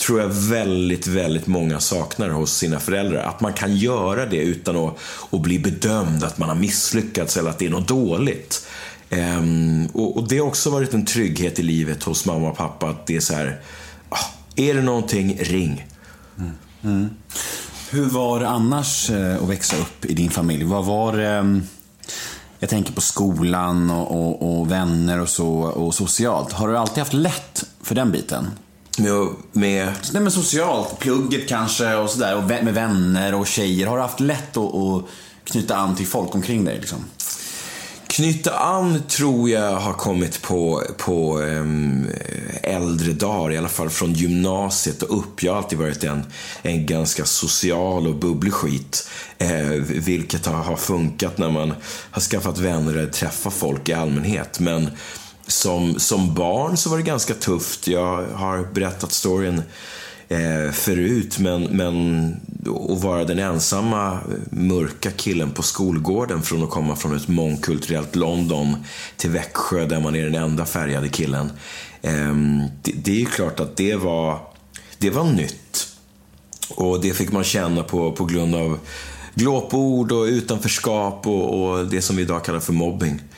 tror 0.07 0.21
jag 0.21 0.29
väldigt, 0.29 1.07
väldigt 1.07 1.47
många 1.47 1.81
saknar 1.81 2.29
hos 2.29 2.57
sina 2.57 2.81
föräldrar. 2.81 3.23
Att 3.23 3.41
man 3.41 3.53
kan 3.53 3.77
göra 3.77 4.27
det 4.27 4.37
utan 4.37 4.77
att, 4.77 4.99
att 5.31 5.41
bli 5.41 5.59
bedömd, 5.59 6.25
att 6.25 6.39
man 6.39 6.49
har 6.49 6.57
misslyckats 6.57 7.37
eller 7.37 7.51
att 7.51 7.59
det 7.59 7.67
är 7.67 7.71
något 7.71 7.89
dåligt. 7.89 8.67
Um, 9.11 9.87
och, 9.87 10.17
och, 10.17 10.29
det 10.29 10.39
har 10.39 10.47
också 10.47 10.71
varit 10.71 10.95
en 10.95 11.05
trygghet 11.05 11.59
i 11.59 11.63
livet 11.63 12.03
hos 12.03 12.27
mamma 12.27 12.51
och 12.51 12.57
pappa 12.57 12.89
att 12.89 13.07
det 13.07 13.17
är 13.17 13.21
så 13.21 13.35
här, 13.35 13.61
ah, 14.09 14.25
är 14.57 14.75
det 14.75 14.83
någonting, 14.83 15.39
ring. 15.41 15.87
Mm. 16.39 16.53
Mm. 16.83 17.11
Hur 17.91 18.05
var 18.05 18.41
det 18.41 18.49
annars 18.49 19.11
eh, 19.11 19.43
att 19.43 19.49
växa 19.49 19.77
upp 19.77 20.05
i 20.05 20.15
din 20.15 20.31
familj? 20.31 20.65
Vad 20.65 20.85
var 20.85 21.17
det? 21.17 21.29
Ehm, 21.29 21.63
jag 22.59 22.71
tänker 22.71 22.93
på 22.93 23.01
skolan 23.01 23.91
och, 23.91 24.11
och, 24.11 24.61
och, 24.61 24.71
vänner 24.71 25.21
och 25.21 25.29
så 25.29 25.49
och 25.49 25.95
socialt. 25.95 26.53
Har 26.53 26.69
du 26.69 26.79
alltid 26.79 26.99
haft 26.99 27.13
lätt 27.13 27.65
för 27.83 27.95
den 27.95 28.13
biten? 28.13 28.47
Med, 28.99 29.29
med... 29.53 29.93
Nej, 30.13 30.23
men 30.23 30.33
socialt, 30.33 30.99
plugget 30.99 31.49
kanske 31.49 31.95
och 31.95 32.11
sådär. 32.11 32.37
Och 32.37 32.45
med 32.45 32.75
vänner 32.75 33.35
och 33.35 33.47
tjejer. 33.47 33.87
Har 33.87 33.97
du 33.97 34.03
haft 34.03 34.21
lätt 34.21 34.57
att, 34.57 34.75
att 34.75 35.05
knyta 35.45 35.77
an 35.77 35.97
till 35.97 36.07
folk 36.07 36.35
omkring 36.35 36.65
dig? 36.65 36.79
Liksom? 36.79 37.05
Knyta 38.07 38.59
an 38.59 39.03
tror 39.09 39.51
jag 39.51 39.77
har 39.77 39.93
kommit 39.93 40.43
på, 40.43 40.83
på 40.99 41.39
um, 41.39 42.07
äldre 42.63 43.13
dagar, 43.13 43.53
i 43.53 43.59
alla 43.59 43.69
fall 43.69 43.91
från 43.91 44.13
gymnasiet 44.13 45.03
och 45.03 45.19
upp. 45.19 45.43
Jag 45.43 45.53
har 45.53 45.59
alltid 45.59 45.79
varit 45.79 46.05
en, 46.05 46.25
en 46.63 46.87
ganska 46.87 47.25
social 47.25 48.07
och 48.07 48.17
bubblig 48.17 48.53
skit. 48.53 49.09
Eh, 49.39 49.69
vilket 49.87 50.47
har, 50.47 50.55
har 50.55 50.77
funkat 50.77 51.39
när 51.39 51.51
man 51.51 51.73
har 52.11 52.21
skaffat 52.21 52.59
vänner 52.59 52.93
eller 52.93 53.11
träffat 53.11 53.55
folk 53.55 53.89
i 53.89 53.93
allmänhet. 53.93 54.61
Men 54.61 54.91
som, 55.47 55.99
som 55.99 56.35
barn 56.35 56.77
så 56.77 56.91
var 56.91 56.97
det 56.97 57.03
ganska 57.03 57.35
tufft. 57.35 57.89
Jag 57.89 58.27
har 58.27 58.73
berättat 58.73 59.13
storyn 59.13 59.63
eh, 60.29 60.73
förut, 60.73 61.39
men, 61.39 61.63
men 61.63 62.27
att 62.91 63.03
vara 63.03 63.25
den 63.25 63.39
ensamma 63.39 64.13
eh, 64.13 64.19
mörka 64.51 65.11
killen 65.11 65.51
på 65.51 65.63
skolgården 65.63 66.43
från 66.43 66.63
att 66.63 66.71
komma 66.71 66.97
från 66.97 67.17
ett 67.17 67.29
mångkulturellt 67.29 68.17
London 68.17 68.77
till 69.17 69.31
Växjö 69.31 69.87
där 69.87 70.01
man 70.01 70.17
är 70.17 70.25
den 70.25 70.43
enda 70.43 70.65
färgade 70.65 71.09
killen. 71.09 71.53
Eh, 72.03 72.35
det, 72.83 72.93
det, 72.93 73.11
är 73.11 73.21
ju 73.21 73.27
klart 73.27 73.61
att 73.61 73.77
det 73.77 73.97
var, 73.97 74.39
det 74.99 75.11
var 75.11 75.25
nytt. 75.25 75.89
Och 76.69 77.01
det 77.01 77.13
fick 77.13 77.33
man 77.33 77.45
känna 77.45 77.83
på, 77.83 78.13
på 78.13 78.25
grund 78.25 78.55
av 78.55 78.79
glåpord 79.35 80.13
och 80.13 80.25
utanförskap 80.25 81.27
och, 81.27 81.63
och 81.63 81.87
det 81.87 82.03
som 82.03 82.17
vi 82.17 82.23
idag 82.23 82.45
kallar 82.45 82.61
för 82.61 82.73
mobbing. 82.73 83.21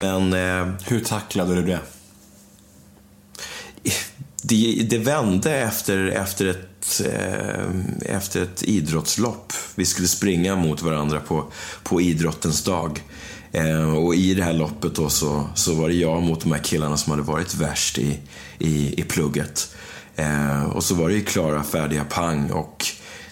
Men... 0.00 0.32
Eh, 0.32 0.74
Hur 0.86 1.00
tacklade 1.00 1.54
du 1.54 1.62
det? 1.62 1.80
Det, 4.42 4.86
det 4.90 4.98
vände 4.98 5.56
efter, 5.56 6.06
efter, 6.06 6.46
ett, 6.46 7.02
eh, 7.06 8.14
efter 8.16 8.42
ett 8.42 8.62
idrottslopp. 8.62 9.52
Vi 9.74 9.84
skulle 9.84 10.08
springa 10.08 10.56
mot 10.56 10.82
varandra 10.82 11.20
på, 11.20 11.52
på 11.82 12.00
idrottens 12.00 12.62
dag. 12.64 13.02
Eh, 13.52 13.94
och 13.94 14.14
i 14.14 14.34
det 14.34 14.42
här 14.42 14.52
loppet 14.52 14.94
då 14.94 15.08
så, 15.08 15.48
så 15.54 15.74
var 15.74 15.88
det 15.88 15.94
jag 15.94 16.22
mot 16.22 16.40
de 16.40 16.52
här 16.52 16.62
killarna 16.62 16.96
som 16.96 17.10
hade 17.10 17.22
varit 17.22 17.54
värst 17.54 17.98
i, 17.98 18.20
i, 18.58 19.00
i 19.00 19.02
plugget. 19.02 19.74
Eh, 20.16 20.64
och 20.64 20.84
så 20.84 20.94
var 20.94 21.08
det 21.08 21.14
ju 21.14 21.24
klara, 21.24 21.62
färdiga 21.62 22.04
pang 22.04 22.50
och 22.50 22.86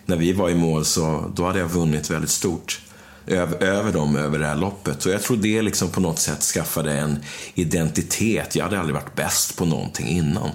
när 0.06 0.16
vi 0.16 0.32
var 0.32 0.50
i 0.50 0.54
mål 0.54 0.84
så 0.84 1.32
då 1.34 1.46
hade 1.46 1.58
jag 1.58 1.68
vunnit 1.68 2.10
väldigt 2.10 2.30
stort 2.30 2.80
över, 3.26 3.62
över 3.62 3.92
dem 3.92 4.16
över 4.16 4.38
det 4.38 4.46
här 4.46 4.56
loppet. 4.56 5.06
Och 5.06 5.12
jag 5.12 5.22
tror 5.22 5.36
det 5.36 5.62
liksom 5.62 5.88
på 5.88 6.00
något 6.00 6.18
sätt 6.18 6.42
skaffade 6.42 6.92
en 6.92 7.18
identitet. 7.54 8.56
Jag 8.56 8.64
hade 8.64 8.78
aldrig 8.78 8.94
varit 8.94 9.14
bäst 9.16 9.56
på 9.56 9.64
någonting 9.64 10.08
innan. 10.08 10.50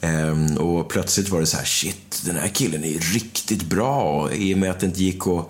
Ehm, 0.00 0.56
och 0.56 0.88
plötsligt 0.88 1.28
var 1.28 1.40
det 1.40 1.46
så 1.46 1.56
här, 1.56 1.64
shit, 1.64 2.22
den 2.24 2.36
här 2.36 2.48
killen 2.48 2.84
är 2.84 2.98
riktigt 3.14 3.62
bra. 3.62 4.02
Och 4.02 4.34
I 4.34 4.54
och 4.54 4.58
med 4.58 4.70
att 4.70 4.80
det 4.80 4.86
inte 4.86 5.02
gick 5.02 5.26
att, 5.26 5.48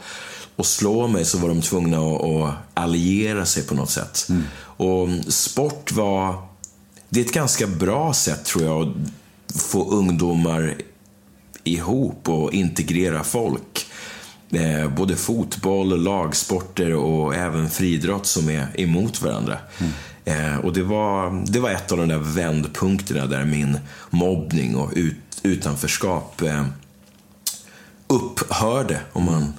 att 0.56 0.66
slå 0.66 1.06
mig 1.06 1.24
så 1.24 1.38
var 1.38 1.48
de 1.48 1.62
tvungna 1.62 1.98
att, 1.98 2.24
att 2.24 2.54
alliera 2.74 3.46
sig 3.46 3.62
på 3.62 3.74
något 3.74 3.90
sätt. 3.90 4.26
Mm. 4.28 4.42
Och 4.58 5.08
sport 5.32 5.92
var, 5.92 6.46
det 7.08 7.20
är 7.20 7.24
ett 7.24 7.32
ganska 7.32 7.66
bra 7.66 8.14
sätt 8.14 8.44
tror 8.44 8.64
jag 8.64 8.82
att 8.82 9.62
få 9.62 9.90
ungdomar 9.90 10.76
ihop 11.64 12.28
och 12.28 12.52
integrera 12.52 13.24
folk 13.24 13.86
Eh, 14.52 14.88
både 14.88 15.16
fotboll, 15.16 16.02
lagsporter 16.02 16.94
och 16.94 17.34
även 17.34 17.70
friidrott 17.70 18.26
som 18.26 18.50
är 18.50 18.80
emot 18.80 19.22
varandra. 19.22 19.58
Mm. 19.78 20.60
Och 20.60 20.72
det 20.72 20.82
var, 20.82 21.44
det 21.46 21.60
var 21.60 21.70
ett 21.70 21.92
av 21.92 21.98
de 21.98 22.08
där 22.08 22.18
vändpunkterna 22.18 23.26
där 23.26 23.44
min 23.44 23.78
mobbning 24.10 24.76
och 24.76 24.92
ut, 24.96 25.16
utanförskap 25.42 26.42
eh, 26.42 26.64
upphörde, 28.06 29.00
om 29.12 29.24
man 29.24 29.52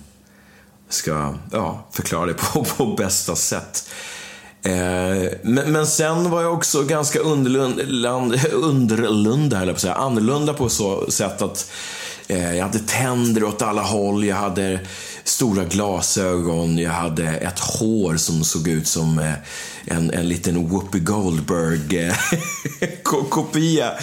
ska 0.90 1.36
ja, 1.52 1.88
förklara 1.92 2.26
det 2.26 2.34
på, 2.54 2.64
på 2.64 2.86
bästa 2.86 3.36
sätt. 3.36 3.90
Eh, 4.64 5.32
men, 5.42 5.72
men, 5.72 5.88
sen 5.88 6.30
var 6.30 6.42
jag 6.42 6.54
också 6.54 6.84
ganska 6.84 7.20
underlunda, 7.20 7.84
underlunda 8.52 9.58
höll 9.58 9.68
jag 9.68 9.76
på 9.76 9.78
att 9.78 9.82
säga, 9.82 9.94
annorlunda 9.94 10.54
på 10.54 10.70
så 10.70 11.12
sätt 11.12 11.42
att 11.42 11.72
jag 12.28 12.64
hade 12.64 12.80
tänder 12.80 13.44
åt 13.44 13.62
alla 13.62 13.82
håll, 13.82 14.26
jag 14.26 14.36
hade 14.36 14.80
stora 15.24 15.64
glasögon, 15.64 16.78
jag 16.78 16.92
hade 16.92 17.28
ett 17.28 17.60
hår 17.60 18.18
som 18.18 18.44
såg 18.44 18.68
ut 18.68 18.88
som 18.88 19.20
eh, 19.20 19.34
en, 19.86 20.12
en 20.12 20.30
liten 20.30 20.70
Whoopi 20.70 21.00
Goldberg-kopia. 21.00 23.92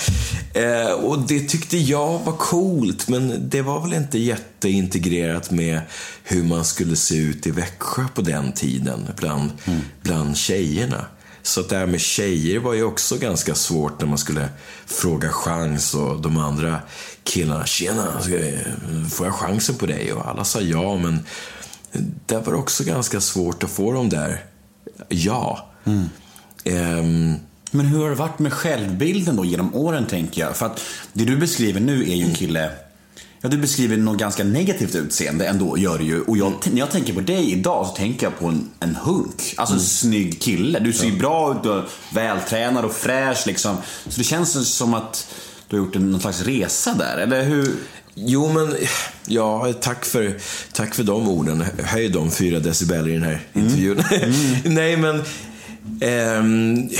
Eh, 0.55 0.91
och 0.91 1.18
det 1.18 1.41
tyckte 1.41 1.79
jag 1.79 2.18
var 2.18 2.33
coolt, 2.33 3.09
men 3.09 3.51
det 3.51 3.62
var 3.62 3.81
väl 3.81 3.93
inte 3.93 4.18
jätteintegrerat 4.18 5.51
med 5.51 5.81
hur 6.23 6.43
man 6.43 6.64
skulle 6.64 6.97
se 6.97 7.16
ut 7.16 7.47
i 7.47 7.51
Växjö 7.51 8.03
på 8.14 8.23
den 8.23 8.53
tiden, 8.53 9.09
bland, 9.16 9.51
mm. 9.64 9.81
bland 10.03 10.37
tjejerna. 10.37 11.05
Så 11.43 11.62
det 11.62 11.76
här 11.76 11.86
med 11.86 12.01
tjejer 12.01 12.59
var 12.59 12.74
ju 12.74 12.82
också 12.82 13.16
ganska 13.16 13.55
svårt 13.55 14.01
när 14.01 14.09
man 14.09 14.18
skulle 14.18 14.49
fråga 14.86 15.28
chans 15.28 15.95
och 15.95 16.20
de 16.20 16.38
andra 16.38 16.80
killarna, 17.24 17.66
tjena, 17.66 18.20
får 19.11 19.26
jag 19.26 19.34
chansen 19.34 19.74
på 19.74 19.86
dig? 19.86 20.12
Och 20.12 20.28
alla 20.28 20.45
sa 20.45 20.61
ja, 20.61 20.97
men 20.97 21.20
det 22.26 22.47
var 22.47 22.55
också 22.55 22.84
ganska 22.84 23.20
svårt 23.20 23.62
att 23.62 23.70
få 23.70 23.93
dem 23.93 24.09
där 24.09 24.45
ja. 25.09 25.70
Mm. 25.84 26.09
Um, 26.64 27.36
men 27.70 27.86
hur 27.86 28.03
har 28.03 28.09
det 28.09 28.14
varit 28.14 28.38
med 28.38 28.53
självbilden 28.53 29.36
då 29.36 29.45
genom 29.45 29.74
åren, 29.74 30.07
tänker 30.07 30.41
jag? 30.41 30.57
För 30.57 30.66
att 30.66 30.80
det 31.12 31.24
du 31.24 31.36
beskriver 31.36 31.80
nu 31.80 32.03
är 32.03 32.14
ju 32.14 32.24
en 32.24 32.34
kille 32.34 32.70
Ja, 33.43 33.49
du 33.49 33.57
beskriver 33.57 33.97
något 33.97 34.18
ganska 34.18 34.45
negativt 34.45 34.95
utseende 34.95 35.47
ändå, 35.47 35.78
gör 35.78 35.99
du 35.99 36.05
ju. 36.05 36.20
Och 36.20 36.36
jag, 36.36 36.53
när 36.72 36.78
jag 36.78 36.91
tänker 36.91 37.12
på 37.12 37.20
dig 37.20 37.53
idag 37.53 37.86
så 37.86 37.93
tänker 37.93 38.26
jag 38.26 38.38
på 38.38 38.47
en, 38.47 38.70
en 38.80 38.97
hunk. 38.97 39.55
Alltså 39.57 39.74
en 39.74 39.78
mm. 39.78 39.86
snygg 39.86 40.41
kille. 40.41 40.78
Du 40.78 40.93
ser 40.93 41.07
ju 41.07 41.18
bra 41.18 41.53
ut, 41.53 41.66
och 41.66 41.84
vältränad 42.14 42.84
och 42.84 42.93
fräsch 42.93 43.47
liksom. 43.47 43.76
Så 44.09 44.18
det 44.18 44.24
känns 44.24 44.76
som 44.76 44.95
att 44.95 45.34
du 45.68 45.76
har 45.76 45.84
gjort 45.84 45.97
en, 45.97 46.11
någon 46.11 46.20
slags 46.20 46.43
resa 46.43 46.95
där, 46.95 47.18
eller 47.18 47.45
hur? 47.45 47.74
Jo, 48.14 48.53
men 48.53 48.76
ja, 49.26 49.72
tack 49.80 50.05
för, 50.05 50.36
tack 50.72 50.95
för 50.95 51.03
de 51.03 51.28
orden. 51.28 51.64
Höj 51.84 52.09
de 52.09 52.30
fyra 52.30 52.59
decibel 52.59 53.09
i 53.09 53.12
den 53.12 53.22
här 53.22 53.47
mm. 53.53 53.66
intervjun. 53.66 54.05
Mm. 54.11 54.34
Nej, 54.74 54.97
men... 54.97 55.22
Ehm, 56.01 56.91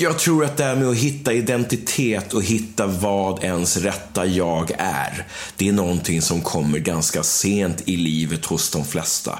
jag 0.00 0.18
tror 0.18 0.44
att 0.44 0.56
det 0.56 0.64
här 0.64 0.76
med 0.76 0.88
att 0.88 0.96
hitta 0.96 1.32
identitet 1.32 2.34
och 2.34 2.42
hitta 2.42 2.86
vad 2.86 3.44
ens 3.44 3.76
rätta 3.76 4.26
jag 4.26 4.70
är, 4.78 5.26
det 5.56 5.68
är 5.68 5.72
någonting 5.72 6.22
som 6.22 6.40
kommer 6.40 6.78
ganska 6.78 7.22
sent 7.22 7.82
i 7.84 7.96
livet 7.96 8.44
hos 8.44 8.70
de 8.70 8.84
flesta. 8.84 9.38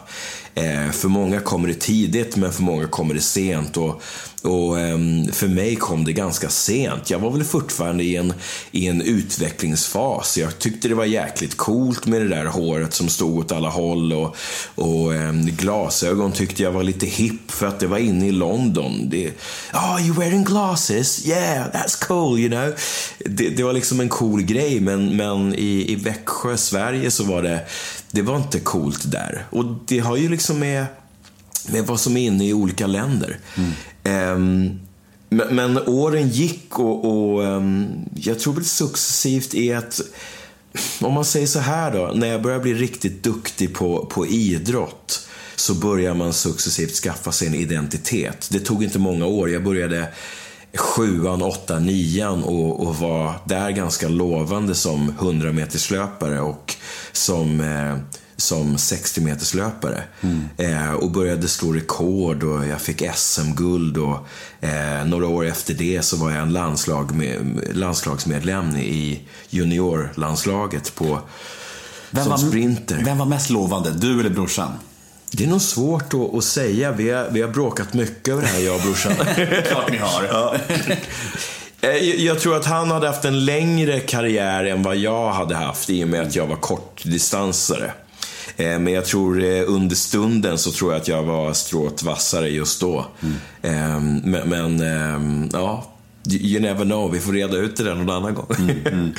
Eh, 0.55 0.91
för 0.91 1.09
många 1.09 1.41
kommer 1.41 1.69
det 1.69 1.75
tidigt, 1.75 2.37
men 2.37 2.53
för 2.53 2.63
många 2.63 2.87
kommer 2.87 3.15
det 3.15 3.21
sent. 3.21 3.77
Och, 3.77 4.03
och 4.43 4.81
ehm, 4.81 5.33
för 5.33 5.49
mig 5.49 5.77
kom 5.77 6.05
det 6.05 6.13
ganska 6.13 6.49
sent. 6.49 7.11
Jag 7.11 7.19
var 7.19 7.31
väl 7.31 7.45
fortfarande 7.45 8.05
i 8.05 8.17
en, 8.17 8.33
i 8.71 8.87
en 8.87 9.03
utvecklingsfas. 9.03 10.39
Jag 10.39 10.59
tyckte 10.59 10.89
det 10.89 10.95
var 10.95 11.05
jäkligt 11.05 11.57
coolt 11.57 12.07
med 12.07 12.21
det 12.21 12.29
där 12.29 12.45
håret 12.45 12.95
som 12.95 13.09
stod 13.09 13.39
åt 13.39 13.53
alla 13.53 13.69
håll 13.69 14.13
och, 14.13 14.37
och 14.75 15.15
ehm, 15.15 15.47
glasögon 15.47 16.33
tyckte 16.33 16.63
jag 16.63 16.73
var 16.73 16.83
lite 16.83 17.07
hipp 17.07 17.51
för 17.51 17.67
att 17.67 17.81
det 17.81 17.87
var 17.87 17.99
inne 17.99 18.29
i 18.29 18.33
London. 18.33 19.09
Det, 19.11 19.33
oh, 19.75 20.07
you 20.07 20.19
wearing 20.19 20.45
glasses? 20.45 21.27
Yeah, 21.27 21.67
that's 21.73 22.07
cool, 22.07 22.39
you 22.39 22.49
know. 22.49 22.75
Det, 23.19 23.49
det 23.49 23.63
var 23.63 23.73
liksom 23.73 24.01
en 24.01 24.09
cool 24.09 24.43
grej, 24.43 24.81
men, 24.81 25.17
men 25.17 25.55
i, 25.55 25.93
i 25.93 25.97
Växjö, 25.97 26.57
Sverige, 26.57 27.11
så 27.11 27.25
var 27.25 27.43
det, 27.43 27.61
det 28.11 28.23
var 28.23 28.37
inte 28.37 28.61
coolt 28.61 29.13
där. 29.13 29.47
Och 29.51 29.65
det 29.87 29.99
har 29.99 30.17
ju 30.17 30.29
liksom 30.29 30.59
med 30.59 30.87
med 31.69 31.87
vad 31.87 32.01
som 32.01 32.17
är 32.17 32.27
inne 32.27 32.47
i 32.47 32.53
olika 32.53 32.87
länder. 32.87 33.39
Mm. 33.57 33.71
Um, 34.09 34.81
men, 35.29 35.57
men 35.57 35.79
åren 35.89 36.29
gick 36.29 36.79
och, 36.79 37.05
och 37.05 37.43
um, 37.43 37.89
jag 38.15 38.39
tror 38.39 38.55
väl 38.55 38.65
successivt 38.65 39.55
är 39.55 39.77
att, 39.77 40.01
om 41.01 41.15
man 41.15 41.25
säger 41.25 41.47
så 41.47 41.59
här 41.59 41.93
då, 41.93 42.13
när 42.15 42.27
jag 42.27 42.43
börjar 42.43 42.61
bli 42.61 42.75
riktigt 42.75 43.23
duktig 43.23 43.75
på, 43.75 44.07
på 44.07 44.27
idrott 44.27 45.29
så 45.57 45.75
börjar 45.75 46.15
man 46.15 46.33
successivt 46.33 46.95
skaffa 46.95 47.33
sig 47.33 47.49
en 47.49 47.55
identitet. 47.55 48.49
Det 48.51 48.61
tog 48.61 48.85
inte 48.85 48.99
många 48.99 49.27
år. 49.27 49.51
Jag 49.51 49.65
började 49.65 50.09
sjuan, 50.75 51.43
åttan, 51.43 51.87
nian 51.87 52.45
och, 52.45 52.87
och 52.87 52.97
var 52.97 53.35
där 53.45 53.71
ganska 53.71 54.09
lovande 54.09 54.75
som 54.75 55.09
100 55.09 55.53
meterslöpare 55.53 56.41
och 56.41 56.75
som 57.13 57.61
eh, 57.61 57.97
som 58.39 58.77
60-meterslöpare. 58.77 60.03
Eh, 60.57 60.93
och 60.93 61.11
började 61.11 61.49
slå 61.49 61.73
rekord 61.73 62.43
och 62.43 62.67
jag 62.67 62.81
fick 62.81 63.03
SM-guld. 63.15 63.99
Och, 63.99 64.27
eh, 64.61 65.05
några 65.07 65.27
år 65.27 65.47
efter 65.47 65.75
det 65.75 66.03
så 66.03 66.17
var 66.17 66.31
jag 66.31 66.43
en 66.43 66.53
landslag 66.53 67.15
med, 67.15 67.61
landslagsmedlem 67.73 68.77
i 68.77 69.21
juniorlandslaget 69.51 70.95
på, 70.95 71.21
Vem 72.11 72.25
som 72.25 72.31
var, 72.31 72.39
sprinter. 72.39 73.03
Vem 73.05 73.19
var 73.19 73.27
mest 73.27 73.51
lovande? 73.51 73.91
Du 73.91 74.21
eller 74.21 74.31
brorsan? 74.31 74.73
Det 75.33 75.45
är 75.45 75.49
nog 75.49 75.63
svårt 75.63 76.15
att, 76.15 76.35
att 76.35 76.45
säga. 76.45 76.93
Vi 76.93 77.11
har, 77.11 77.29
vi 77.31 77.43
har 77.43 77.49
bråkat 77.49 77.95
mycket 77.95 78.29
över 78.29 78.43
det 78.43 78.49
här, 78.49 78.61
jag 78.61 78.77
och 78.77 78.83
brorsan. 78.83 79.13
Klart 79.69 79.91
ni 79.91 79.97
har. 79.97 80.25
Ja. 80.25 80.55
Eh, 81.81 81.91
Jag 81.91 82.19
jag 82.19 82.41
tror 82.41 82.57
att 82.57 82.67
han 82.67 82.91
hade 82.91 83.07
haft 83.07 83.25
en 83.25 83.45
längre 83.45 84.01
karriär 84.01 84.65
än 84.65 84.83
vad 84.83 84.97
jag 84.97 85.33
hade 85.33 85.55
haft 85.55 85.91
i 85.91 86.05
och 86.05 86.09
med 86.09 86.23
att 86.23 86.37
jag 86.37 86.47
var 86.47 86.57
kortdistansare. 86.57 87.93
Eh, 88.59 88.79
Men 88.79 88.93
jag 88.93 89.05
tror 89.05 89.45
eh, 89.45 89.63
under 89.67 89.97
stunden 89.97 90.59
så 90.59 90.71
tror 90.73 90.93
jag 90.93 91.01
att 91.01 91.09
jag 91.09 91.23
var 91.23 91.53
strået 91.53 92.03
vassare 92.03 92.49
just 92.49 92.81
då. 92.81 93.07
Eh, 93.63 94.01
Men, 94.01 94.49
men 94.49 94.81
eh, 94.81 95.49
ja, 95.53 95.93
you 96.31 96.61
never 96.63 96.85
know. 96.85 97.13
Vi 97.13 97.21
får 97.21 97.33
reda 97.33 97.57
ut 97.57 97.77
det 97.77 97.85
där 97.85 97.95
någon 97.95 98.11
annan 98.11 98.35
gång. 98.35 98.47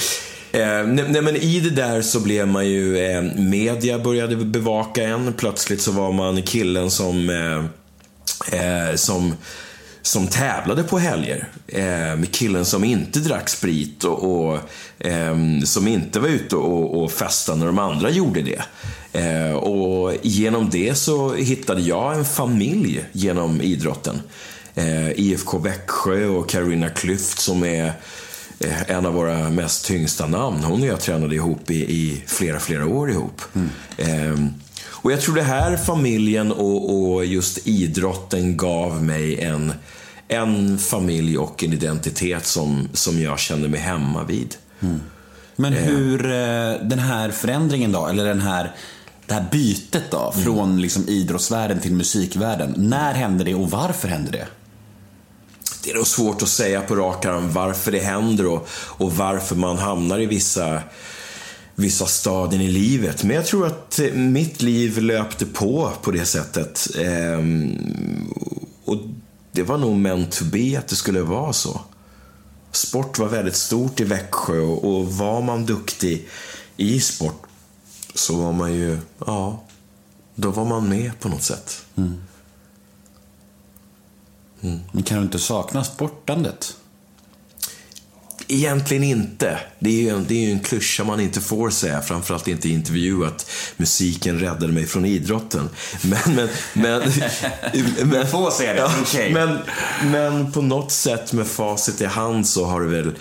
Eh, 0.51 0.87
nej, 0.87 1.21
men 1.21 1.35
i 1.35 1.59
det 1.59 1.69
där 1.69 2.01
så 2.01 2.19
blev 2.19 2.47
man 2.47 2.67
ju, 2.69 2.97
eh, 2.97 3.21
media 3.37 3.99
började 3.99 4.35
bevaka 4.35 5.03
en. 5.03 5.33
Plötsligt 5.33 5.81
så 5.81 5.91
var 5.91 6.11
man 6.11 6.41
killen 6.41 6.91
som, 6.91 7.29
eh, 7.29 8.59
eh, 8.61 8.95
som, 8.95 9.33
som 10.01 10.27
tävlade 10.27 10.83
på 10.83 10.99
helger. 10.99 11.47
Med 12.15 12.31
killen 12.31 12.65
som 12.65 12.83
inte 12.83 13.19
drack 13.19 13.49
sprit 13.49 14.03
och, 14.03 14.49
och 14.49 14.59
som 15.63 15.87
inte 15.87 16.19
var 16.19 16.27
ute 16.27 16.55
och, 16.55 17.03
och 17.03 17.11
festade 17.11 17.59
när 17.59 17.65
de 17.65 17.79
andra 17.79 18.09
gjorde 18.09 18.41
det. 18.41 18.61
Eh, 19.13 19.53
och 19.53 20.13
genom 20.21 20.69
det 20.69 20.95
så 20.95 21.33
hittade 21.33 21.81
jag 21.81 22.15
en 22.15 22.25
familj 22.25 23.05
genom 23.11 23.61
idrotten. 23.61 24.21
Eh, 24.75 25.11
IFK 25.11 25.57
Växjö 25.57 26.25
och 26.25 26.49
Carolina 26.49 26.89
Klüft 26.89 27.39
som 27.39 27.63
är 27.63 27.93
eh, 28.59 28.91
en 28.91 29.05
av 29.05 29.13
våra 29.13 29.49
mest 29.49 29.85
tyngsta 29.85 30.27
namn. 30.27 30.63
Hon 30.63 30.81
och 30.81 30.87
jag 30.87 30.99
tränade 30.99 31.35
ihop 31.35 31.71
i, 31.71 31.75
i 31.75 32.23
flera, 32.27 32.59
flera 32.59 32.87
år 32.87 33.11
ihop. 33.11 33.41
Ehm, 33.97 34.49
och 34.85 35.11
jag 35.11 35.21
tror 35.21 35.35
det 35.35 35.41
här 35.41 35.77
familjen 35.77 36.51
och, 36.51 37.11
och 37.13 37.25
just 37.25 37.67
idrotten 37.67 38.57
gav 38.57 39.03
mig 39.03 39.41
en, 39.41 39.73
en 40.27 40.77
familj 40.77 41.37
och 41.37 41.63
en 41.63 41.73
identitet 41.73 42.45
som, 42.45 42.89
som 42.93 43.21
jag 43.21 43.39
kände 43.39 43.67
mig 43.69 43.79
hemma 43.79 44.23
vid. 44.23 44.55
Men 45.55 45.73
hur, 45.73 46.23
den 46.89 46.99
här 46.99 47.31
förändringen 47.31 47.91
då, 47.91 48.07
eller 48.07 48.25
den 48.25 48.41
här, 48.41 48.75
det 49.29 49.35
här 49.35 49.47
bytet 49.51 50.11
då, 50.11 50.33
från 50.43 50.81
liksom 50.81 51.07
idrottsvärlden 51.07 51.79
till 51.79 51.93
musikvärlden. 51.93 52.73
När 52.77 53.13
hände 53.13 53.43
det 53.43 53.55
och 53.55 53.71
varför 53.71 54.07
hände 54.07 54.31
det? 54.31 54.47
Det 55.83 55.91
är 55.91 55.95
nog 55.95 56.07
svårt 56.07 56.41
att 56.41 56.49
säga 56.49 56.81
på 56.81 56.95
rak 56.95 57.25
arm 57.25 57.53
varför 57.53 57.91
det 57.91 57.99
händer 57.99 58.45
och, 58.45 58.67
och 58.71 59.15
varför 59.15 59.55
man 59.55 59.77
hamnar 59.77 60.19
i 60.19 60.25
vissa, 60.25 60.81
vissa 61.75 62.05
stadien 62.05 62.61
i 62.61 62.67
livet. 62.67 63.23
Men 63.23 63.35
jag 63.35 63.45
tror 63.45 63.67
att 63.67 63.99
eh, 63.99 64.13
mitt 64.13 64.61
liv 64.61 64.97
löpte 64.97 65.45
på 65.45 65.91
på 66.01 66.11
det 66.11 66.25
sättet. 66.25 66.87
Ehm, 66.99 67.77
och 68.85 68.97
det 69.51 69.63
var 69.63 69.77
nog 69.77 69.97
meant 69.97 70.31
to 70.31 70.45
be 70.45 70.79
att 70.79 70.87
det 70.87 70.95
skulle 70.95 71.21
vara 71.21 71.53
så. 71.53 71.81
Sport 72.71 73.19
var 73.19 73.27
väldigt 73.27 73.55
stort 73.55 73.99
i 73.99 74.03
Växjö 74.03 74.59
och 74.59 75.13
var 75.13 75.41
man 75.41 75.65
duktig 75.65 76.27
i 76.77 76.99
sport 76.99 77.48
så 78.13 78.35
var 78.35 78.53
man 78.53 78.73
ju, 78.73 78.97
ja, 79.25 79.63
då 80.35 80.49
var 80.51 80.65
man 80.65 80.89
med 80.89 81.19
på 81.19 81.29
något 81.29 81.43
sätt. 81.43 81.85
Men 84.91 85.03
kan 85.03 85.17
du 85.17 85.23
inte 85.23 85.39
sakna 85.39 85.83
sportandet? 85.83 86.75
Egentligen 88.51 89.03
inte. 89.03 89.59
Det 89.79 89.89
är 89.89 90.01
ju 90.01 90.09
en, 90.09 90.25
det 90.27 90.33
är 90.33 90.39
ju 90.39 90.51
en 90.51 90.59
klyscha 90.59 91.03
man 91.03 91.19
inte 91.19 91.41
får 91.41 91.69
säga, 91.69 92.01
framförallt 92.01 92.47
inte 92.47 92.69
i 92.69 92.73
intervju, 92.73 93.25
att 93.25 93.51
musiken 93.77 94.39
räddade 94.39 94.73
mig 94.73 94.85
från 94.85 95.05
idrotten. 95.05 95.69
Men, 96.01 96.35
men, 96.35 96.49
men, 96.73 97.01
men, 98.09 98.27
får 98.27 98.51
säga 98.51 98.73
det, 98.73 98.91
okej. 99.01 99.33
men, 99.33 99.57
men 100.03 100.51
på 100.51 100.61
något 100.61 100.91
sätt 100.91 101.33
med 101.33 101.47
facit 101.47 102.01
i 102.01 102.05
hand 102.05 102.47
så 102.47 102.65
har 102.65 102.81
det 102.81 102.87
väl, 102.87 103.15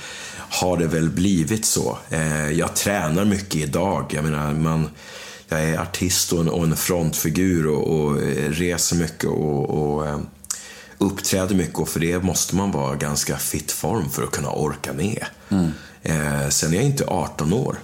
har 0.51 0.77
det 0.77 0.87
väl 0.87 1.11
blivit 1.11 1.65
så. 1.65 1.99
Eh, 2.11 2.51
jag 2.51 2.77
tränar 2.77 3.25
mycket 3.25 3.55
idag. 3.55 4.13
Jag 4.15 4.25
menar, 4.25 4.53
man, 4.53 4.91
jag 5.49 5.65
är 5.65 5.79
artist 5.79 6.33
och 6.33 6.41
en, 6.41 6.49
och 6.49 6.65
en 6.65 6.77
frontfigur 6.77 7.67
och, 7.67 8.01
och 8.01 8.23
eh, 8.23 8.51
reser 8.51 8.97
mycket 8.97 9.25
och, 9.25 9.71
och 9.71 10.07
eh, 10.07 10.19
uppträder 10.99 11.55
mycket 11.55 11.79
och 11.79 11.89
för 11.89 12.01
det 12.01 12.23
måste 12.23 12.57
man 12.57 12.71
vara 12.71 12.97
ganska 12.97 13.37
fit 13.37 13.73
form 13.73 14.11
för 14.11 14.23
att 14.23 14.31
kunna 14.31 14.51
orka 14.51 14.93
med. 14.93 15.27
Eh, 16.03 16.49
sen 16.49 16.73
är 16.73 16.77
jag 16.77 16.85
inte 16.85 17.05
18 17.05 17.53
år. 17.53 17.77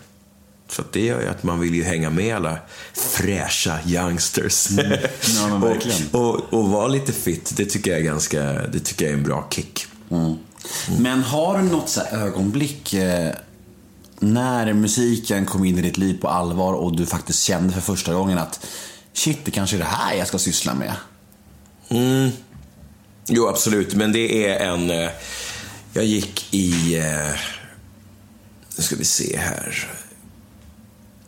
Så 0.68 0.82
det 0.92 1.04
gör 1.04 1.20
ju 1.20 1.28
att 1.28 1.42
man 1.42 1.60
vill 1.60 1.74
ju 1.74 1.84
hänga 1.84 2.10
med 2.10 2.36
alla 2.36 2.58
fräscha 2.92 3.78
youngsters. 3.86 4.68
Ja, 4.70 5.48
men 5.48 5.60
verkligen. 5.70 6.08
och, 6.12 6.34
och, 6.34 6.52
och 6.52 6.68
vara 6.68 6.88
lite 6.88 7.12
fit, 7.12 7.52
det 7.56 7.64
tycker 7.64 7.90
jag 7.90 8.00
är 8.00 8.04
ganska, 8.04 8.42
det 8.42 8.80
tycker 8.80 9.04
jag 9.04 9.12
är 9.12 9.18
en 9.18 9.24
bra 9.24 9.48
kick. 9.50 9.86
Mm. 10.88 11.02
Men 11.02 11.22
har 11.22 11.58
du 11.58 11.64
något 11.64 11.88
så 11.88 12.00
här 12.00 12.18
ögonblick 12.18 12.94
eh, 12.94 13.34
när 14.18 14.72
musiken 14.72 15.46
kom 15.46 15.64
in 15.64 15.78
i 15.78 15.82
ditt 15.82 15.98
liv 15.98 16.20
på 16.20 16.28
allvar 16.28 16.74
och 16.74 16.96
du 16.96 17.06
faktiskt 17.06 17.42
kände 17.42 17.72
för 17.72 17.80
första 17.80 18.14
gången 18.14 18.38
att 18.38 18.66
shit, 19.12 19.38
det 19.44 19.50
kanske 19.50 19.76
är 19.76 19.78
det 19.78 19.84
här 19.84 20.14
jag 20.14 20.26
ska 20.26 20.38
syssla 20.38 20.74
med? 20.74 20.92
Mm. 21.88 22.30
Jo, 23.26 23.48
absolut. 23.48 23.94
Men 23.94 24.12
det 24.12 24.46
är 24.46 24.66
en... 24.68 24.90
Eh, 24.90 25.10
jag 25.92 26.04
gick 26.04 26.54
i... 26.54 26.96
Eh, 26.98 27.34
nu 28.76 28.82
ska 28.82 28.96
vi 28.96 29.04
se 29.04 29.36
här. 29.36 29.90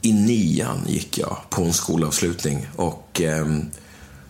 I 0.03 0.13
nian 0.13 0.85
gick 0.87 1.19
jag 1.19 1.37
på 1.51 1.63
en 1.63 1.73
skolavslutning 1.73 2.67
och 2.77 3.21
ehm, 3.21 3.71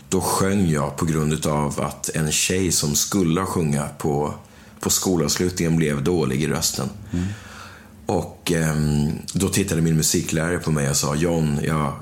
då 0.08 0.20
sjöng 0.20 0.70
jag 0.70 0.96
på 0.96 1.04
grund 1.04 1.46
av 1.46 1.80
att 1.80 2.08
en 2.08 2.32
tjej 2.32 2.72
som 2.72 2.94
skulle 2.94 3.44
sjunga 3.44 3.88
på, 3.98 4.34
på 4.80 4.90
skolavslutningen 4.90 5.76
blev 5.76 6.04
dålig 6.04 6.42
i 6.42 6.46
rösten. 6.46 6.88
Och 8.06 8.52
eh, 8.52 8.76
då 9.32 9.48
tittade 9.48 9.82
min 9.82 9.96
musiklärare 9.96 10.58
på 10.58 10.70
mig 10.70 10.90
och 10.90 10.96
sa 10.96 11.14
John, 11.14 11.60
jag, 11.64 11.92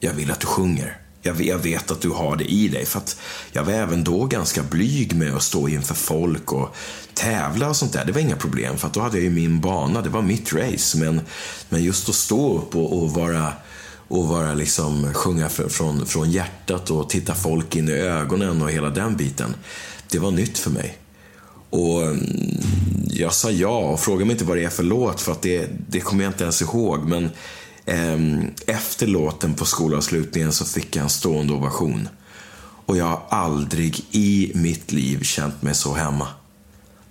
jag 0.00 0.12
vill 0.12 0.30
att 0.30 0.40
du 0.40 0.46
sjunger. 0.46 0.98
Jag, 1.22 1.40
jag 1.40 1.58
vet 1.58 1.90
att 1.90 2.00
du 2.00 2.10
har 2.10 2.36
det 2.36 2.44
i 2.44 2.68
dig. 2.68 2.86
För 2.86 2.98
att 2.98 3.20
jag 3.52 3.64
var 3.64 3.72
även 3.72 4.04
då 4.04 4.24
ganska 4.24 4.62
blyg 4.62 5.16
med 5.16 5.34
att 5.34 5.42
stå 5.42 5.68
inför 5.68 5.94
folk 5.94 6.52
och 6.52 6.76
tävla 7.14 7.68
och 7.68 7.76
sånt 7.76 7.92
där. 7.92 8.04
Det 8.04 8.12
var 8.12 8.20
inga 8.20 8.36
problem 8.36 8.78
för 8.78 8.86
att 8.86 8.94
då 8.94 9.00
hade 9.00 9.16
jag 9.16 9.24
ju 9.24 9.30
min 9.30 9.60
bana, 9.60 10.00
det 10.00 10.08
var 10.08 10.22
mitt 10.22 10.52
race. 10.52 10.98
Men, 10.98 11.20
men 11.68 11.84
just 11.84 12.08
att 12.08 12.14
stå 12.14 12.58
upp 12.58 12.76
och, 12.76 13.02
och 13.02 13.10
vara 13.10 13.52
och 14.08 14.28
vara 14.28 14.54
liksom, 14.54 15.14
sjunga 15.14 15.48
för, 15.48 15.68
från, 15.68 16.06
från 16.06 16.30
hjärtat 16.30 16.90
och 16.90 17.10
titta 17.10 17.34
folk 17.34 17.76
in 17.76 17.88
i 17.88 17.92
ögonen 17.92 18.62
och 18.62 18.70
hela 18.70 18.90
den 18.90 19.16
biten. 19.16 19.54
Det 20.10 20.18
var 20.18 20.30
nytt 20.30 20.58
för 20.58 20.70
mig. 20.70 20.98
Och 21.74 22.02
mm, 22.02 22.60
jag 23.08 23.34
sa 23.34 23.50
ja 23.50 23.78
och 23.78 24.00
frågade 24.00 24.24
mig 24.24 24.32
inte 24.32 24.44
vad 24.44 24.56
det 24.56 24.64
är 24.64 24.70
för 24.70 24.82
låt 24.82 25.20
för 25.20 25.32
att 25.32 25.42
det, 25.42 25.68
det 25.88 26.00
kommer 26.00 26.24
jag 26.24 26.30
inte 26.30 26.44
ens 26.44 26.62
ihåg. 26.62 27.08
Men 27.08 27.30
Ehm, 27.86 28.50
Efter 28.66 29.06
låten 29.06 29.54
på 29.54 29.64
skolavslutningen 29.64 30.52
så 30.52 30.64
fick 30.64 30.96
jag 30.96 31.02
en 31.02 31.10
stående 31.10 31.52
ovation. 31.52 32.08
Och 32.86 32.96
jag 32.96 33.04
har 33.04 33.22
aldrig 33.28 34.04
i 34.10 34.52
mitt 34.54 34.92
liv 34.92 35.22
känt 35.22 35.62
mig 35.62 35.74
så 35.74 35.94
hemma. 35.94 36.28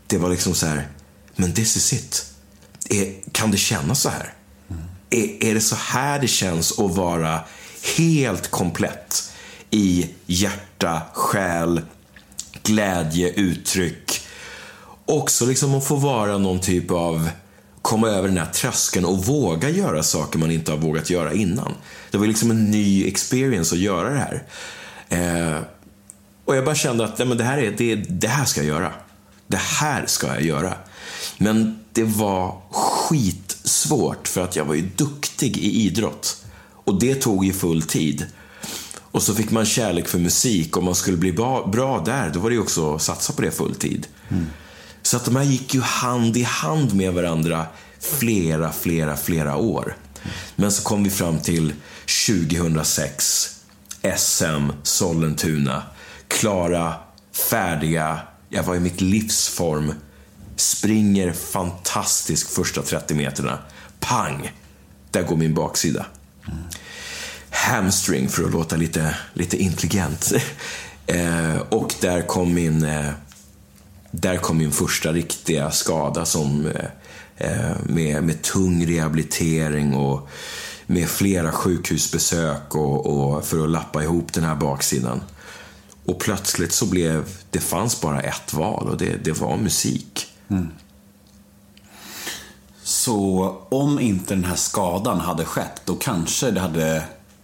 Det 0.08 0.18
var 0.18 0.30
liksom 0.30 0.54
så 0.54 0.66
här, 0.66 0.88
men 1.36 1.54
this 1.54 1.78
is 1.78 1.94
it. 1.94 2.26
Är, 2.90 3.14
kan 3.32 3.52
det 3.52 3.58
kännas 3.58 4.02
så 4.02 4.10
här? 4.10 4.34
Är, 5.10 5.44
är 5.44 5.54
det 5.54 5.62
så 5.62 5.76
här 5.76 6.20
det 6.20 6.28
känns 6.28 6.80
att 6.80 6.96
vara 6.96 7.40
helt 7.98 8.52
komplett 8.52 9.32
i 9.70 10.10
hjärta, 10.26 11.02
själ, 11.14 11.82
glädje, 12.64 13.30
uttryck. 13.30 14.23
Också 15.06 15.46
liksom 15.46 15.76
att 15.76 15.86
få 15.86 15.96
vara 15.96 16.38
någon 16.38 16.60
typ 16.60 16.92
av, 16.92 17.30
komma 17.82 18.08
över 18.10 18.28
den 18.28 18.38
här 18.38 18.46
tröskeln 18.46 19.06
och 19.06 19.26
våga 19.26 19.70
göra 19.70 20.04
saker 20.04 20.40
man 20.40 20.52
inte 20.52 20.72
har 20.72 20.78
vågat 20.78 21.10
göra 21.10 21.34
innan. 21.34 21.74
Det 22.12 22.18
var 22.18 22.28
liksom 22.28 22.52
en 22.52 22.72
ny 22.72 23.08
experience 23.08 23.76
att 23.76 23.82
göra 23.82 24.10
det 24.10 24.20
här. 24.20 24.44
Eh, 25.10 25.60
och 26.46 26.56
jag 26.56 26.66
bara 26.66 26.76
kände 26.76 27.04
att 27.04 27.18
nej, 27.18 27.28
men 27.28 27.38
det, 27.38 27.44
här 27.44 27.58
är, 27.58 27.72
det, 27.78 27.96
det 27.96 28.28
här 28.28 28.46
ska 28.46 28.60
jag 28.60 28.68
göra. 28.68 28.94
Det 29.48 29.58
här 29.58 30.06
ska 30.06 30.28
jag 30.28 30.42
göra. 30.42 30.74
Men 31.38 31.80
det 31.94 32.04
var 32.04 32.62
skitsvårt 32.72 34.28
för 34.28 34.42
att 34.42 34.56
jag 34.56 34.66
var 34.66 34.76
ju 34.76 34.90
duktig 34.96 35.58
i 35.58 35.86
idrott. 35.86 36.46
Och 36.84 37.00
det 37.00 37.16
tog 37.16 37.46
ju 37.46 37.54
full 37.54 37.82
tid. 37.82 38.26
Och 39.14 39.24
så 39.24 39.36
fick 39.36 39.52
man 39.52 39.66
kärlek 39.66 40.08
för 40.08 40.20
musik. 40.20 40.78
Om 40.78 40.86
man 40.86 40.96
skulle 40.96 41.18
bli 41.18 41.32
bra, 41.32 41.68
bra 41.68 42.04
där, 42.06 42.32
då 42.34 42.40
var 42.40 42.50
det 42.50 42.54
ju 42.54 42.62
också 42.62 42.96
att 42.96 43.02
satsa 43.02 43.34
på 43.34 43.42
det 43.42 43.52
full 43.52 43.76
tid. 43.76 44.08
Mm. 44.30 44.46
Så 45.04 45.18
att 45.18 45.26
de 45.26 45.36
här 45.36 45.44
gick 45.44 45.74
ju 45.74 45.82
hand 45.82 46.38
i 46.38 46.44
hand 46.44 46.94
med 46.94 47.14
varandra 47.14 47.66
flera, 48.00 48.72
flera, 48.72 49.18
flera 49.18 49.56
år. 49.56 49.96
Men 50.56 50.72
så 50.72 50.84
kom 50.84 51.04
vi 51.04 51.10
fram 51.10 51.40
till 51.40 51.74
2006, 52.28 53.50
SM, 54.18 54.72
Sollentuna. 54.84 55.84
Klara, 56.28 56.94
färdiga. 57.50 58.20
Jag 58.50 58.64
var 58.64 58.76
i 58.76 58.80
mitt 58.80 59.02
livsform. 59.02 59.94
Springer 60.56 61.34
fantastiskt 61.34 62.50
första 62.50 62.82
30 62.82 63.16
meterna. 63.16 63.60
Pang! 64.00 64.52
Där 65.12 65.24
går 65.24 65.36
min 65.36 65.54
baksida. 65.54 66.06
Hamstring, 67.50 68.30
för 68.30 68.44
att 68.44 68.52
låta 68.52 68.76
lite, 68.76 69.16
lite 69.34 69.58
intelligent. 69.58 70.34
eh, 71.08 71.58
och 71.70 71.94
där 72.02 72.22
kom 72.22 72.54
min... 72.54 72.84
Eh, 72.84 73.10
där 74.16 74.38
kom 74.38 74.58
min 74.58 74.72
första 74.72 75.12
riktiga 75.12 75.72
skada 75.72 76.26
som, 76.26 76.66
eh, 76.66 76.86
eh, 77.38 77.76
med, 77.84 78.24
med 78.24 78.42
tung 78.42 78.86
rehabilitering 78.88 79.94
och 79.96 80.30
med 80.86 81.10
flera 81.10 81.52
sjukhusbesök 81.52 82.76
och, 82.76 83.06
och 83.06 83.46
för 83.46 83.64
att 83.64 83.70
lappa 83.70 84.04
ihop 84.04 84.34
den 84.34 84.44
här 84.44 84.56
baksidan. 84.56 85.22
Och 86.06 86.20
plötsligt 86.20 86.74
så 86.74 86.86
blev 86.86 87.26
det 87.50 87.60
fanns 87.60 88.02
bara 88.02 88.22
ett 88.22 88.54
val 88.54 88.90
och 88.90 88.98
det, 88.98 89.18
det 89.24 89.32
var 89.32 89.58
musik. 89.58 90.28
Så 92.84 93.58
om 93.70 94.00
inte 94.00 94.36
den 94.36 94.46
här 94.46 94.56
skadan 94.56 95.20
hade 95.20 95.46
skett, 95.46 95.82
då 95.86 95.96
kanske 95.96 96.52
det 96.52 96.60
hade 96.60 97.04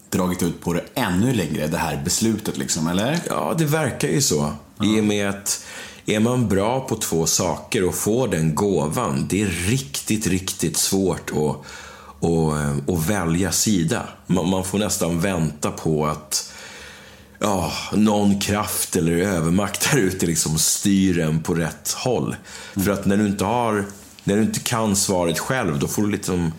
dragit 0.09 0.43
ut 0.43 0.61
på 0.61 0.73
det 0.73 0.83
ännu 0.93 1.33
längre, 1.33 1.67
det 1.67 1.77
här 1.77 2.01
beslutet 2.03 2.57
liksom, 2.57 2.87
eller? 2.87 3.19
Ja, 3.27 3.55
det 3.57 3.65
verkar 3.65 4.07
ju 4.07 4.21
så. 4.21 4.53
I 4.83 4.99
och 4.99 5.03
med 5.03 5.29
att 5.29 5.65
är 6.05 6.19
man 6.19 6.47
bra 6.47 6.79
på 6.79 6.95
två 6.95 7.25
saker 7.25 7.83
och 7.83 7.95
får 7.95 8.27
den 8.27 8.55
gåvan, 8.55 9.25
det 9.29 9.41
är 9.41 9.47
riktigt, 9.47 10.27
riktigt 10.27 10.77
svårt 10.77 11.31
att, 11.31 11.65
att, 12.29 12.89
att 12.89 13.09
välja 13.09 13.51
sida. 13.51 14.03
Man, 14.27 14.49
man 14.49 14.63
får 14.63 14.79
nästan 14.79 15.19
vänta 15.19 15.71
på 15.71 16.05
att 16.05 16.51
ja, 17.39 17.71
någon 17.93 18.39
kraft 18.39 18.95
eller 18.95 19.11
övermakt 19.11 19.91
där 19.91 19.99
ute 19.99 20.25
liksom 20.25 20.57
styr 20.57 21.19
en 21.19 21.43
på 21.43 21.53
rätt 21.53 21.91
håll. 21.91 22.35
För 22.73 22.91
att 22.91 23.05
när 23.05 23.17
du 23.17 23.27
inte 23.27 23.45
har, 23.45 23.85
när 24.23 24.35
du 24.35 24.41
inte 24.41 24.59
kan 24.59 24.95
svaret 24.95 25.39
själv, 25.39 25.79
då 25.79 25.87
får 25.87 26.01
du 26.01 26.11
liksom 26.11 26.53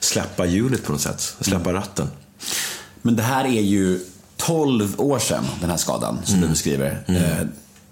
släppa 0.00 0.46
hjulet 0.46 0.84
på 0.84 0.92
något 0.92 1.00
sätt. 1.00 1.36
Släppa 1.40 1.72
ratten. 1.72 2.08
Men 3.02 3.16
det 3.16 3.22
här 3.22 3.44
är 3.44 3.60
ju 3.60 4.00
12 4.36 5.00
år 5.00 5.18
sedan, 5.18 5.44
den 5.60 5.70
här 5.70 5.76
skadan 5.76 6.18
som 6.24 6.40
du 6.40 6.48
beskriver. 6.48 7.04
Eh, 7.06 7.46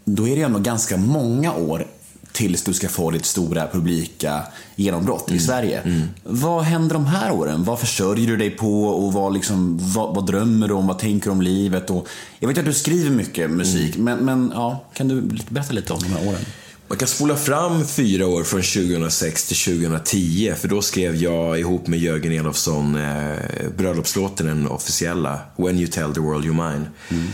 Då 0.09 0.29
är 0.29 0.37
det 0.37 0.43
ändå 0.43 0.59
ganska 0.59 0.97
många 0.97 1.55
år 1.55 1.87
tills 2.33 2.63
du 2.63 2.73
ska 2.73 2.89
få 2.89 3.11
ditt 3.11 3.25
stora 3.25 3.67
publika 3.67 4.43
genombrott 4.77 5.33
i 5.33 5.39
Sverige. 5.39 6.03
Vad 6.23 6.63
händer 6.63 6.95
de 6.95 7.07
här 7.07 7.33
åren? 7.33 7.65
Vad 7.65 7.81
försörjer 7.81 8.27
du 8.27 8.37
dig 8.37 8.51
på 8.51 8.85
och 8.85 9.13
vad, 9.13 9.35
liksom, 9.35 9.79
vad, 9.81 10.15
vad 10.15 10.27
drömmer 10.27 10.69
du 10.69 10.75
om? 10.75 10.87
Vad 10.87 10.99
tänker 10.99 11.27
du 11.27 11.33
om 11.33 11.43
livet? 11.43 11.91
Och 11.91 12.09
jag 12.39 12.49
vet 12.49 12.59
att 12.59 12.65
du 12.65 12.73
skriver 12.73 13.11
mycket 13.11 13.51
musik, 13.51 13.97
men, 13.97 14.19
men 14.19 14.53
ja, 14.55 14.85
kan 14.95 15.09
du 15.09 15.21
berätta 15.49 15.73
lite 15.73 15.93
om 15.93 15.99
de 16.03 16.09
här 16.09 16.29
åren? 16.29 16.41
Man 16.89 16.99
kan 16.99 17.09
spola 17.09 17.37
fram 17.37 17.87
fyra 17.87 18.27
år 18.27 18.45
från 18.45 18.63
2006 18.63 19.47
till 19.47 19.57
2010, 19.57 20.55
för 20.57 20.69
då 20.69 20.83
skrev 20.83 21.17
jag 21.17 21.61
ihop 21.61 21.87
med 21.87 21.99
Jörgen 21.99 22.33
Elofsson 22.33 22.97
eh, 22.97 23.39
bröllopslåten, 23.77 24.47
den 24.47 24.69
officiella, 24.69 25.41
When 25.57 25.79
you 25.79 25.87
tell 25.87 26.15
the 26.15 26.21
world 26.21 26.45
you're 26.45 26.71
mine, 26.71 26.87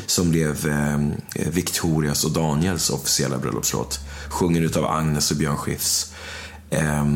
som 0.06 0.30
blev 0.30 0.68
eh, 0.68 0.98
Victorias 1.50 2.24
och 2.24 2.30
Daniels 2.30 2.90
officiella 2.90 3.38
bröllopslåt, 3.38 4.00
sjungen 4.28 4.64
utav 4.64 4.86
Agnes 4.86 5.30
och 5.30 5.36
Björn 5.36 5.56
Skifs. 5.56 6.14
Eh, 6.70 7.06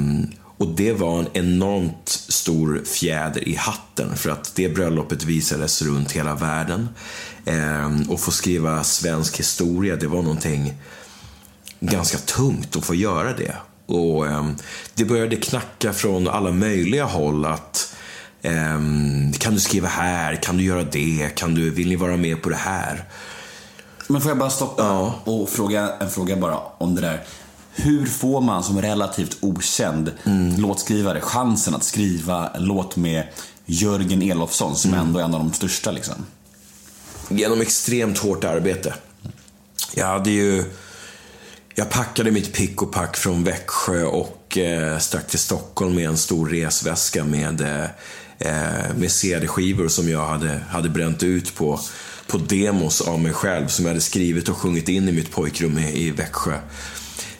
och 0.58 0.68
det 0.68 0.92
var 0.92 1.18
en 1.18 1.28
enormt 1.32 2.08
stor 2.28 2.82
fjäder 2.84 3.48
i 3.48 3.54
hatten 3.54 4.16
för 4.16 4.30
att 4.30 4.52
det 4.54 4.68
bröllopet 4.68 5.24
visades 5.24 5.82
runt 5.82 6.12
hela 6.12 6.34
världen. 6.34 6.88
Och 8.08 8.14
och 8.14 8.20
få 8.20 8.30
skriva 8.30 8.84
svensk 8.84 9.38
historia, 9.38 9.96
det 9.96 10.06
var 10.06 10.22
någonting 10.22 10.74
ganska 11.80 12.18
tungt 12.18 12.76
att 12.76 12.84
få 12.84 12.94
göra 12.94 13.32
det. 13.32 13.56
Och 13.86 14.26
ehm, 14.26 14.56
Det 14.94 15.04
började 15.04 15.36
knacka 15.36 15.92
från 15.92 16.28
alla 16.28 16.52
möjliga 16.52 17.04
håll 17.04 17.44
att 17.44 17.94
ehm, 18.42 19.32
kan 19.32 19.54
du 19.54 19.60
skriva 19.60 19.88
här, 19.88 20.36
kan 20.36 20.56
du 20.56 20.64
göra 20.64 20.82
det, 20.82 21.30
kan 21.34 21.54
du, 21.54 21.70
vill 21.70 21.88
ni 21.88 21.96
vara 21.96 22.16
med 22.16 22.42
på 22.42 22.48
det 22.48 22.56
här? 22.56 23.04
Men 24.08 24.20
får 24.20 24.30
jag 24.30 24.38
bara 24.38 24.50
stoppa 24.50 25.14
och 25.24 25.48
fråga 25.48 25.92
en 26.00 26.10
fråga 26.10 26.36
bara 26.36 26.58
om 26.78 26.94
det 26.94 27.00
där. 27.00 27.22
Hur 27.74 28.06
får 28.06 28.40
man 28.40 28.64
som 28.64 28.82
relativt 28.82 29.36
okänd 29.40 30.12
låtskrivare 30.58 31.20
chansen 31.20 31.74
att 31.74 31.84
skriva 31.84 32.48
en 32.48 32.64
låt 32.64 32.96
med 32.96 33.24
Jörgen 33.66 34.22
Elofsson 34.22 34.76
som 34.76 34.94
ändå 34.94 35.18
är 35.20 35.24
en 35.24 35.34
av 35.34 35.40
de 35.40 35.52
största 35.52 35.90
liksom? 35.90 36.14
Genom 37.28 37.60
extremt 37.60 38.18
hårt 38.18 38.44
arbete. 38.44 38.94
Jag 39.94 40.06
hade 40.06 40.30
ju... 40.30 40.64
Jag 41.78 41.90
packade 41.90 42.30
mitt 42.30 42.52
pick 42.52 42.82
och 42.82 42.92
pack 42.92 43.16
från 43.16 43.44
Växjö 43.44 44.04
och 44.04 44.58
eh, 44.58 44.98
stack 44.98 45.26
till 45.26 45.38
Stockholm 45.38 45.94
med 45.94 46.08
en 46.08 46.16
stor 46.16 46.48
resväska 46.48 47.24
med, 47.24 47.60
eh, 47.60 47.84
eh 48.38 48.96
med 48.96 49.12
CD-skivor 49.12 49.88
som 49.88 50.08
jag 50.08 50.26
hade, 50.26 50.60
hade 50.68 50.88
bränt 50.88 51.22
ut 51.22 51.54
på, 51.54 51.80
på 52.26 52.38
demos 52.38 53.00
av 53.00 53.20
mig 53.20 53.32
själv 53.32 53.66
som 53.66 53.84
jag 53.84 53.90
hade 53.90 54.00
skrivit 54.00 54.48
och 54.48 54.56
sjungit 54.56 54.88
in 54.88 55.08
i 55.08 55.12
mitt 55.12 55.30
pojkrum 55.30 55.78
i, 55.78 56.06
i 56.06 56.10
Växjö. 56.10 56.58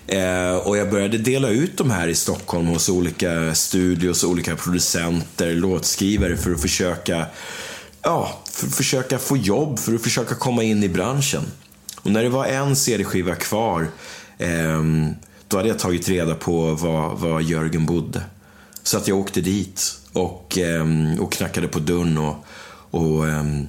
Eh, 0.07 0.57
och 0.57 0.77
jag 0.77 0.91
började 0.91 1.19
dela 1.19 1.49
ut 1.49 1.79
de 1.79 1.91
här 1.91 2.09
i 2.09 2.15
Stockholm 2.15 2.67
hos 2.67 2.89
olika 2.89 3.55
studios, 3.55 4.25
olika 4.25 4.57
producenter, 4.57 5.55
låtskrivare 5.55 6.37
för 6.37 6.53
att 6.53 6.61
försöka, 6.61 7.27
ja, 8.03 8.39
för 8.51 8.67
att 8.67 8.75
försöka 8.75 9.19
få 9.19 9.37
jobb, 9.37 9.79
för 9.79 9.95
att 9.95 10.03
försöka 10.03 10.35
komma 10.35 10.63
in 10.63 10.83
i 10.83 10.89
branschen. 10.89 11.43
Och 12.07 12.13
när 12.13 12.23
det 12.23 12.29
var 12.29 12.47
en 12.47 12.77
CD-skiva 12.77 13.35
kvar, 13.35 13.89
Ehm, 14.39 15.15
då 15.49 15.57
hade 15.57 15.69
jag 15.69 15.79
tagit 15.79 16.09
reda 16.09 16.35
på 16.35 16.75
var, 16.75 17.15
var 17.15 17.41
Jörgen 17.41 17.87
bodde. 17.87 18.23
Så 18.83 18.97
att 18.97 19.09
jag 19.09 19.19
åkte 19.19 19.41
dit 19.41 19.99
och, 20.13 20.59
ehm, 20.59 21.21
och 21.21 21.33
knackade 21.33 21.69
på 21.69 21.79
dörren 21.79 22.19
och, 22.19 22.45
och 22.91 23.29
ehm, 23.29 23.69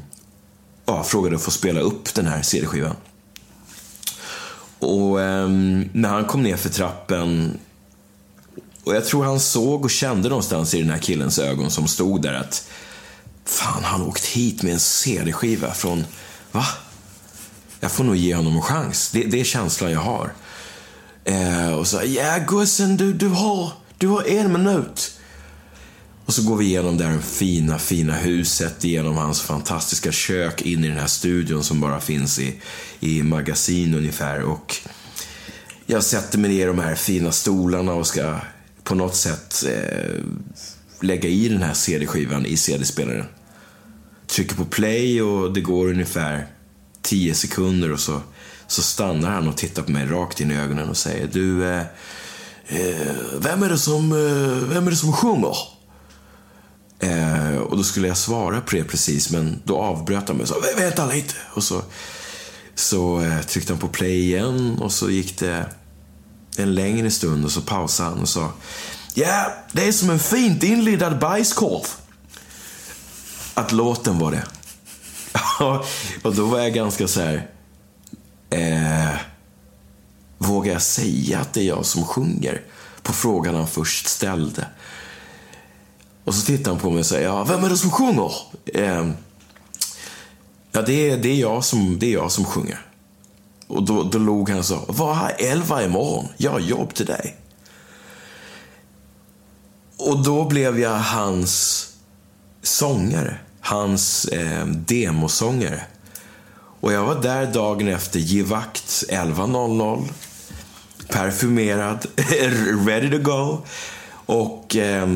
ja, 0.86 1.04
frågade 1.04 1.36
att 1.36 1.42
få 1.42 1.52
spela 1.52 1.80
upp 1.80 2.14
den 2.14 2.28
här 2.28 2.42
CD-skivan. 2.42 2.96
Och 4.80 5.16
när 5.94 6.08
han 6.10 6.26
kom 6.26 6.44
ner 6.44 6.58
för 6.58 6.70
trappen 6.70 7.60
och 8.84 8.96
jag 8.96 9.06
tror 9.06 9.24
han 9.24 9.40
såg 9.40 9.84
och 9.84 9.92
kände 9.92 10.30
någonstans 10.30 10.74
i 10.74 10.82
den 10.82 10.90
här 10.90 10.98
killens 10.98 11.40
ögon 11.40 11.72
som 11.72 11.88
stod 11.88 12.22
där 12.22 12.34
att 12.34 12.68
Fan, 13.48 13.84
han 13.84 14.02
åkt 14.02 14.26
hit 14.26 14.64
med 14.64 14.74
en 14.74 14.80
CD-skiva 14.80 15.74
från... 15.74 16.06
Va? 16.52 16.66
Jag 17.80 17.92
får 17.92 18.04
nog 18.04 18.16
ge 18.16 18.36
honom 18.36 18.56
en 18.56 18.62
chans. 18.62 19.12
Det, 19.12 19.24
det 19.24 19.40
är 19.40 19.44
känslan 19.44 19.92
jag 19.92 20.00
har. 20.00 20.34
Eh, 21.28 21.74
och 21.74 21.88
så, 21.88 22.02
ja 22.06 22.40
gossen, 22.48 22.98
du, 22.98 23.14
du, 23.14 23.28
har, 23.28 23.72
du 23.98 24.08
har 24.08 24.24
en 24.24 24.52
minut. 24.52 25.20
Och 26.26 26.34
så 26.34 26.44
går 26.44 26.58
vi 26.58 26.66
igenom 26.66 26.98
det 26.98 27.04
här 27.04 27.20
fina, 27.20 27.80
fina 27.80 28.14
huset, 28.14 28.86
igenom 28.86 29.18
hans 29.18 29.42
fantastiska 29.42 30.12
kök, 30.12 30.62
in 30.62 30.84
i 30.84 30.88
den 30.88 30.98
här 30.98 31.08
studion 31.08 31.64
som 31.64 31.82
bara 31.82 32.00
finns 32.00 32.40
i, 32.40 32.56
i 33.00 33.24
magasin 33.24 33.94
ungefär. 33.94 34.42
Och 34.42 34.76
jag 35.86 36.04
sätter 36.04 36.38
mig 36.40 36.52
ner 36.52 36.64
i 36.64 36.66
de 36.66 36.80
här 36.80 36.96
fina 36.96 37.32
stolarna 37.32 37.94
och 37.94 38.08
ska 38.08 38.40
på 38.84 38.96
något 38.96 39.16
sätt 39.16 39.64
eh, 39.68 40.16
lägga 41.02 41.30
i 41.30 41.50
den 41.50 41.62
här 41.64 41.74
CD-skivan 41.74 42.46
i 42.46 42.58
CD-spelaren. 42.58 43.26
Trycker 44.28 44.56
på 44.56 44.66
play 44.66 45.22
och 45.22 45.54
det 45.54 45.62
går 45.62 45.88
ungefär 45.88 46.48
10 47.02 47.34
sekunder 47.34 47.92
och 47.92 48.00
så, 48.00 48.22
så 48.68 48.82
stannar 48.82 49.32
han 49.32 49.48
och 49.48 49.58
tittar 49.58 49.84
på 49.84 49.92
mig 49.92 50.06
rakt 50.06 50.42
in 50.42 50.52
i 50.52 50.58
ögonen 50.58 50.90
och 50.90 50.98
säger 50.98 51.28
Du, 51.28 51.70
eh, 51.70 51.84
eh, 52.68 53.16
vem, 53.40 53.64
är 53.64 53.70
det 53.70 53.78
som, 53.78 54.12
eh, 54.12 54.70
vem 54.70 54.88
är 54.88 54.92
det 54.92 54.98
som 54.98 55.14
sjunger? 55.14 55.58
Eh, 57.00 57.58
och 57.58 57.78
då 57.78 57.84
skulle 57.84 58.08
jag 58.08 58.18
svara 58.18 58.62
på 58.62 58.76
det 58.76 58.84
precis, 58.84 59.32
men 59.32 59.62
då 59.64 59.78
avbröt 59.78 60.28
han 60.28 60.38
mig 60.38 60.44
och 60.44 60.50
sa 60.50 60.56
vänta 60.78 61.06
lite. 61.06 61.34
Och 61.54 61.64
så, 61.64 61.82
så 62.76 63.22
eh, 63.22 63.42
tryckte 63.42 63.74
han 63.74 63.80
på 63.80 63.88
play 63.88 64.24
igen 64.24 64.78
och 64.82 64.92
så 64.92 65.10
gick 65.10 65.40
det 65.40 65.66
en 66.58 66.76
längre 66.76 67.12
stund 67.12 67.46
och 67.46 67.52
så 67.52 67.62
pausade 67.62 68.10
han 68.10 68.20
och 68.20 68.30
sa 68.30 68.52
Ja, 69.14 69.54
det 69.72 69.88
är 69.88 69.92
som 69.92 70.10
en 70.10 70.20
fint 70.20 70.64
inlindad 70.64 71.20
bajskorv. 71.20 71.86
Att 73.54 73.72
låten 73.72 74.20
var 74.20 74.32
det. 74.32 74.44
och 76.24 76.36
då 76.36 76.46
var 76.46 76.60
jag 76.60 76.74
ganska 76.74 77.08
så 77.08 77.22
här... 77.22 77.50
Eh, 78.50 79.16
vågar 80.38 80.74
jag 80.74 80.82
säga 80.82 81.40
att 81.40 81.54
det 81.54 81.62
är 81.62 81.68
jag 81.68 81.86
som 81.86 82.04
sjunger? 82.04 82.62
På 83.02 83.14
frågan 83.14 83.56
han 83.56 83.68
först 83.68 84.08
ställde. 84.08 84.68
Och 86.24 86.36
så 86.36 86.46
tittar 86.46 86.72
han 86.72 86.80
på 86.80 86.90
mig 86.90 87.00
och 87.00 87.06
säger, 87.06 87.28
ja, 87.28 87.44
vem 87.44 87.64
är 87.64 87.70
det 87.70 87.78
som 87.78 87.92
sjunger? 87.92 88.32
Eh, 88.66 89.10
ja, 90.72 90.82
det 90.82 91.10
är, 91.10 91.18
det, 91.18 91.30
är 91.30 91.36
jag 91.36 91.64
som, 91.64 92.00
det 92.00 92.06
är 92.06 92.14
jag 92.14 92.32
som 92.32 92.46
sjunger. 92.46 92.80
Och 93.68 93.84
då, 93.84 94.04
då 94.04 94.18
log 94.18 94.50
han 94.50 94.60
och 94.60 94.66
sa, 94.66 94.86
var 94.88 95.14
här 95.14 95.36
elva 95.40 95.84
imorgon, 95.84 96.28
jag 96.38 96.52
har 96.52 96.60
jobb 96.60 96.94
till 96.94 97.06
dig. 97.06 97.36
Och 99.98 100.24
då 100.24 100.46
blev 100.46 100.80
jag 100.80 101.00
hans 101.00 101.84
sångare, 102.62 103.40
hans 103.62 104.26
eh, 104.26 104.66
demosångare. 104.66 105.84
Och 106.80 106.94
jag 106.94 107.06
var 107.06 107.22
där 107.22 107.46
dagen 107.46 107.88
efter 107.88 108.20
givakt 108.20 109.04
11.00. 109.10 110.04
Parfymerad, 111.10 112.06
ready 112.88 113.10
to 113.10 113.18
go. 113.18 113.58
Och 114.26 114.76
eh, 114.76 115.08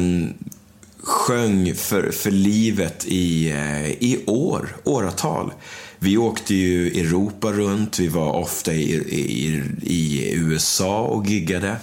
sjöng 1.04 1.76
för, 1.76 2.12
för 2.12 2.32
livet 2.32 3.06
i, 3.06 3.52
eh, 3.52 3.92
i 3.92 4.24
år, 4.28 4.76
åratal. 4.84 5.54
Vi 6.00 6.18
åkte 6.18 6.56
ju 6.56 6.88
Europa 6.88 7.52
runt, 7.52 8.00
vi 8.00 8.08
var 8.08 8.34
ofta 8.34 8.74
i, 8.74 8.94
i, 8.94 9.64
i 9.82 10.34
USA 10.36 11.02
och 11.02 11.26
giggade. 11.26 11.76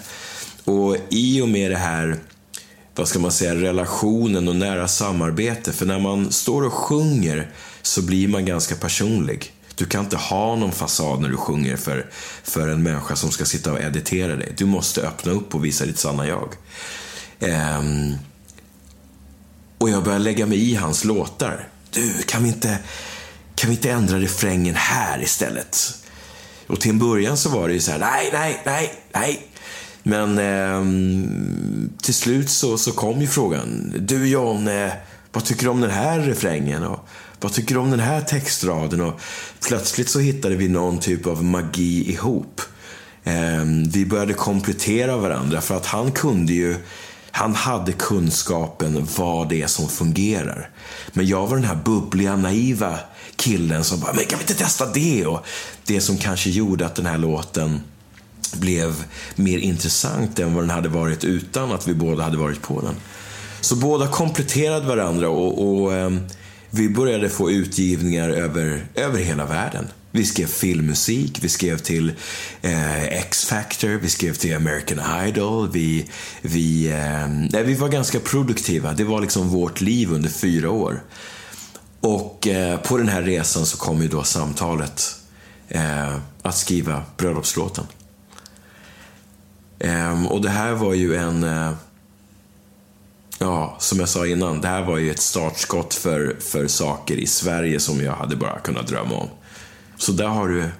Och 0.64 0.96
i 1.08 1.42
och 1.42 1.48
med 1.48 1.70
det 1.70 1.76
här, 1.76 2.16
vad 2.94 3.08
ska 3.08 3.18
man 3.18 3.32
säga, 3.32 3.54
relationen 3.54 4.48
och 4.48 4.56
nära 4.56 4.88
samarbete. 4.88 5.72
För 5.72 5.86
när 5.86 5.98
man 5.98 6.32
står 6.32 6.62
och 6.62 6.72
sjunger 6.72 7.50
så 7.82 8.02
blir 8.02 8.28
man 8.28 8.46
ganska 8.46 8.74
personlig. 8.74 9.52
Du 9.78 9.86
kan 9.86 10.04
inte 10.04 10.16
ha 10.16 10.56
någon 10.56 10.72
fasad 10.72 11.20
när 11.20 11.28
du 11.28 11.36
sjunger 11.36 11.76
för, 11.76 12.06
för 12.42 12.68
en 12.68 12.82
människa 12.82 13.16
som 13.16 13.30
ska 13.30 13.44
sitta 13.44 13.72
och 13.72 13.80
editera 13.80 14.36
dig. 14.36 14.52
Du 14.56 14.66
måste 14.66 15.02
öppna 15.02 15.32
upp 15.32 15.54
och 15.54 15.64
visa 15.64 15.86
ditt 15.86 15.98
sanna 15.98 16.26
jag. 16.26 16.54
Ehm, 17.40 18.14
och 19.78 19.90
jag 19.90 20.04
började 20.04 20.24
lägga 20.24 20.46
mig 20.46 20.70
i 20.70 20.74
hans 20.74 21.04
låtar. 21.04 21.68
Du, 21.90 22.22
kan 22.22 22.42
vi 22.42 22.48
inte, 22.48 22.78
kan 23.54 23.70
vi 23.70 23.76
inte 23.76 23.90
ändra 23.90 24.18
refrängen 24.18 24.74
här 24.74 25.22
istället? 25.22 25.94
Och 26.66 26.80
till 26.80 26.90
en 26.90 26.98
början 26.98 27.36
så 27.36 27.48
var 27.48 27.68
det 27.68 27.74
ju 27.74 27.80
så 27.80 27.90
här, 27.90 27.98
nej, 27.98 28.30
nej, 28.32 28.62
nej, 28.64 28.92
nej. 29.12 29.46
Men 30.02 30.38
eh, 30.38 30.82
till 32.02 32.14
slut 32.14 32.50
så, 32.50 32.78
så 32.78 32.92
kom 32.92 33.20
ju 33.20 33.26
frågan, 33.26 33.94
du 33.98 34.28
John, 34.28 34.68
eh, 34.68 34.92
vad 35.32 35.44
tycker 35.44 35.64
du 35.64 35.70
om 35.70 35.80
den 35.80 35.90
här 35.90 36.20
refrängen? 36.20 36.84
Och 36.84 37.08
vad 37.40 37.52
tycker 37.52 37.74
du 37.74 37.80
om 37.80 37.90
den 37.90 38.00
här 38.00 38.20
textraden? 38.20 39.00
Och 39.00 39.20
plötsligt 39.68 40.08
så 40.08 40.18
hittade 40.18 40.56
vi 40.56 40.68
någon 40.68 41.00
typ 41.00 41.26
av 41.26 41.44
magi 41.44 42.12
ihop. 42.12 42.60
Ehm, 43.24 43.84
vi 43.84 44.06
började 44.06 44.34
komplettera 44.34 45.16
varandra 45.16 45.60
för 45.60 45.76
att 45.76 45.86
han 45.86 46.12
kunde 46.12 46.52
ju 46.52 46.76
han 47.30 47.54
hade 47.54 47.92
kunskapen 47.92 49.08
vad 49.16 49.48
det 49.48 49.62
är 49.62 49.66
som 49.66 49.88
fungerar. 49.88 50.70
Men 51.12 51.26
jag 51.26 51.46
var 51.46 51.56
den 51.56 51.64
här 51.64 51.78
bubbliga, 51.84 52.36
naiva 52.36 52.98
killen 53.36 53.84
som 53.84 54.00
bara, 54.00 54.12
men 54.12 54.24
kan 54.24 54.38
vi 54.38 54.42
inte 54.42 54.54
testa 54.54 54.86
det? 54.86 55.26
Och 55.26 55.46
det 55.84 56.00
som 56.00 56.18
kanske 56.18 56.50
gjorde 56.50 56.86
att 56.86 56.94
den 56.94 57.06
här 57.06 57.18
låten 57.18 57.80
blev 58.54 59.04
mer 59.34 59.58
intressant 59.58 60.38
än 60.38 60.54
vad 60.54 60.62
den 60.62 60.70
hade 60.70 60.88
varit 60.88 61.24
utan 61.24 61.72
att 61.72 61.88
vi 61.88 61.94
båda 61.94 62.22
hade 62.22 62.36
varit 62.36 62.62
på 62.62 62.80
den. 62.80 62.94
Så 63.60 63.76
båda 63.76 64.08
kompletterade 64.08 64.86
varandra 64.86 65.28
och, 65.28 65.68
och 65.68 65.94
ehm, 65.94 66.20
vi 66.70 66.88
började 66.88 67.28
få 67.28 67.50
utgivningar 67.50 68.28
över, 68.28 68.86
över 68.94 69.18
hela 69.18 69.46
världen. 69.46 69.88
Vi 70.10 70.24
skrev 70.24 70.46
filmmusik, 70.46 71.38
vi 71.44 71.48
skrev 71.48 71.78
till 71.78 72.12
eh, 72.62 73.04
X-Factor, 73.04 73.88
vi 73.88 74.08
skrev 74.08 74.34
till 74.34 74.56
American 74.56 75.26
Idol. 75.28 75.70
Vi, 75.72 76.10
vi, 76.42 76.88
eh, 76.88 77.28
nej, 77.28 77.62
vi 77.64 77.74
var 77.74 77.88
ganska 77.88 78.20
produktiva. 78.20 78.92
Det 78.92 79.04
var 79.04 79.20
liksom 79.20 79.48
vårt 79.48 79.80
liv 79.80 80.12
under 80.12 80.28
fyra 80.28 80.70
år. 80.70 81.02
Och 82.00 82.46
eh, 82.46 82.80
på 82.80 82.96
den 82.96 83.08
här 83.08 83.22
resan 83.22 83.66
så 83.66 83.76
kom 83.76 84.02
ju 84.02 84.08
då 84.08 84.22
samtalet 84.22 85.16
eh, 85.68 86.16
att 86.42 86.56
skriva 86.56 87.02
bröllopslåten. 87.16 87.84
Ehm, 89.78 90.26
och 90.26 90.42
det 90.42 90.50
här 90.50 90.72
var 90.72 90.94
ju 90.94 91.16
en... 91.16 91.44
Eh, 91.44 91.72
Ja, 93.38 93.76
som 93.78 94.00
jag 94.00 94.08
sa 94.08 94.26
innan, 94.26 94.60
det 94.60 94.68
här 94.68 94.84
var 94.84 94.98
ju 94.98 95.10
ett 95.10 95.20
startskott 95.20 95.94
för, 95.94 96.36
för 96.40 96.66
saker 96.66 97.16
i 97.16 97.26
Sverige 97.26 97.80
som 97.80 98.00
jag 98.00 98.12
hade 98.12 98.36
bara 98.36 98.58
kunnat 98.58 98.86
drömma 98.86 99.14
om. 99.14 99.28
Så 99.96 100.12
där 100.12 100.26
har 100.26 100.48
du 100.48 100.70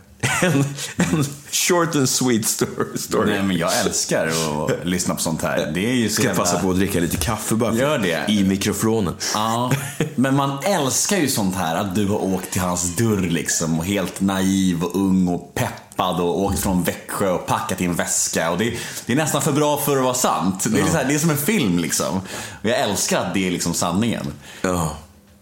en, 0.42 0.64
en 0.96 1.24
short 1.50 1.94
and 1.96 2.08
sweet 2.08 2.46
story. 2.46 3.30
Nej, 3.30 3.42
men 3.42 3.56
jag 3.56 3.78
älskar 3.80 4.26
att 4.26 4.86
lyssna 4.86 5.14
på 5.14 5.20
sånt 5.20 5.42
här. 5.42 5.70
Det 5.74 5.90
är 5.90 5.94
ju 5.94 6.08
Ska 6.08 6.22
jag 6.22 6.28
jävla- 6.28 6.44
passa 6.44 6.58
på 6.58 6.70
att 6.70 6.76
dricka 6.76 7.00
lite 7.00 7.16
kaffe 7.16 7.54
bara 7.54 7.74
Gör 7.74 7.98
det. 7.98 8.24
i 8.28 8.44
mikrofonen. 8.44 9.14
Ja, 9.34 9.72
men 10.14 10.36
man 10.36 10.58
älskar 10.64 11.16
ju 11.16 11.28
sånt 11.28 11.54
här 11.56 11.76
att 11.76 11.94
du 11.94 12.06
har 12.08 12.24
åkt 12.24 12.50
till 12.50 12.60
hans 12.60 12.96
dörr 12.96 13.20
liksom 13.30 13.78
och 13.78 13.84
helt 13.84 14.20
naiv 14.20 14.82
och 14.84 14.96
ung 14.96 15.28
och 15.28 15.54
peppad 15.54 16.20
och 16.20 16.40
åkt 16.42 16.58
från 16.60 16.82
Växjö 16.82 17.30
och 17.30 17.46
packat 17.46 17.80
i 17.80 17.84
en 17.84 17.94
väska 17.94 18.50
och 18.50 18.58
det, 18.58 18.74
det 19.06 19.12
är 19.12 19.16
nästan 19.16 19.42
för 19.42 19.52
bra 19.52 19.76
för 19.80 19.96
att 19.96 20.02
vara 20.04 20.14
sant. 20.14 20.64
Det 20.70 20.80
är, 20.80 20.86
så 20.86 20.96
här, 20.96 21.04
det 21.04 21.14
är 21.14 21.18
som 21.18 21.30
en 21.30 21.36
film 21.38 21.78
liksom. 21.78 22.16
Och 22.62 22.68
jag 22.68 22.78
älskar 22.80 23.20
att 23.26 23.34
det 23.34 23.46
är 23.46 23.50
liksom 23.50 23.74
sanningen. 23.74 24.26
Ja. 24.62 24.96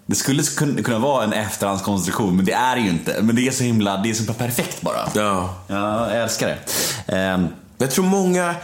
Det 0.07 0.15
skulle 0.15 0.43
kun- 0.43 0.83
kunna 0.83 0.99
vara 0.99 1.25
en 1.25 1.33
efterhandskonstruktion 1.33 2.37
men 2.37 2.45
det 2.45 2.53
är 2.53 2.77
det 2.77 2.83
ju 2.83 2.89
inte. 2.91 3.17
Men 3.23 3.37
det 3.37 3.47
är 3.47 3.51
så 3.51 3.65
himla, 3.65 3.97
det 3.97 4.11
är 4.11 4.15
så 4.15 4.33
perfekt 4.35 4.81
bara. 4.83 5.09
Ja. 5.15 5.55
Ja, 5.69 6.13
jag 6.15 6.23
älskar 6.23 6.47
det. 6.49 6.59
Ehm, 7.17 7.47
Jag 7.79 7.91
tror 7.91 8.05
många 8.05 8.55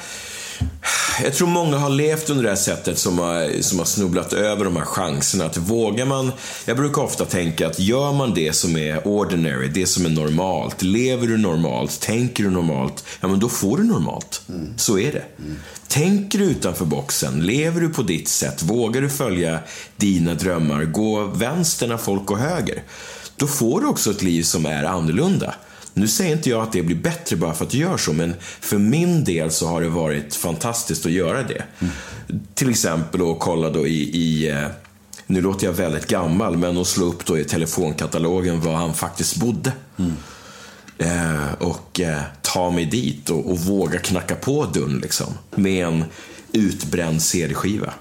jag 1.23 1.35
tror 1.35 1.49
många 1.49 1.79
har 1.79 1.91
levt 1.91 2.31
under 2.31 2.43
det 2.43 2.49
här 2.49 2.57
sättet 2.57 2.99
som 2.99 3.19
har, 3.19 3.63
som 3.63 3.79
har 3.79 3.87
snubblat 3.87 4.33
över 4.33 4.65
de 4.65 4.77
här 4.77 4.85
chanserna. 4.85 5.45
Att 5.45 5.57
vågar 5.57 6.07
man, 6.07 6.33
jag 6.65 6.77
brukar 6.77 7.03
ofta 7.03 7.25
tänka 7.25 7.67
att 7.67 7.79
gör 7.79 8.13
man 8.13 8.35
det 8.35 8.53
som 8.53 8.77
är 8.77 9.07
ordinary, 9.07 9.69
det 9.69 9.87
som 9.87 10.07
är 10.07 10.11
normalt, 10.11 10.83
lever 10.83 11.27
du 11.27 11.37
normalt, 11.37 12.01
tänker 12.01 12.45
du 12.45 12.51
normalt, 12.51 13.05
ja 13.21 13.29
men 13.29 13.41
då 13.41 13.49
får 13.49 13.77
du 13.77 13.85
normalt. 13.85 14.43
Så 14.77 14.99
är 14.99 15.13
det. 15.13 15.25
Tänker 15.89 16.39
du 16.39 16.45
utanför 16.45 16.85
boxen, 16.85 17.47
lever 17.47 17.81
du 17.81 17.89
på 17.89 18.03
ditt 18.03 18.29
sätt, 18.29 18.63
vågar 18.63 19.01
du 19.01 19.11
följa 19.11 19.59
dina 19.97 20.35
drömmar, 20.35 20.85
gå 20.85 21.25
vänster 21.25 21.89
när 21.89 21.97
folk 21.97 22.27
går 22.27 22.37
höger, 22.37 22.83
då 23.37 23.47
får 23.47 23.81
du 23.81 23.87
också 23.87 24.11
ett 24.11 24.23
liv 24.23 24.43
som 24.43 24.67
är 24.67 24.85
annorlunda. 24.85 25.55
Nu 25.95 26.09
säger 26.09 26.37
inte 26.37 26.51
jag 26.51 26.63
att 26.63 26.73
det 26.73 26.83
blir 26.83 26.97
bättre 26.97 27.37
bara 27.37 27.55
för 27.55 27.65
att 27.65 27.71
du 27.71 27.79
gör 27.79 27.97
så, 27.97 28.13
men 28.13 28.35
för 28.61 28.79
min 28.79 29.25
del 29.25 29.51
så 29.51 29.67
har 29.67 29.81
det 29.81 29.89
varit 29.89 30.35
fantastiskt 30.35 31.07
att 31.07 31.13
göra 31.13 31.43
det. 31.43 31.65
Till 32.55 32.71
exempel 32.71 33.31
att 33.31 33.39
kolla 33.39 33.71
då 33.71 33.87
i, 33.87 34.03
i 34.03 34.51
eh, 34.51 34.67
nu 35.27 35.41
låter 35.41 35.67
jag 35.67 35.73
väldigt 35.73 36.07
gammal, 36.07 36.57
men 36.57 36.79
att 36.79 36.87
slå 36.87 37.07
upp 37.07 37.27
då 37.27 37.39
i 37.39 37.45
telefonkatalogen 37.45 38.61
var 38.61 38.75
han 38.75 38.95
faktiskt 38.95 39.37
bodde. 39.37 39.73
Eh, 40.99 41.53
och 41.59 42.01
eh, 42.01 42.23
ta 42.43 42.71
mig 42.71 42.85
dit 42.85 43.31
och, 43.31 43.51
och 43.51 43.59
våga 43.59 43.99
knacka 43.99 44.35
på 44.35 44.65
dörren 44.65 44.99
liksom. 44.99 45.27
Med 45.55 45.87
en 45.87 46.05
utbränd 46.53 47.23
CD-skiva. 47.23 47.93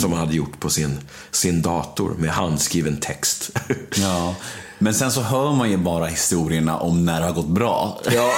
Som 0.00 0.12
han 0.12 0.20
hade 0.20 0.36
gjort 0.36 0.60
på 0.60 0.70
sin, 0.70 0.98
sin 1.30 1.62
dator 1.62 2.14
med 2.18 2.30
handskriven 2.30 2.96
text. 2.96 3.50
ja. 3.96 4.34
Men 4.78 4.94
sen 4.94 5.10
så 5.12 5.20
hör 5.20 5.52
man 5.52 5.70
ju 5.70 5.76
bara 5.76 6.06
historierna 6.06 6.78
om 6.78 7.04
när 7.04 7.20
det 7.20 7.26
har 7.26 7.32
gått 7.32 7.48
bra. 7.48 8.00
ja, 8.14 8.30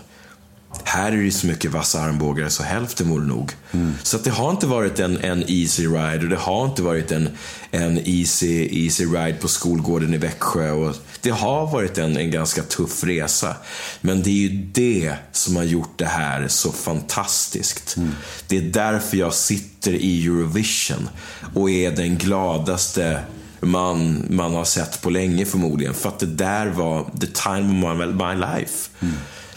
här 0.84 1.12
är 1.12 1.16
det 1.16 1.22
ju 1.22 1.30
så 1.30 1.46
mycket 1.46 1.70
vassa 1.70 2.00
armbågar 2.00 2.48
så 2.48 2.62
hälften 2.62 3.08
vore 3.08 3.26
nog. 3.26 3.52
Så 4.02 4.16
att 4.16 4.24
det 4.24 4.30
har 4.30 4.50
inte 4.50 4.66
varit 4.66 5.00
en, 5.00 5.18
en 5.18 5.44
easy 5.46 5.86
ride 5.86 6.24
och 6.24 6.28
det 6.28 6.36
har 6.36 6.64
inte 6.64 6.82
varit 6.82 7.12
en, 7.12 7.28
en 7.70 7.98
easy, 8.04 8.68
easy 8.84 9.04
ride 9.04 9.38
på 9.40 9.48
skolgården 9.48 10.14
i 10.14 10.18
Växjö. 10.18 10.70
Och 10.70 10.96
det 11.20 11.30
har 11.30 11.70
varit 11.72 11.98
en, 11.98 12.16
en 12.16 12.30
ganska 12.30 12.62
tuff 12.62 13.04
resa. 13.04 13.56
Men 14.00 14.22
det 14.22 14.30
är 14.30 14.48
ju 14.48 14.68
det 14.72 15.14
som 15.32 15.56
har 15.56 15.64
gjort 15.64 15.98
det 15.98 16.06
här 16.06 16.48
så 16.48 16.72
fantastiskt. 16.72 17.96
Det 18.48 18.56
är 18.56 18.62
därför 18.62 19.16
jag 19.16 19.34
sitter 19.34 19.92
i 19.92 20.26
Eurovision 20.26 21.08
och 21.54 21.70
är 21.70 21.90
den 21.90 22.18
gladaste 22.18 23.20
man 23.60 24.26
man 24.30 24.54
har 24.54 24.64
sett 24.64 25.02
på 25.02 25.10
länge 25.10 25.44
förmodligen. 25.44 25.94
För 25.94 26.08
att 26.08 26.18
det 26.18 26.26
där 26.26 26.66
var 26.66 27.04
the 27.20 27.26
time 27.26 27.86
of 27.86 27.98
my, 27.98 28.06
my 28.06 28.34
life. 28.34 28.90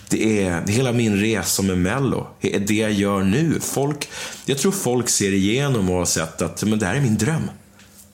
Det 0.10 0.44
är 0.44 0.68
hela 0.68 0.92
min 0.92 1.20
resa 1.20 1.62
med 1.62 1.78
Mello. 1.78 2.28
Det 2.42 2.56
är 2.56 2.60
det 2.60 2.74
jag 2.74 2.92
gör 2.92 3.24
nu. 3.24 3.60
Folk, 3.60 4.10
jag 4.46 4.58
tror 4.58 4.72
folk 4.72 5.10
ser 5.10 5.32
igenom 5.34 5.90
och 5.90 5.96
har 5.96 6.06
sett 6.06 6.42
att 6.42 6.64
men 6.64 6.80
det 6.80 6.86
här 6.86 6.96
är 6.96 7.02
min 7.02 7.18
dröm. 7.18 7.50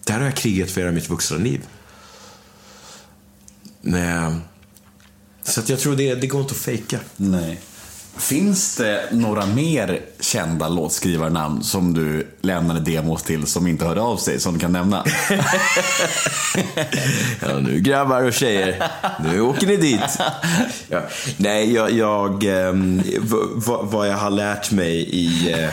Det 0.03 0.13
här 0.13 0.19
har 0.19 0.25
jag 0.25 0.35
krigat 0.35 0.71
för 0.71 0.81
hela 0.81 0.93
mitt 0.93 1.09
vuxna 1.09 1.37
liv. 1.37 1.61
Men, 3.81 4.41
Så 5.43 5.59
att 5.59 5.69
jag 5.69 5.79
tror 5.79 5.95
det, 5.95 6.15
det 6.15 6.27
går 6.27 6.41
inte 6.41 6.53
att 6.53 6.57
fejka. 6.57 6.99
Nej. 7.15 7.59
Finns 8.17 8.75
det 8.75 9.03
några 9.11 9.45
mer 9.45 9.99
kända 10.19 10.69
låtskrivarnamn 10.69 11.63
som 11.63 11.93
du 11.93 12.27
lämnade 12.41 12.79
demos 12.79 13.23
till 13.23 13.47
som 13.47 13.67
inte 13.67 13.85
hörde 13.85 14.01
av 14.01 14.17
sig, 14.17 14.39
som 14.39 14.53
du 14.53 14.59
kan 14.59 14.71
nämna? 14.71 15.05
Ja, 17.41 17.59
nu 17.59 17.79
grabbar 17.79 18.23
och 18.23 18.33
tjejer, 18.33 18.83
nu 19.23 19.41
åker 19.41 19.67
ni 19.67 19.77
dit. 19.77 20.19
Ja. 20.89 21.01
Nej, 21.37 21.73
jag, 21.73 21.91
jag 21.91 22.43
ehm, 22.43 23.01
vad 23.81 24.07
jag 24.07 24.17
har 24.17 24.29
lärt 24.29 24.71
mig 24.71 24.95
i, 24.95 25.51
eh, 25.51 25.69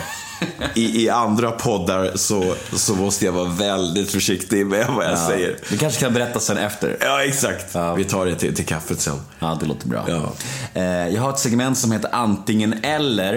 i, 0.75 1.03
i 1.05 1.09
andra 1.09 1.51
poddar 1.51 2.11
så, 2.15 2.55
så 2.75 2.95
måste 2.95 3.25
jag 3.25 3.31
vara 3.31 3.49
väldigt 3.49 4.11
försiktig 4.11 4.65
med 4.65 4.87
vad 4.87 5.05
jag 5.05 5.19
säger. 5.19 5.57
Du 5.69 5.77
kanske 5.77 5.99
kan 5.99 6.13
berätta 6.13 6.39
sen 6.39 6.57
efter. 6.57 6.97
Ja, 7.01 7.23
exakt. 7.23 7.65
Ja. 7.73 7.93
Vi 7.93 8.03
tar 8.03 8.25
det 8.25 8.35
till, 8.35 8.55
till 8.55 8.65
kaffet 8.65 9.01
sen. 9.01 9.21
Ja, 9.39 9.57
det 9.59 9.65
låter 9.65 9.87
bra. 9.87 10.05
Ja. 10.07 10.31
Eh, 10.73 10.83
Jag 11.07 11.21
har 11.21 11.29
ett 11.29 11.39
segment 11.39 11.77
som 11.77 11.91
heter 11.91 12.09
antingen 12.13 12.73
eller, 12.83 13.35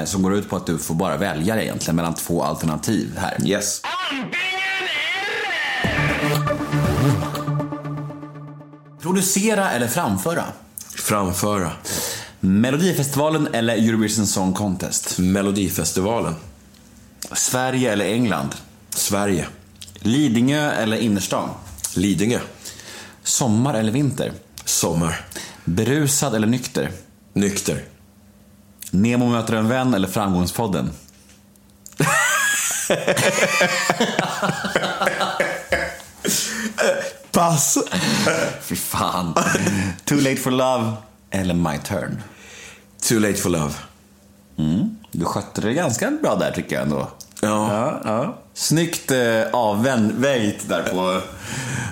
eh, 0.00 0.04
som 0.04 0.22
går 0.22 0.34
ut 0.34 0.50
på 0.50 0.56
att 0.56 0.66
du 0.66 0.78
får 0.78 0.94
bara 0.94 1.16
välja 1.16 1.54
dig 1.54 1.64
egentligen 1.64 1.96
mellan 1.96 2.14
två 2.14 2.42
alternativ 2.44 3.18
här. 3.18 3.36
Yes. 3.46 3.80
Producera 9.02 9.70
eller 9.70 9.86
framföra? 9.88 10.44
Framföra. 10.96 11.70
Melodifestivalen 12.40 13.48
eller 13.52 13.74
Eurovision 13.74 14.26
Song 14.26 14.54
Contest? 14.54 15.18
Melodifestivalen. 15.18 16.34
Sverige 17.32 17.92
eller 17.92 18.04
England? 18.04 18.54
Sverige. 18.90 19.46
Lidingö 19.94 20.70
eller 20.70 20.96
innerstan? 20.96 21.48
Lidingö. 21.94 22.40
Sommar 23.22 23.74
eller 23.74 23.92
vinter? 23.92 24.32
Sommar. 24.64 25.20
Berusad 25.64 26.34
eller 26.34 26.46
nykter? 26.46 26.90
Nykter. 27.32 27.84
Nemo 28.90 29.26
möter 29.26 29.54
en 29.54 29.68
vän 29.68 29.94
eller 29.94 30.08
Framgångspodden? 30.08 30.90
Pass. 37.30 37.78
Fy 38.62 38.76
fan. 38.76 39.34
Too 40.04 40.20
late 40.20 40.36
for 40.36 40.50
love 40.50 40.96
eller 41.30 41.54
My 41.54 41.78
turn? 41.84 42.22
Too 43.08 43.18
late 43.18 43.34
for 43.34 43.50
love. 43.50 43.74
Du 45.12 45.24
skötte 45.24 45.60
det 45.60 45.72
ganska 45.72 46.10
bra 46.10 46.34
där 46.34 46.50
tycker 46.50 46.74
jag 46.74 46.82
ändå. 46.82 47.08
Ja. 47.40 47.74
Ja, 47.74 48.00
ja. 48.04 48.38
Snyggt 48.54 49.10
eh, 49.10 49.42
avvägt 49.52 50.68
där 50.68 50.82
på 50.82 51.20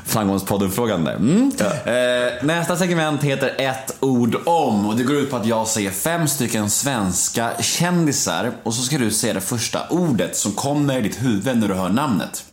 Framgångspodden-frågan 0.06 1.04
där. 1.04 1.14
Mm. 1.14 1.52
Eh, 1.84 2.44
nästa 2.44 2.76
segment 2.76 3.22
heter 3.22 3.54
ett 3.58 3.96
ord 4.00 4.36
om 4.46 4.86
och 4.86 4.96
det 4.96 5.02
går 5.02 5.16
ut 5.16 5.30
på 5.30 5.36
att 5.36 5.46
jag 5.46 5.66
säger 5.66 5.90
fem 5.90 6.28
stycken 6.28 6.70
svenska 6.70 7.50
kändisar 7.60 8.52
och 8.62 8.74
så 8.74 8.82
ska 8.82 8.98
du 8.98 9.10
säga 9.10 9.34
det 9.34 9.40
första 9.40 9.88
ordet 9.90 10.36
som 10.36 10.52
kommer 10.52 10.98
i 10.98 11.02
ditt 11.02 11.22
huvud 11.22 11.58
när 11.58 11.68
du 11.68 11.74
hör 11.74 11.88
namnet. 11.88 12.44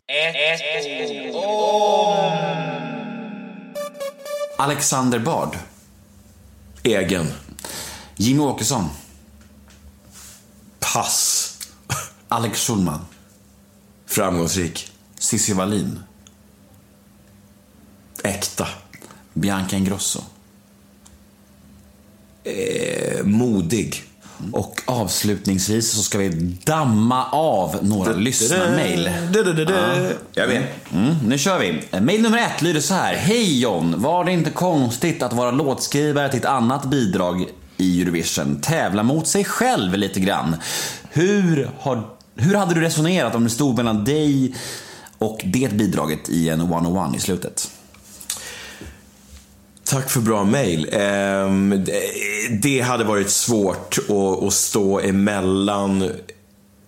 Alexander 4.57 5.19
Bard. 5.19 5.57
Egen. 6.85 7.33
Jimmy 8.15 8.39
Åkesson. 8.39 8.89
Pass. 10.79 11.57
Alex 12.27 12.59
Schulman. 12.59 12.99
Framgångsrik. 14.05 14.91
Cissi 15.19 15.53
Wallin. 15.53 15.99
Äkta. 18.23 18.67
Bianca 19.33 19.75
Ingrosso. 19.75 20.23
Eh, 22.43 23.23
modig. 23.23 24.03
Och 24.51 24.81
avslutningsvis 24.85 25.91
så 25.91 26.01
ska 26.01 26.17
vi 26.17 26.29
damma 26.63 27.25
av 27.31 27.79
några 27.81 28.11
lyssnarmail. 28.13 29.09
Jag 30.33 30.47
vet. 30.47 30.93
Mm, 30.93 31.15
nu 31.27 31.37
kör 31.37 31.59
vi. 31.59 31.99
Mail 31.99 32.21
nummer 32.21 32.37
ett 32.37 32.61
lyder 32.61 32.79
så 32.79 32.93
här. 32.93 33.15
Hej 33.15 33.59
John! 33.59 34.01
Var 34.01 34.25
det 34.25 34.31
inte 34.31 34.49
konstigt 34.49 35.23
att 35.23 35.33
vara 35.33 35.51
låtskrivare 35.51 36.29
till 36.29 36.39
ett 36.39 36.45
annat 36.45 36.85
bidrag 36.85 37.45
i 37.77 38.01
Eurovision? 38.01 38.61
Tävla 38.61 39.03
mot 39.03 39.27
sig 39.27 39.43
själv 39.43 39.93
lite 39.93 40.19
grann. 40.19 40.55
Hur, 41.09 41.69
har, 41.79 42.07
hur 42.35 42.55
hade 42.55 42.73
du 42.73 42.81
resonerat 42.81 43.35
om 43.35 43.43
det 43.43 43.49
stod 43.49 43.77
mellan 43.77 44.03
dig 44.03 44.55
och 45.17 45.41
det 45.45 45.71
bidraget 45.71 46.29
i 46.29 46.49
en 46.49 46.61
one-on-one 46.61 47.17
i 47.17 47.19
slutet? 47.19 47.71
Tack 49.85 50.09
för 50.09 50.19
bra 50.21 50.43
mail. 50.43 50.89
Ehm, 50.91 51.85
det- 52.61 52.81
hade 52.81 53.03
varit 53.03 53.29
svårt 53.29 53.97
att, 54.47 54.53
stå 54.53 54.99
emellan 54.99 56.11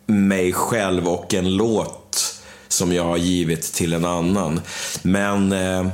mig 0.06 0.54
själv 0.54 1.08
och 1.08 1.34
en 1.34 1.56
låt 1.56 2.36
som 2.68 2.93
jag 2.93 3.04
har 3.04 3.18
givit 3.18 3.74
till 3.74 3.93
en 3.93 4.06
annan. 4.06 4.62
Men 5.02 5.52
ehm, 5.52 5.89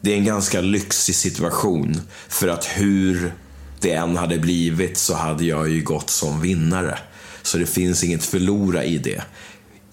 det 0.00 0.12
är 0.12 0.16
en 0.16 0.24
ganska 0.24 0.60
lyxig 0.60 1.14
situation. 1.14 2.00
För 2.28 2.48
att 2.48 2.64
hur 2.64 3.32
det 3.80 3.92
än 3.92 4.16
hade 4.16 4.38
blivit 4.38 4.98
så 4.98 5.14
hade 5.14 5.44
jag 5.44 5.68
ju 5.70 5.82
gått 5.82 6.10
som 6.10 6.40
vinnare. 6.40 6.98
Så 7.42 7.58
det 7.58 7.66
finns 7.66 8.04
inget 8.04 8.24
förlora 8.24 8.84
i 8.84 8.98
det. 8.98 9.22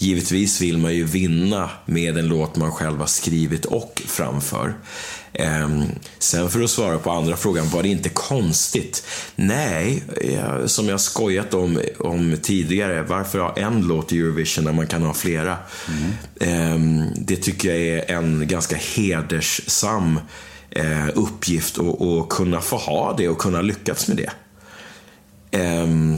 Givetvis 0.01 0.61
vill 0.61 0.77
man 0.77 0.95
ju 0.95 1.03
vinna 1.03 1.69
med 1.85 2.17
en 2.17 2.27
låt 2.27 2.55
man 2.55 2.71
själv 2.71 2.99
har 2.99 3.07
skrivit 3.07 3.65
och 3.65 4.01
framför. 4.05 4.73
Ehm, 5.33 5.83
sen 6.19 6.49
för 6.49 6.61
att 6.61 6.69
svara 6.69 6.99
på 6.99 7.11
andra 7.11 7.37
frågan, 7.37 7.69
var 7.69 7.83
det 7.83 7.89
inte 7.89 8.09
konstigt? 8.09 9.03
Nej, 9.35 10.03
som 10.65 10.89
jag 10.89 11.01
skojat 11.01 11.53
om, 11.53 11.81
om 11.99 12.37
tidigare, 12.41 13.03
varför 13.03 13.39
ha 13.39 13.55
en 13.55 13.81
låt 13.81 14.13
i 14.13 14.19
Eurovision 14.19 14.65
när 14.65 14.73
man 14.73 14.87
kan 14.87 15.03
ha 15.03 15.13
flera? 15.13 15.57
Ehm, 16.39 17.05
det 17.15 17.35
tycker 17.35 17.69
jag 17.69 17.77
är 17.79 18.11
en 18.11 18.47
ganska 18.47 18.75
hedersam 18.75 20.19
eh, 20.71 21.07
uppgift 21.15 21.79
att 21.79 22.01
att 22.01 22.29
kunna 22.29 22.61
få 22.61 22.75
ha 22.75 23.15
det 23.17 23.29
och 23.29 23.37
kunna 23.37 23.61
lyckas 23.61 24.07
med 24.07 24.17
det. 24.17 24.31
Ehm, 25.57 26.17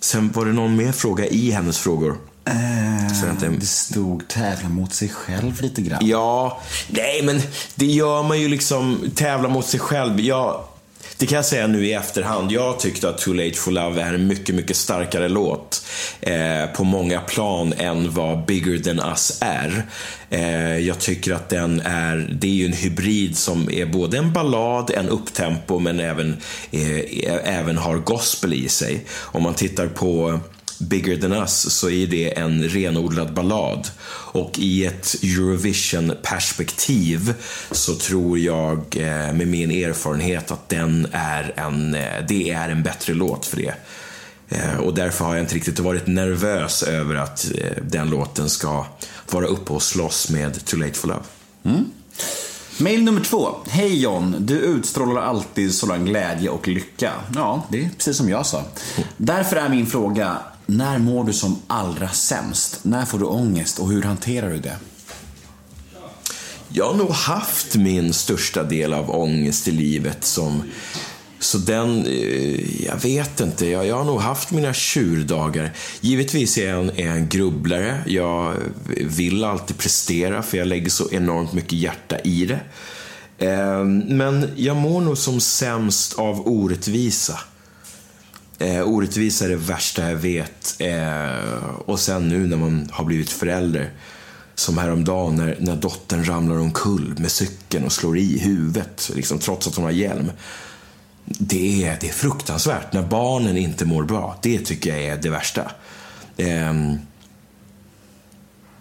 sen 0.00 0.30
var 0.34 0.46
det 0.46 0.52
någon 0.52 0.76
mer 0.76 0.92
fråga 0.92 1.26
i 1.26 1.50
hennes 1.50 1.78
frågor. 1.78 2.16
Inte- 3.30 3.46
Eh, 3.46 3.52
Det 3.52 3.66
stod 3.66 4.28
tävla 4.28 4.68
mot 4.68 4.94
sig 4.94 5.08
själv 5.08 5.62
lite 5.62 5.82
grann. 5.82 6.06
Ja, 6.06 6.60
nej 6.88 7.22
men 7.24 7.40
det 7.74 7.86
gör 7.86 8.22
man 8.22 8.40
ju 8.40 8.48
liksom, 8.48 9.10
tävla 9.14 9.48
mot 9.48 9.66
sig 9.66 9.80
själv. 9.80 10.20
Jag, 10.20 10.64
det 11.16 11.26
kan 11.26 11.36
jag 11.36 11.44
säga 11.44 11.66
nu 11.66 11.86
i 11.86 11.92
efterhand. 11.92 12.52
Jag 12.52 12.78
tyckte 12.80 13.08
att 13.08 13.18
Too 13.18 13.34
Late 13.34 13.52
For 13.58 13.70
Love 13.72 14.02
är 14.02 14.14
en 14.14 14.26
mycket, 14.26 14.54
mycket 14.54 14.76
starkare 14.76 15.28
låt 15.28 15.86
eh, 16.20 16.66
på 16.76 16.84
många 16.84 17.20
plan 17.20 17.72
än 17.78 18.10
vad 18.14 18.46
Bigger 18.46 18.78
Than 18.78 19.10
Us 19.10 19.38
är. 19.40 19.86
Eh, 20.30 20.78
jag 20.78 20.98
tycker 20.98 21.34
att 21.34 21.48
den 21.48 21.80
är, 21.80 22.36
det 22.40 22.46
är 22.46 22.52
ju 22.52 22.66
en 22.66 22.72
hybrid 22.72 23.36
som 23.38 23.70
är 23.70 23.86
både 23.86 24.18
en 24.18 24.32
ballad, 24.32 24.90
en 24.90 25.08
upptempo 25.08 25.78
men 25.78 26.00
även, 26.00 26.36
eh, 26.70 27.56
även 27.58 27.78
har 27.78 27.96
gospel 27.96 28.52
i 28.54 28.68
sig. 28.68 29.04
Om 29.18 29.42
man 29.42 29.54
tittar 29.54 29.86
på 29.86 30.40
Bigger 30.80 31.16
than 31.16 31.32
us 31.32 31.72
så 31.74 31.90
är 31.90 32.06
det 32.06 32.38
en 32.38 32.62
renodlad 32.68 33.34
ballad. 33.34 33.88
Och 34.32 34.58
i 34.58 34.86
ett 34.86 35.14
Eurovision-perspektiv 35.22 37.34
så 37.70 37.94
tror 37.94 38.38
jag 38.38 38.78
eh, 38.96 39.32
med 39.32 39.48
min 39.48 39.70
erfarenhet 39.70 40.50
att 40.50 40.68
den 40.68 41.06
är 41.12 41.52
en, 41.56 41.94
eh, 41.94 42.26
det 42.28 42.50
är 42.50 42.68
en 42.68 42.82
bättre 42.82 43.14
låt 43.14 43.46
för 43.46 43.56
det. 43.56 43.74
Eh, 44.48 44.76
Och 44.76 44.94
därför 44.94 45.24
har 45.24 45.34
jag 45.34 45.42
inte 45.42 45.54
riktigt 45.54 45.78
varit 45.78 46.06
nervös 46.06 46.82
över 46.82 47.14
att 47.14 47.50
den 47.82 48.10
låten 48.10 48.50
ska 48.50 48.86
vara 49.30 49.46
uppe 49.46 49.72
och 49.72 49.82
slåss 49.82 50.30
med 50.30 50.64
Too 50.64 50.80
Late 50.80 50.92
For 50.94 51.08
Love. 51.08 51.22
Mail 52.80 53.04
nummer 53.04 53.20
två. 53.20 53.54
Hej 53.68 54.02
John, 54.02 54.36
du 54.38 54.54
utstrålar 54.54 55.22
alltid 55.22 55.74
sådan 55.74 56.04
glädje 56.04 56.48
och 56.48 56.68
lycka. 56.68 57.12
Ja, 57.34 57.66
det 57.70 57.84
är 57.84 57.90
precis 57.96 58.16
som 58.16 58.28
jag 58.28 58.46
sa. 58.46 58.64
Därför 59.16 59.56
är 59.56 59.68
min 59.68 59.86
fråga, 59.86 60.36
när 60.68 60.98
mår 60.98 61.24
du 61.24 61.32
som 61.32 61.58
allra 61.66 62.08
sämst? 62.08 62.80
När 62.82 63.04
får 63.04 63.18
du 63.18 63.24
ångest 63.24 63.78
och 63.78 63.90
hur 63.90 64.02
hanterar 64.02 64.50
du 64.50 64.58
det? 64.58 64.76
Jag 66.68 66.84
har 66.84 66.94
nog 66.94 67.10
haft 67.10 67.76
min 67.76 68.12
största 68.12 68.62
del 68.62 68.94
av 68.94 69.10
ångest 69.10 69.68
i 69.68 69.70
livet 69.70 70.24
som... 70.24 70.62
Så 71.40 71.58
den, 71.58 72.06
eh, 72.06 72.84
jag 72.84 72.96
vet 72.96 73.40
inte, 73.40 73.66
jag, 73.66 73.86
jag 73.86 73.96
har 73.96 74.04
nog 74.04 74.20
haft 74.20 74.50
mina 74.50 74.74
tjurdagar. 74.74 75.72
Givetvis 76.00 76.58
är 76.58 76.68
jag 76.68 76.80
en, 76.80 76.90
är 76.90 77.10
en 77.10 77.28
grubblare. 77.28 78.02
Jag 78.06 78.54
vill 78.96 79.44
alltid 79.44 79.78
prestera 79.78 80.42
för 80.42 80.58
jag 80.58 80.66
lägger 80.66 80.90
så 80.90 81.10
enormt 81.10 81.52
mycket 81.52 81.72
hjärta 81.72 82.18
i 82.18 82.46
det. 82.46 82.60
Eh, 83.46 83.84
men 83.84 84.50
jag 84.56 84.76
mår 84.76 85.00
nog 85.00 85.18
som 85.18 85.40
sämst 85.40 86.18
av 86.18 86.48
orättvisa. 86.48 87.38
Eh, 88.58 88.88
orättvisa 88.88 89.44
är 89.44 89.48
det 89.48 89.56
värsta 89.56 90.10
jag 90.10 90.16
vet. 90.16 90.76
Eh, 90.78 91.64
och 91.86 92.00
sen 92.00 92.28
nu 92.28 92.46
när 92.46 92.56
man 92.56 92.88
har 92.92 93.04
blivit 93.04 93.30
förälder. 93.30 93.90
Som 94.54 94.78
häromdagen 94.78 95.36
när, 95.36 95.56
när 95.60 95.76
dottern 95.76 96.24
ramlar 96.24 96.58
omkull 96.58 97.14
med 97.18 97.30
cykeln 97.30 97.84
och 97.84 97.92
slår 97.92 98.18
i 98.18 98.38
huvudet, 98.38 99.10
liksom, 99.14 99.38
trots 99.38 99.68
att 99.68 99.74
hon 99.74 99.84
har 99.84 99.90
hjälm. 99.92 100.30
Det 101.24 101.84
är, 101.84 101.98
det 102.00 102.08
är 102.08 102.12
fruktansvärt. 102.12 102.92
När 102.92 103.02
barnen 103.02 103.56
inte 103.56 103.84
mår 103.84 104.04
bra, 104.04 104.38
det 104.42 104.58
tycker 104.58 104.90
jag 104.90 105.04
är 105.04 105.16
det 105.22 105.30
värsta. 105.30 105.70
Eh, 106.36 106.74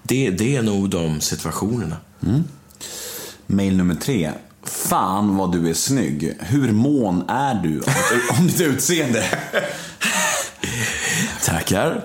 det, 0.04 0.30
det 0.30 0.56
är 0.56 0.62
nog 0.62 0.90
de 0.90 1.22
situationerna. 1.22 1.98
Mm. 2.26 2.44
Mail 3.48 3.78
nummer 3.78 3.96
tre. 3.96 4.32
Fan 4.68 5.38
vad 5.38 5.52
du 5.52 5.70
är 5.70 5.74
snygg. 5.74 6.34
Hur 6.40 6.72
mån 6.72 7.30
är 7.30 7.54
du 7.64 7.82
om 8.40 8.48
ditt, 8.48 8.62
utseende? 8.62 9.24
Tackar. 11.46 12.02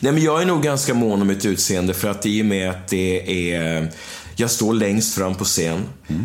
Nej, 0.00 0.12
men 0.12 0.22
jag 0.22 0.42
är 0.42 0.46
nog 0.46 0.62
ganska 0.62 0.94
mån 0.94 1.20
om 1.22 1.28
mitt 1.28 1.44
utseende 1.44 1.94
för 1.94 2.08
att 2.10 2.26
i 2.26 2.42
och 2.42 2.46
med 2.46 2.70
att 2.70 2.88
det 2.88 3.52
är... 3.54 3.92
Jag 4.36 4.50
står 4.50 4.74
längst 4.74 5.14
fram 5.14 5.34
på 5.34 5.44
scen. 5.44 5.80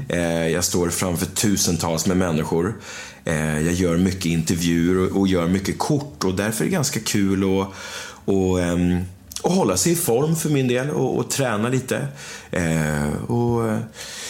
Eh, 0.10 0.47
Jag 0.47 0.64
står 0.64 0.89
framför 0.89 1.26
tusentals 1.26 2.05
med 2.05 2.18
människor. 2.18 2.76
Eh, 3.26 3.60
Jag 3.60 3.74
gör 3.74 3.97
mycket 3.97 4.26
intervjuer 4.26 4.97
och- 5.12 5.20
och 5.20 5.28
gör 5.28 5.47
mycket 5.47 5.78
kort 5.80 6.24
och 6.24 6.36
därför 6.36 6.64
är 6.64 6.70
det 6.70 6.74
ganska 6.74 6.99
kul 6.99 7.43
att, 7.43 7.68
och, 8.26 8.60
att 9.44 9.52
hålla 9.52 9.78
sig 9.78 9.92
i 9.92 9.96
form 9.96 10.36
för 10.36 10.50
min 10.50 10.68
del 10.68 10.90
och, 10.90 11.18
och 11.18 11.30
träna 11.30 11.70
lite. 11.70 12.08
Eh, 12.52 13.24
och 13.28 13.70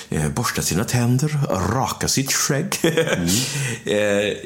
eh, 0.09 0.29
borsta 0.35 0.61
sina 0.61 0.83
tänder, 0.83 1.39
raka 1.73 2.07
sitt 2.07 2.33
skägg. 2.33 2.75
eh, 3.85 4.37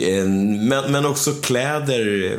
Eh, 0.00 0.24
Men, 0.24 0.92
men 0.92 1.06
också 1.06 1.32
kläder. 1.32 2.38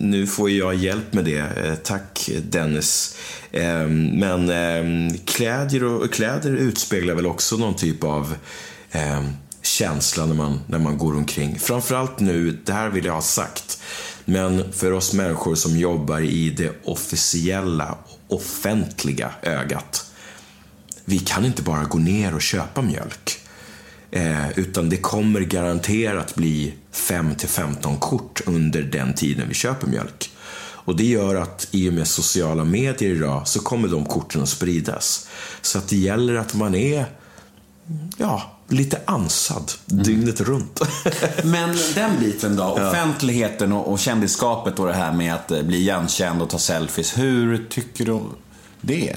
Nu 0.00 0.26
får 0.26 0.50
jag 0.50 0.74
hjälp 0.74 1.12
med 1.12 1.24
det. 1.24 1.38
Eh, 1.38 1.74
Tack 1.74 2.30
Dennis. 2.42 3.16
Eh, 3.52 3.86
Men 4.12 4.50
eh, 4.50 5.14
kläder, 5.24 5.84
och, 5.84 6.12
kläder 6.12 6.56
utspeglar 6.56 7.14
väl 7.14 7.26
också 7.26 7.56
någon 7.56 7.76
typ 7.76 8.04
av 8.04 8.34
känsla 9.62 10.26
när 10.26 10.34
man, 10.34 10.60
när 10.66 10.78
man 10.78 10.98
går 10.98 11.16
omkring. 11.16 11.58
Framförallt 11.58 12.20
nu, 12.20 12.58
det 12.64 12.72
här 12.72 12.88
vill 12.88 13.04
jag 13.04 13.12
ha 13.12 13.22
sagt, 13.22 13.82
men 14.30 14.72
för 14.72 14.92
oss 14.92 15.12
människor 15.12 15.54
som 15.54 15.76
jobbar 15.76 16.20
i 16.20 16.50
det 16.50 16.72
officiella, 16.84 17.98
offentliga 18.28 19.30
ögat. 19.42 20.12
Vi 21.04 21.18
kan 21.18 21.44
inte 21.44 21.62
bara 21.62 21.84
gå 21.84 21.98
ner 21.98 22.34
och 22.34 22.42
köpa 22.42 22.82
mjölk. 22.82 23.38
Eh, 24.10 24.58
utan 24.58 24.88
det 24.88 24.96
kommer 24.96 25.40
garanterat 25.40 26.34
bli 26.34 26.74
5-15 26.92 27.98
kort 27.98 28.40
under 28.46 28.82
den 28.82 29.14
tiden 29.14 29.48
vi 29.48 29.54
köper 29.54 29.86
mjölk. 29.86 30.30
Och 30.60 30.96
det 30.96 31.04
gör 31.04 31.34
att 31.34 31.68
i 31.70 31.88
och 31.88 31.92
med 31.92 32.08
sociala 32.08 32.64
medier 32.64 33.14
idag 33.14 33.48
så 33.48 33.60
kommer 33.60 33.88
de 33.88 34.04
korten 34.04 34.42
att 34.42 34.48
spridas. 34.48 35.28
Så 35.62 35.78
att 35.78 35.88
det 35.88 35.96
gäller 35.96 36.34
att 36.34 36.54
man 36.54 36.74
är, 36.74 37.06
ja, 38.16 38.59
lite 38.72 39.00
ansad 39.04 39.72
dygnet 39.86 40.40
runt. 40.40 40.80
Men 41.44 41.76
den 41.94 42.20
biten 42.20 42.56
då, 42.56 42.64
offentligheten 42.64 43.72
och, 43.72 43.92
och 43.92 43.98
kändisskapet 43.98 44.78
och 44.78 44.86
det 44.86 44.92
här 44.92 45.12
med 45.12 45.34
att 45.34 45.50
eh, 45.50 45.62
bli 45.62 45.78
igenkänd 45.78 46.42
och 46.42 46.50
ta 46.50 46.58
selfies. 46.58 47.18
Hur 47.18 47.66
tycker 47.70 48.04
du 48.04 48.20
det? 48.80 49.16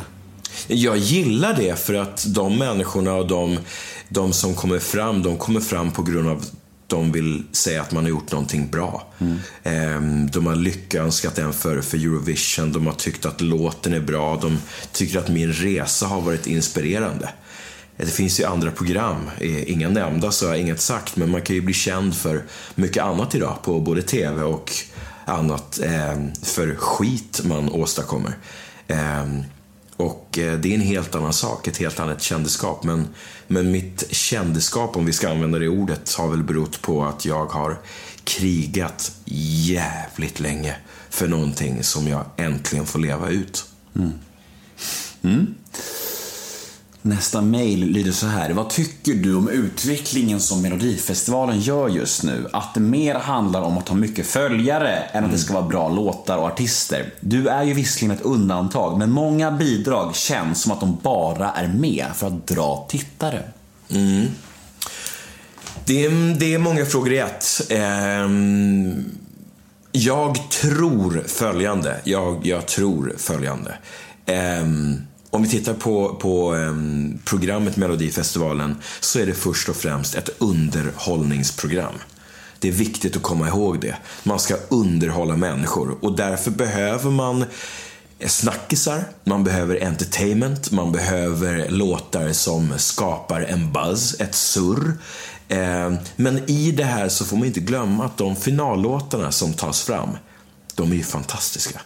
Jag 0.68 0.97
gillar 0.97 1.54
det 1.54 1.80
för 1.80 1.93
att 1.93 2.26
de 2.28 2.58
människorna 2.58 3.14
och 3.14 3.28
de, 3.28 3.60
de 4.10 4.34
som 4.34 4.56
kommer 4.56 4.80
fram, 4.80 5.24
de 5.24 5.38
kommer 5.38 5.60
fram 5.60 5.91
på 5.91 6.04
grund 6.04 6.30
av 6.30 6.45
de 6.88 7.12
vill 7.12 7.43
säga 7.51 7.82
att 7.82 7.91
man 7.91 8.04
har 8.04 8.10
gjort 8.10 8.32
någonting 8.32 8.70
bra. 8.70 9.08
Ehm, 9.64 10.30
De 10.32 10.45
har 10.45 10.56
lyckönskat 10.56 11.38
en 11.38 11.54
för, 11.54 11.82
för 11.82 11.97
Eurovision, 11.97 12.72
de 12.72 12.86
har 12.86 12.93
tyckt 12.93 13.26
att 13.26 13.41
låten 13.41 13.93
är 13.93 13.99
bra, 13.99 14.39
de 14.41 14.58
tycker 14.91 15.20
att 15.20 15.30
min 15.30 15.54
resa 15.54 16.08
har 16.08 16.22
varit 16.22 16.47
inspirerande. 16.47 17.30
Det 17.98 18.06
finns 18.06 18.39
ju 18.39 18.44
andra 18.44 18.72
program, 18.72 19.30
eh, 19.39 19.72
inga 19.72 19.89
nämnda 19.89 20.32
så 20.32 20.46
har 20.46 20.54
jag 20.54 20.62
inget 20.62 20.82
sagt, 20.82 21.16
men 21.16 21.32
man 21.32 21.41
kan 21.41 21.56
ju 21.56 21.62
bli 21.62 21.74
känd 21.74 22.16
för 22.16 22.44
mycket 22.76 23.04
annat 23.04 23.36
idag 23.36 23.58
på 23.64 23.80
både 23.80 24.02
TV 24.02 24.44
och 24.44 24.72
annat 25.26 25.80
eh, 25.80 26.26
för 26.41 26.76
skit 26.76 27.41
man 27.44 27.70
åstadkommer. 27.70 28.38
Eh, 28.88 29.26
och 29.98 30.38
eh, 30.38 30.60
det 30.60 30.70
är 30.70 30.76
en 30.76 30.82
helt 30.82 31.16
annan 31.16 31.34
sak, 31.34 31.68
ett 31.68 31.78
helt 31.78 32.00
annat 32.00 32.22
kändisskap. 32.22 32.84
Men, 32.84 33.08
men 33.48 33.72
mitt 33.72 34.04
kändisskap, 34.12 34.98
om 34.98 35.06
vi 35.06 35.14
ska 35.14 35.30
använda 35.30 35.60
det 35.60 35.68
ordet, 35.68 36.14
har 36.14 36.28
väl 36.28 36.44
berott 36.44 36.82
på 36.82 37.06
att 37.06 37.26
jag 37.26 37.46
har 37.46 37.78
krigat 38.24 39.12
jävligt 39.26 40.39
länge 40.39 40.76
för 41.10 41.28
någonting 41.28 41.84
som 41.84 42.08
jag 42.08 42.26
äntligen 42.38 42.86
får 42.86 43.00
leva 43.00 43.30
ut. 43.30 43.66
Mm. 43.96 44.12
Mm. 45.22 45.56
Nästa 47.06 47.41
mail 47.41 47.86
lyder 47.86 48.12
så 48.12 48.28
här. 48.28 48.49
Vad 48.49 48.70
tycker 48.70 49.14
du 49.14 49.36
om 49.36 49.49
utvecklingen 49.49 50.39
som 50.39 50.62
Melodifestivalen 50.62 51.60
gör 51.60 51.89
just 51.89 52.24
nu? 52.24 52.49
Att 52.54 52.74
det 52.74 52.80
mer 52.80 53.16
handlar 53.16 53.62
om 53.62 53.78
att 53.78 53.89
ha 53.89 53.95
mycket 53.95 54.28
följare 54.28 54.95
än 54.95 55.26
att 55.26 55.32
det 55.32 55.38
ska 55.38 55.54
vara 55.54 55.68
bra 55.68 55.89
låtar 55.89 56.38
och 56.38 56.45
artister. 56.45 57.14
Du 57.20 57.47
är 57.47 57.64
ju 57.64 57.74
visserligen 57.74 58.18
ett 58.18 58.24
undantag, 58.24 58.97
men 58.97 59.12
många 59.12 59.51
bidrag 59.51 60.16
känns 60.16 60.62
som 60.62 60.72
att 60.72 60.80
de 60.80 60.97
bara 61.01 61.51
är 61.51 61.68
med 61.68 62.06
för 62.14 62.28
att 62.28 62.47
dra 62.47 62.86
tittare. 62.89 63.43
Mm. 63.89 64.28
Det 65.86 66.06
är, 66.06 66.39
det 66.39 66.54
är 66.54 66.60
många 66.60 66.86
frågor 66.86 67.14
i 67.14 67.18
ett. 67.18 67.45
Ehm, 67.70 69.06
jag 69.91 70.49
tror 70.49 71.24
följande. 71.28 72.01
Jag, 72.04 72.45
jag 72.45 72.68
tror 72.68 73.14
följande. 73.18 73.78
Ehm, 74.26 75.01
om 75.34 75.43
vi 75.43 75.49
tittar 75.49 75.73
på, 75.73 76.15
på 76.15 76.53
ehm, 76.53 77.19
programmet 77.25 77.77
Melodifestivalen 77.77 78.75
så 78.99 79.19
är 79.19 79.25
det 79.25 79.34
först 79.34 79.69
och 79.69 79.75
främst 79.75 80.15
ett 80.15 80.29
underhållningsprogram. 80.38 81.93
Det 82.59 82.67
är 82.67 82.71
viktigt 82.71 83.15
att 83.15 83.21
komma 83.21 83.47
ihåg 83.47 83.81
det. 83.81 83.95
Man 84.23 84.39
ska 84.39 84.55
underhålla 84.69 85.36
människor 85.36 85.97
och 86.01 86.15
därför 86.15 86.51
behöver 86.51 87.11
man 87.11 87.45
snackisar, 88.25 89.03
man 89.23 89.43
behöver 89.43 89.86
entertainment, 89.86 90.71
man 90.71 90.91
behöver 90.91 91.69
låtar 91.69 92.31
som 92.31 92.73
skapar 92.77 93.41
en 93.41 93.71
buzz, 93.71 94.19
ett 94.19 94.36
surr. 94.36 94.97
Eh, 95.47 95.93
men 96.15 96.49
i 96.49 96.71
det 96.71 96.84
här 96.84 97.09
så 97.09 97.25
får 97.25 97.38
man 97.38 97.47
inte 97.47 97.59
glömma 97.59 98.05
att 98.05 98.17
de 98.17 98.36
finallåtarna 98.36 99.31
som 99.31 99.53
tas 99.53 99.81
fram, 99.81 100.09
de 100.75 100.91
är 100.91 100.95
ju 100.95 101.03
fantastiska. 101.03 101.81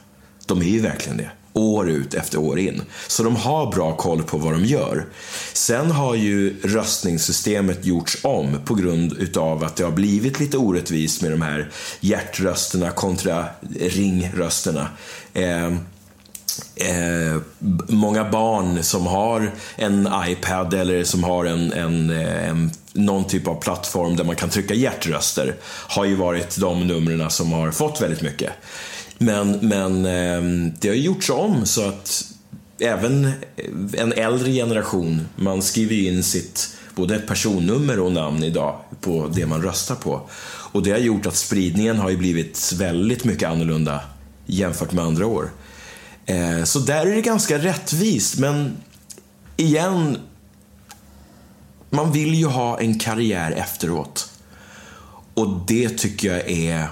De 0.45 0.61
är 0.61 0.65
ju 0.65 0.79
verkligen 0.79 1.17
det. 1.17 1.31
År 1.58 1.89
ut 1.89 2.14
efter 2.14 2.38
år 2.38 2.60
in. 2.60 2.82
Så 3.08 3.24
de 3.24 3.36
har 3.36 3.72
bra 3.72 3.95
koll 3.95 4.24
på 4.24 4.38
vad 4.38 4.53
de 4.53 4.66
gör. 4.66 5.05
Sen 5.53 5.91
har 5.91 6.16
ju 6.16 6.55
röstningssystemet 6.64 7.86
gjorts 7.86 8.18
om 8.24 8.58
på 8.66 8.76
grund 8.76 9.14
utav 9.14 9.64
att 9.64 9.76
det 9.76 9.84
har 9.84 9.91
blivit 9.91 10.39
lite 10.39 10.58
orättvist 10.58 11.22
med 11.22 11.32
de 11.32 11.41
här 11.41 11.72
hjärtrösterna 11.99 12.89
kontra 12.89 13.45
ringrösterna. 13.80 14.88
Eh, 15.34 15.72
Eh, 16.76 17.41
många 17.88 18.30
barn 18.30 18.84
som 18.84 19.08
har 19.08 19.51
en 19.76 20.10
iPad 20.28 20.74
eller 20.74 21.03
som 21.03 21.24
har 21.24 21.45
en, 21.45 21.74
en, 21.74 22.10
eh, 22.10 22.49
en, 22.49 22.72
någon 22.93 23.28
typ 23.28 23.47
av 23.47 23.62
plattform 23.62 24.16
där 24.16 24.24
man 24.24 24.36
kan 24.36 24.49
trycka 24.49 24.74
hjärtröster 24.74 25.55
har 25.64 26.05
ju 26.05 26.16
varit 26.16 26.58
de 26.58 26.88
numren 26.88 27.30
som 27.30 27.51
har 27.51 27.72
fått 27.72 28.01
väldigt 28.01 28.22
mycket. 28.22 28.51
Men, 29.18 29.51
men 29.51 30.05
ehm, 30.05 30.72
det 30.80 30.88
har 30.88 30.95
gjorts 30.95 31.30
om 31.30 31.65
så 31.65 31.88
att 31.88 32.34
även 32.80 33.32
en 33.93 34.13
äldre 34.13 34.51
generation, 34.51 35.28
man 35.36 35.61
skriver 35.61 35.95
in 35.95 36.24
sitt 36.24 36.78
både 36.95 37.20
personnummer 37.20 37.99
och 37.99 38.11
namn 38.11 38.43
idag 38.43 38.80
på 39.01 39.32
det 39.34 39.45
man 39.45 39.61
röstar 39.61 39.95
på. 39.95 40.30
Och 40.72 40.84
det 40.84 40.91
har 40.91 40.97
gjort 40.97 41.26
att 41.26 41.36
spridningen 41.36 41.97
har 41.97 42.09
ju 42.09 42.18
blivit 42.18 42.74
väldigt 42.76 43.24
mycket 43.24 43.49
annorlunda 43.49 44.01
jämfört 44.45 44.91
med 44.91 45.05
andra 45.05 45.26
år. 45.26 45.51
Eh, 46.26 46.63
så 46.63 46.80
där 46.80 47.05
är 47.05 47.15
det 47.15 47.22
ganska 47.22 47.57
rättvist, 47.57 48.38
men 48.38 48.78
igen, 49.57 50.18
man 51.89 52.11
vill 52.11 52.34
ju 52.34 52.45
ha 52.45 52.80
en 52.80 52.99
karriär 52.99 53.51
efteråt. 53.51 54.32
Och 55.34 55.59
det 55.68 55.89
tycker 55.89 56.28
jag 56.28 56.49
är... 56.49 56.88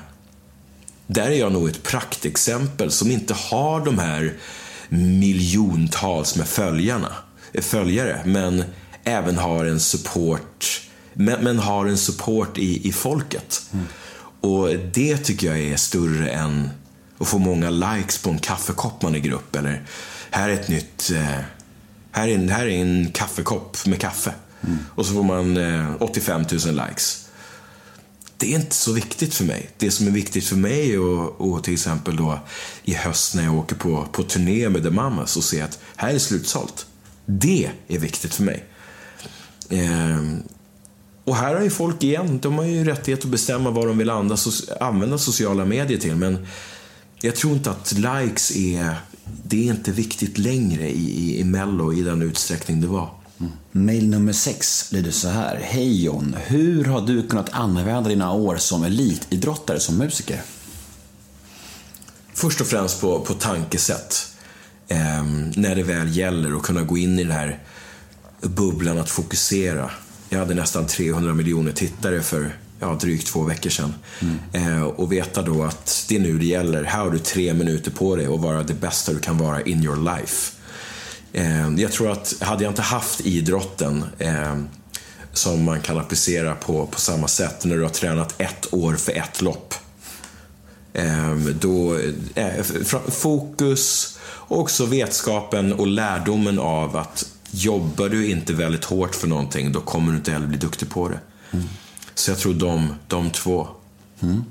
Där 1.07 1.27
är 1.27 1.39
jag 1.39 1.51
nog 1.51 1.69
ett 1.69 1.83
praktexempel 1.83 2.91
som 2.91 3.11
inte 3.11 3.33
har 3.33 3.85
de 3.85 3.99
här 3.99 4.33
miljontals 4.89 6.35
med 6.35 6.47
följarna, 6.47 7.11
följare, 7.61 8.21
men 8.25 8.63
även 9.03 9.37
har 9.37 9.65
en 9.65 9.79
support, 9.79 10.81
men, 11.13 11.43
men 11.43 11.59
har 11.59 11.85
en 11.85 11.97
support 11.97 12.57
i, 12.57 12.87
i 12.87 12.91
folket. 12.91 13.61
Mm. 13.73 13.85
Och 14.41 14.69
det 14.93 15.17
tycker 15.17 15.47
jag 15.47 15.59
är 15.59 15.77
större 15.77 16.29
än 16.29 16.69
att 17.17 17.27
få 17.27 17.37
många 17.37 17.69
likes 17.69 18.17
på 18.17 18.29
en 18.29 18.39
kaffekopp 18.39 19.01
man 19.01 19.15
i 19.15 19.19
grupp. 19.19 19.55
Eller 19.55 19.83
här 20.31 20.49
är 20.49 20.53
ett 20.53 20.67
nytt... 20.67 21.11
Eh, 21.15 21.39
här, 22.11 22.27
är 22.27 22.35
en, 22.35 22.49
här 22.49 22.65
är 22.65 22.81
en 22.81 23.11
kaffekopp 23.11 23.85
med 23.85 24.01
kaffe. 24.01 24.33
Mm. 24.63 24.77
Och 24.95 25.05
så 25.05 25.13
får 25.13 25.23
man 25.23 25.57
eh, 25.57 26.01
85 26.01 26.41
000 26.41 26.87
likes. 26.87 27.24
Det 28.37 28.53
är 28.53 28.59
inte 28.59 28.75
så 28.75 28.93
viktigt 28.93 29.33
för 29.33 29.43
mig. 29.43 29.69
Det 29.77 29.91
som 29.91 30.07
är 30.07 30.11
viktigt 30.11 30.45
för 30.45 30.55
mig 30.55 30.97
och, 30.99 31.41
och 31.41 31.63
till 31.63 31.73
exempel 31.73 32.15
då 32.15 32.39
i 32.83 32.93
höst 32.93 33.35
när 33.35 33.43
jag 33.43 33.55
åker 33.55 33.75
på, 33.75 34.07
på 34.11 34.23
turné 34.23 34.69
med 34.69 34.83
The 34.83 34.89
Mamas 34.89 35.37
och 35.37 35.43
ser 35.43 35.63
att 35.63 35.79
här 35.95 36.13
är 36.13 36.19
slutsålt. 36.19 36.85
Det 37.25 37.69
är 37.87 37.99
viktigt 37.99 38.33
för 38.33 38.43
mig. 38.43 38.63
Ehm, 39.69 40.43
och 41.23 41.35
här 41.35 41.55
har 41.55 41.61
ju 41.61 41.69
folk 41.69 42.03
igen, 42.03 42.39
de 42.41 42.53
har 42.53 42.65
ju 42.65 42.83
rättighet 42.83 43.25
att 43.25 43.31
bestämma 43.31 43.69
vad 43.69 43.87
de 43.87 43.97
vill 43.97 44.09
använda 44.79 45.17
sociala 45.17 45.65
medier 45.65 45.97
till. 45.97 46.15
Men 46.15 46.47
jag 47.21 47.35
tror 47.35 47.53
inte 47.53 47.71
att 47.71 47.91
likes 47.91 48.55
är, 48.55 48.95
det 49.43 49.67
är 49.67 49.73
inte 49.73 49.91
viktigt 49.91 50.37
längre 50.37 50.89
i, 50.89 51.11
i, 51.11 51.39
i 51.39 51.43
Mello 51.43 51.93
i 51.93 52.01
den 52.01 52.21
utsträckning 52.21 52.81
det 52.81 52.87
var. 52.87 53.09
Mail 53.77 54.09
nummer 54.09 54.33
sex 54.33 54.91
lyder 54.91 55.11
så 55.11 55.27
här. 55.27 55.59
Hej 55.63 56.03
John, 56.03 56.35
hur 56.45 56.85
har 56.85 57.01
du 57.01 57.27
kunnat 57.27 57.49
använda 57.53 58.09
dina 58.09 58.33
år 58.33 58.57
som 58.57 58.83
elitidrottare 58.83 59.79
som 59.79 59.97
musiker? 59.97 60.41
Först 62.33 62.61
och 62.61 62.67
främst 62.67 63.01
på, 63.01 63.19
på 63.19 63.33
tankesätt. 63.33 64.35
Eh, 64.87 65.23
när 65.55 65.75
det 65.75 65.83
väl 65.83 66.17
gäller 66.17 66.55
att 66.55 66.63
kunna 66.63 66.83
gå 66.83 66.97
in 66.97 67.19
i 67.19 67.23
den 67.23 67.31
här 67.31 67.59
bubblan 68.41 68.99
att 68.99 69.09
fokusera. 69.09 69.91
Jag 70.29 70.39
hade 70.39 70.53
nästan 70.53 70.87
300 70.87 71.33
miljoner 71.33 71.71
tittare 71.71 72.21
för 72.21 72.57
ja, 72.79 72.97
drygt 73.01 73.27
två 73.27 73.43
veckor 73.43 73.69
sedan. 73.69 73.93
Mm. 74.19 74.37
Eh, 74.53 74.83
och 74.83 75.11
veta 75.11 75.41
då 75.41 75.63
att 75.63 76.05
det 76.09 76.15
är 76.15 76.19
nu 76.19 76.37
det 76.37 76.45
gäller. 76.45 76.83
Här 76.83 76.99
har 76.99 77.11
du 77.11 77.19
tre 77.19 77.53
minuter 77.53 77.91
på 77.91 78.15
dig 78.15 78.25
att 78.25 78.39
vara 78.39 78.63
det 78.63 78.73
bästa 78.73 79.13
du 79.13 79.19
kan 79.19 79.37
vara 79.37 79.61
in 79.61 79.83
your 79.83 80.17
life. 80.17 80.54
Eh, 81.37 81.69
jag 81.77 81.91
tror 81.91 82.11
att 82.11 82.35
hade 82.41 82.63
jag 82.63 82.71
inte 82.71 82.81
haft 82.81 83.21
idrotten 83.21 84.05
eh, 84.19 84.55
som 85.33 85.63
man 85.63 85.81
kan 85.81 85.97
applicera 85.97 86.55
på, 86.55 86.85
på 86.85 86.99
samma 86.99 87.27
sätt 87.27 87.65
när 87.65 87.75
du 87.75 87.81
har 87.81 87.89
tränat 87.89 88.41
ett 88.41 88.73
år 88.73 88.95
för 88.95 89.11
ett 89.11 89.41
lopp. 89.41 89.73
Eh, 90.93 91.35
då, 91.35 91.99
fokus 93.07 94.17
och 94.23 94.59
också 94.59 94.85
vetskapen 94.85 95.73
och 95.73 95.87
lärdomen 95.87 96.59
av 96.59 96.97
att 96.97 97.25
jobbar 97.51 98.09
du 98.09 98.29
inte 98.29 98.53
väldigt 98.53 98.85
hårt 98.85 99.15
för 99.15 99.27
någonting, 99.27 99.71
då 99.71 99.81
kommer 99.81 100.11
du 100.11 100.17
inte 100.17 100.31
heller 100.31 100.47
bli 100.47 100.57
duktig 100.57 100.89
på 100.89 101.09
det. 101.09 101.19
Mm. 101.51 101.65
Så 102.13 102.31
jag 102.31 102.37
tror 102.37 102.53
de, 102.53 102.95
de 103.07 103.31
två. 103.31 103.67
Mm. 104.21 104.43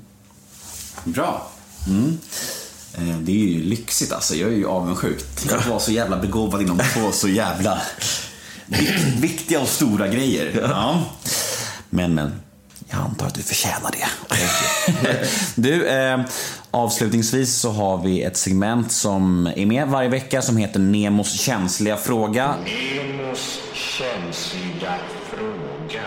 Bra. 1.03 1.51
Mm. 1.87 2.17
Eh, 2.97 3.17
det 3.19 3.31
är 3.31 3.47
ju 3.47 3.63
lyxigt 3.63 4.11
alltså. 4.11 4.35
Jag 4.35 4.49
är 4.49 4.55
ju 4.55 4.67
avundsjuk. 4.67 5.23
Att 5.51 5.67
vara 5.67 5.79
så 5.79 5.91
jävla 5.91 6.17
begåvad 6.17 6.61
inom 6.61 6.81
två 6.93 7.11
så 7.11 7.27
jävla 7.27 7.81
viktiga 9.17 9.59
och 9.59 9.67
stora 9.67 10.07
grejer. 10.07 10.67
Ja. 10.69 11.03
Men, 11.89 12.15
men. 12.15 12.41
Jag 12.89 12.99
antar 12.99 13.27
att 13.27 13.33
du 13.33 13.41
förtjänar 13.41 13.91
det. 13.91 14.07
du, 15.55 15.87
eh, 15.87 16.21
avslutningsvis 16.71 17.55
så 17.55 17.71
har 17.71 17.97
vi 17.97 18.23
ett 18.23 18.37
segment 18.37 18.91
som 18.91 19.47
är 19.55 19.65
med 19.65 19.87
varje 19.87 20.09
vecka 20.09 20.41
som 20.41 20.57
heter 20.57 20.79
Nemos 20.79 21.33
känsliga 21.33 21.97
fråga. 21.97 22.55
Nemos 22.65 23.59
känsliga 23.73 24.95
fråga. 25.29 26.01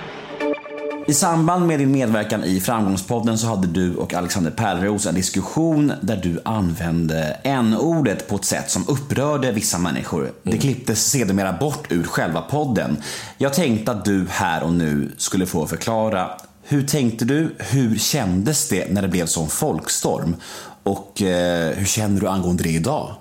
I 1.09 1.15
samband 1.15 1.67
med 1.67 1.79
din 1.79 1.91
medverkan 1.91 2.45
i 2.45 2.61
Framgångspodden 2.61 3.39
så 3.39 3.47
hade 3.47 3.67
du 3.67 3.97
och 3.97 4.15
Alexander 4.15 4.51
Pärleros 4.51 5.07
en 5.07 5.15
diskussion 5.15 5.93
där 6.01 6.17
du 6.17 6.41
använde 6.45 7.41
n-ordet 7.43 8.29
på 8.29 8.37
ett 8.37 8.45
sätt 8.45 8.71
som 8.71 8.85
upprörde 8.89 9.53
vissa 9.53 9.79
människor. 9.79 10.21
Mm. 10.21 10.33
Det 10.43 10.59
klipptes 10.59 11.11
sedermera 11.11 11.53
bort 11.53 11.93
ur 11.93 12.05
själva 12.05 12.41
podden. 12.41 12.97
Jag 13.39 13.55
tänkte 13.55 13.93
att 13.93 14.05
du 14.05 14.27
här 14.31 14.63
och 14.63 14.73
nu 14.73 15.13
skulle 15.17 15.47
få 15.47 15.67
förklara 15.67 16.31
hur 16.63 16.83
tänkte 16.83 17.25
du? 17.25 17.55
Hur 17.59 17.99
kändes 17.99 18.69
det 18.69 18.93
när 18.93 19.03
det 19.03 19.09
blev 19.09 19.27
sån 19.27 19.49
folkstorm? 19.49 20.37
Och 20.83 21.23
eh, 21.23 21.75
hur 21.77 21.87
känner 21.87 22.21
du 22.21 22.29
angående 22.29 22.63
det 22.63 22.71
idag? 22.71 23.15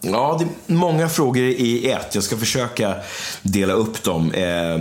Ja, 0.00 0.36
det 0.38 0.44
är 0.44 0.76
många 0.76 1.08
frågor 1.08 1.42
i 1.42 1.90
ett. 1.90 2.14
Jag 2.14 2.24
ska 2.24 2.36
försöka 2.36 2.94
dela 3.42 3.72
upp 3.72 4.02
dem. 4.04 4.32
Eh, 4.32 4.78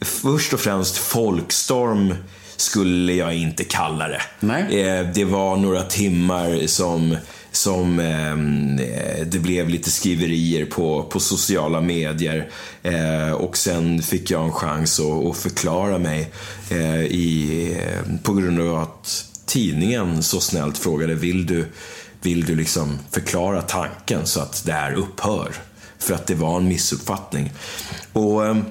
först 0.00 0.52
och 0.52 0.60
främst 0.60 0.96
folkstorm 0.96 2.14
skulle 2.56 3.12
jag 3.12 3.34
inte 3.34 3.64
kalla 3.64 4.08
det. 4.08 4.22
Nej. 4.40 4.80
Eh, 4.80 5.06
det 5.14 5.24
var 5.24 5.56
några 5.56 5.82
timmar 5.82 6.66
som 6.66 7.16
som 7.52 8.00
eh, 8.00 9.26
det 9.26 9.38
blev 9.38 9.68
lite 9.68 9.90
skriverier 9.90 10.66
på, 10.66 11.02
på 11.02 11.20
sociala 11.20 11.80
medier. 11.80 12.50
Eh, 12.82 13.32
och 13.32 13.56
sen 13.56 14.02
fick 14.02 14.30
jag 14.30 14.44
en 14.44 14.52
chans 14.52 15.00
att, 15.00 15.26
att 15.26 15.36
förklara 15.36 15.98
mig 15.98 16.30
eh, 16.70 17.02
i, 17.02 17.76
på 18.22 18.32
grund 18.32 18.60
av 18.60 18.78
att 18.78 19.24
tidningen 19.46 20.22
så 20.22 20.40
snällt 20.40 20.78
frågade 20.78 21.14
vill 21.14 21.46
du, 21.46 21.66
vill 22.22 22.44
du 22.44 22.54
liksom 22.54 22.98
förklara 23.10 23.62
tanken 23.62 24.26
så 24.26 24.40
att 24.40 24.62
det 24.66 24.72
här 24.72 24.92
upphör? 24.92 25.52
För 25.98 26.14
att 26.14 26.26
det 26.26 26.34
var 26.34 26.56
en 26.56 26.68
missuppfattning. 26.68 27.52
Och 28.12 28.46
ehm, 28.46 28.64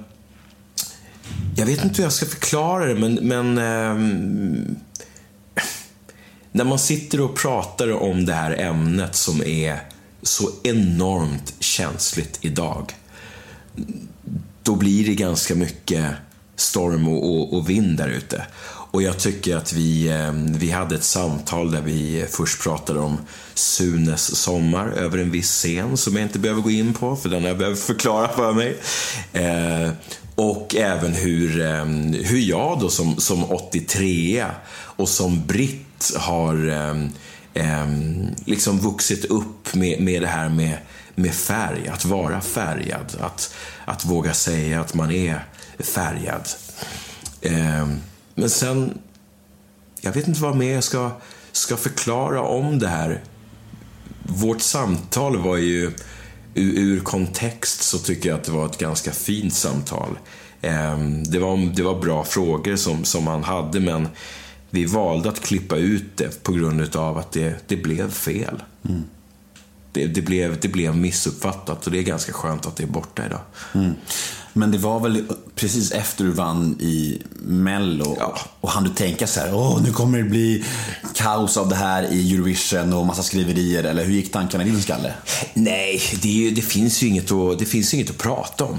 jag 1.55 1.65
vet 1.65 1.83
inte 1.83 1.97
hur 1.97 2.03
jag 2.03 2.13
ska 2.13 2.25
förklara 2.25 2.85
det, 2.85 2.95
men, 2.95 3.13
men 3.13 3.57
eh, 3.57 3.95
när 6.51 6.63
man 6.63 6.79
sitter 6.79 7.21
och 7.21 7.35
pratar 7.35 7.91
om 7.91 8.25
det 8.25 8.33
här 8.33 8.51
ämnet 8.51 9.15
som 9.15 9.43
är 9.43 9.79
så 10.21 10.49
enormt 10.63 11.53
känsligt 11.59 12.39
idag, 12.41 12.93
då 14.63 14.75
blir 14.75 15.05
det 15.05 15.15
ganska 15.15 15.55
mycket 15.55 16.05
storm 16.55 17.07
och, 17.07 17.31
och, 17.31 17.53
och 17.53 17.69
vind 17.69 17.97
där 17.97 18.07
ute. 18.07 18.45
Och 18.91 19.01
jag 19.01 19.19
tycker 19.19 19.55
att 19.55 19.73
vi, 19.73 20.07
eh, 20.07 20.31
vi 20.31 20.71
hade 20.71 20.95
ett 20.95 21.03
samtal 21.03 21.71
där 21.71 21.81
vi 21.81 22.25
först 22.29 22.63
pratade 22.63 22.99
om 22.99 23.17
Sunes 23.53 24.35
sommar 24.35 24.87
över 24.87 25.17
en 25.17 25.31
viss 25.31 25.51
scen 25.51 25.97
som 25.97 26.15
jag 26.15 26.23
inte 26.23 26.39
behöver 26.39 26.61
gå 26.61 26.71
in 26.71 26.93
på, 26.93 27.15
för 27.15 27.29
den 27.29 27.41
har 27.41 27.47
jag 27.47 27.57
behövt 27.57 27.79
förklara 27.79 28.27
för 28.27 28.53
mig. 28.53 28.77
Eh, 29.33 29.91
och 30.37 30.75
även 30.75 31.13
hur, 31.13 31.61
ehm, 31.61 32.13
hur 32.13 32.39
jag 32.39 32.79
då 32.79 32.89
som, 32.89 33.17
som 33.17 33.51
83 33.51 34.45
och 34.71 35.09
som 35.09 35.45
britt 35.45 36.13
har 36.17 36.69
ehm, 36.69 37.09
ehm, 37.53 38.27
liksom 38.45 38.79
vuxit 38.79 39.25
upp 39.25 39.75
med, 39.75 40.01
med 40.01 40.21
det 40.21 40.27
här 40.27 40.49
med, 40.49 40.77
med 41.15 41.33
färg, 41.33 41.87
att 41.87 42.05
vara 42.05 42.41
färgad, 42.41 43.17
att, 43.19 43.55
att 43.85 44.05
våga 44.05 44.33
säga 44.33 44.81
att 44.81 44.93
man 44.93 45.11
är 45.11 45.45
färgad. 45.79 46.47
Men 48.35 48.49
sen, 48.49 48.97
jag 50.01 50.11
vet 50.11 50.27
inte 50.27 50.41
vad 50.41 50.55
mer 50.55 50.73
jag 50.73 50.83
ska, 50.83 51.11
ska 51.51 51.77
förklara 51.77 52.41
om 52.41 52.79
det 52.79 52.87
här. 52.87 53.21
Vårt 54.23 54.61
samtal 54.61 55.37
var 55.37 55.57
ju, 55.57 55.91
ur, 56.57 56.99
kontext 56.99 57.81
så 57.81 57.97
tycker 57.97 58.29
jag 58.29 58.39
att 58.39 58.43
det 58.43 58.51
var 58.51 58.65
ett 58.65 58.77
ganska 58.77 59.11
fint 59.11 59.53
samtal. 59.53 60.19
Eh, 60.61 60.97
det, 61.29 61.39
var, 61.39 61.75
det 61.75 61.83
var 61.83 61.99
bra 61.99 62.23
frågor 62.23 62.75
som, 62.75 63.05
som 63.05 63.27
han 63.27 63.43
hade, 63.43 63.79
men 63.79 64.07
vi 64.69 64.85
valde 64.85 65.29
att 65.29 65.41
klippa 65.41 65.75
ut 65.75 66.17
det 66.17 66.43
på 66.43 66.51
grund 66.51 66.95
av 66.95 67.17
att 67.17 67.31
det, 67.31 67.55
det 67.67 67.77
blev 67.77 68.11
fel. 68.11 68.63
Det, 69.91 70.07
det, 70.07 70.21
blev, 70.21 70.59
det 70.59 70.67
blev 70.67 70.97
missuppfattat 70.97 71.85
och 71.85 71.91
det 71.91 71.99
är 71.99 72.03
ganska 72.03 72.33
skönt 72.33 72.65
att 72.65 72.75
det 72.75 72.83
är 72.83 72.87
borta 72.87 73.25
idag. 73.25 73.41
Mm. 73.73 73.93
Men 74.57 74.71
det 74.71 74.77
var 74.77 74.99
väl 74.99 75.23
precis 75.55 75.91
efter 75.91 76.23
du 76.23 76.31
vann 76.31 76.77
i 76.79 77.21
Mello 77.39 78.17
och 78.61 78.69
hann 78.69 78.83
du 78.83 78.89
tänka 78.89 79.27
så 79.27 79.39
här, 79.39 79.53
åh 79.53 79.81
nu 79.83 79.91
kommer 79.91 80.17
det 80.17 80.23
bli 80.23 80.63
kaos 81.15 81.57
av 81.57 81.69
det 81.69 81.75
här 81.75 82.13
i 82.13 82.33
Eurovision 82.33 82.93
och 82.93 83.05
massa 83.05 83.23
skriverier, 83.23 83.83
eller 83.83 84.05
hur 84.05 84.13
gick 84.13 84.31
tankarna 84.31 84.63
i 84.63 84.69
din 84.69 84.81
skalle? 84.81 85.13
Nej, 85.53 86.01
det, 86.21 86.49
det, 86.49 86.61
finns 86.61 87.03
ju 87.03 87.07
inget 87.07 87.31
att, 87.31 87.59
det 87.59 87.65
finns 87.65 87.93
inget 87.93 88.09
att 88.09 88.17
prata 88.17 88.65
om. 88.65 88.77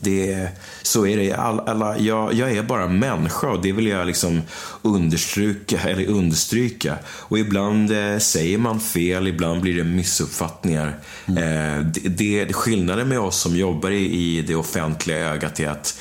Det, 0.00 0.48
så 0.82 1.06
är 1.06 1.16
det. 1.16 1.32
All, 1.32 1.60
alla, 1.60 1.98
jag, 1.98 2.34
jag 2.34 2.52
är 2.52 2.62
bara 2.62 2.88
människa 2.88 3.50
och 3.50 3.62
det 3.62 3.72
vill 3.72 3.86
jag 3.86 4.06
liksom 4.06 4.42
understryka, 4.82 5.80
eller 5.80 6.06
understryka. 6.06 6.98
Och 7.06 7.38
ibland 7.38 7.90
eh, 7.90 8.18
säger 8.18 8.58
man 8.58 8.80
fel, 8.80 9.26
ibland 9.26 9.60
blir 9.60 9.76
det 9.76 9.84
missuppfattningar. 9.84 10.98
Eh, 11.26 11.86
det, 11.86 12.44
det, 12.44 12.52
skillnaden 12.52 13.08
med 13.08 13.20
oss 13.20 13.40
som 13.40 13.56
jobbar 13.56 13.90
i, 13.90 14.04
i 14.04 14.42
det 14.42 14.54
offentliga 14.54 15.03
ögat 15.12 15.60
är 15.60 15.68
att 15.68 15.98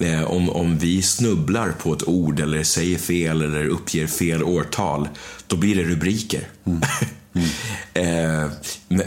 Eh, 0.00 0.24
om, 0.24 0.50
om 0.50 0.78
vi 0.78 1.02
snubblar 1.02 1.72
på 1.72 1.92
ett 1.92 2.08
ord 2.08 2.40
eller 2.40 2.62
säger 2.62 2.98
fel 2.98 3.42
eller 3.42 3.68
uppger 3.68 4.06
fel 4.06 4.42
årtal, 4.42 5.08
då 5.46 5.56
blir 5.56 5.76
det 5.76 5.82
rubriker. 5.82 6.48
eh, 7.94 8.50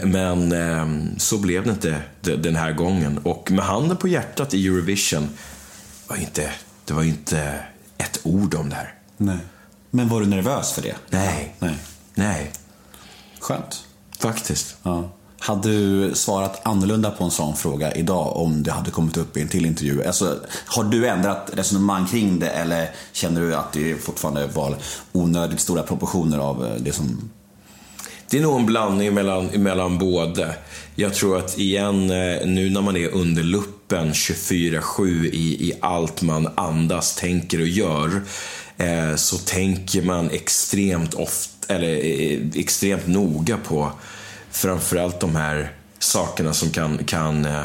men 0.04 0.52
eh, 0.52 1.16
så 1.18 1.38
blev 1.38 1.64
det 1.64 1.70
inte 1.70 2.02
de- 2.20 2.36
den 2.36 2.56
här 2.56 2.72
gången. 2.72 3.18
Och 3.18 3.50
med 3.50 3.64
handen 3.64 3.96
på 3.96 4.08
hjärtat 4.08 4.54
i 4.54 4.66
Eurovision, 4.66 5.28
var 6.06 6.16
inte, 6.16 6.50
det 6.84 6.92
var 6.94 7.02
inte 7.02 7.58
ett 7.98 8.20
ord 8.22 8.54
om 8.54 8.68
det 8.68 8.76
här. 8.76 8.94
Nej. 9.16 9.38
Men 9.90 10.08
var 10.08 10.20
du 10.20 10.26
nervös 10.26 10.72
för 10.72 10.82
det? 10.82 10.94
Nej. 11.10 11.56
Nej. 11.58 11.76
Nej. 12.14 12.50
Skönt. 13.40 13.84
Faktiskt. 14.18 14.76
Ja. 14.82 15.12
Hade 15.42 15.68
du 15.68 16.14
svarat 16.14 16.60
annorlunda 16.66 17.10
på 17.10 17.24
en 17.24 17.30
sån 17.30 17.56
fråga 17.56 17.94
idag 17.94 18.36
om 18.36 18.62
det 18.62 18.72
hade 18.72 18.90
kommit 18.90 19.16
upp 19.16 19.36
i 19.36 19.40
en 19.42 19.48
till 19.48 19.66
intervju? 19.66 20.04
Alltså, 20.04 20.38
har 20.66 20.84
du 20.84 21.06
ändrat 21.06 21.50
resonemang 21.52 22.06
kring 22.06 22.38
det 22.38 22.48
eller 22.48 22.90
känner 23.12 23.40
du 23.40 23.54
att 23.54 23.72
det 23.72 23.94
fortfarande 23.94 24.46
var 24.46 24.76
onödigt 25.12 25.60
stora 25.60 25.82
proportioner 25.82 26.38
av 26.38 26.66
eh, 26.66 26.72
det 26.78 26.92
som... 26.92 27.30
Det 28.30 28.38
är 28.38 28.42
nog 28.42 28.60
en 28.60 28.66
blandning 28.66 29.14
mellan, 29.14 29.46
mellan 29.46 29.98
både. 29.98 30.54
Jag 30.94 31.14
tror 31.14 31.38
att 31.38 31.58
igen, 31.58 32.10
eh, 32.10 32.46
nu 32.46 32.70
när 32.70 32.80
man 32.80 32.96
är 32.96 33.08
under 33.08 33.42
luppen 33.42 34.12
24-7 34.12 35.24
i, 35.24 35.68
i 35.68 35.72
allt 35.80 36.22
man 36.22 36.48
andas, 36.54 37.16
tänker 37.16 37.60
och 37.60 37.68
gör, 37.68 38.22
eh, 38.76 39.16
så 39.16 39.38
tänker 39.38 40.02
man 40.02 40.30
extremt 40.30 41.14
ofta, 41.14 41.74
eller 41.74 41.94
eh, 41.94 42.40
extremt 42.54 43.06
noga 43.06 43.56
på 43.56 43.92
framförallt 44.52 45.20
de 45.20 45.36
här 45.36 45.72
sakerna 45.98 46.52
som 46.52 46.70
kan, 46.70 47.04
kan 47.04 47.44
eh, 47.44 47.64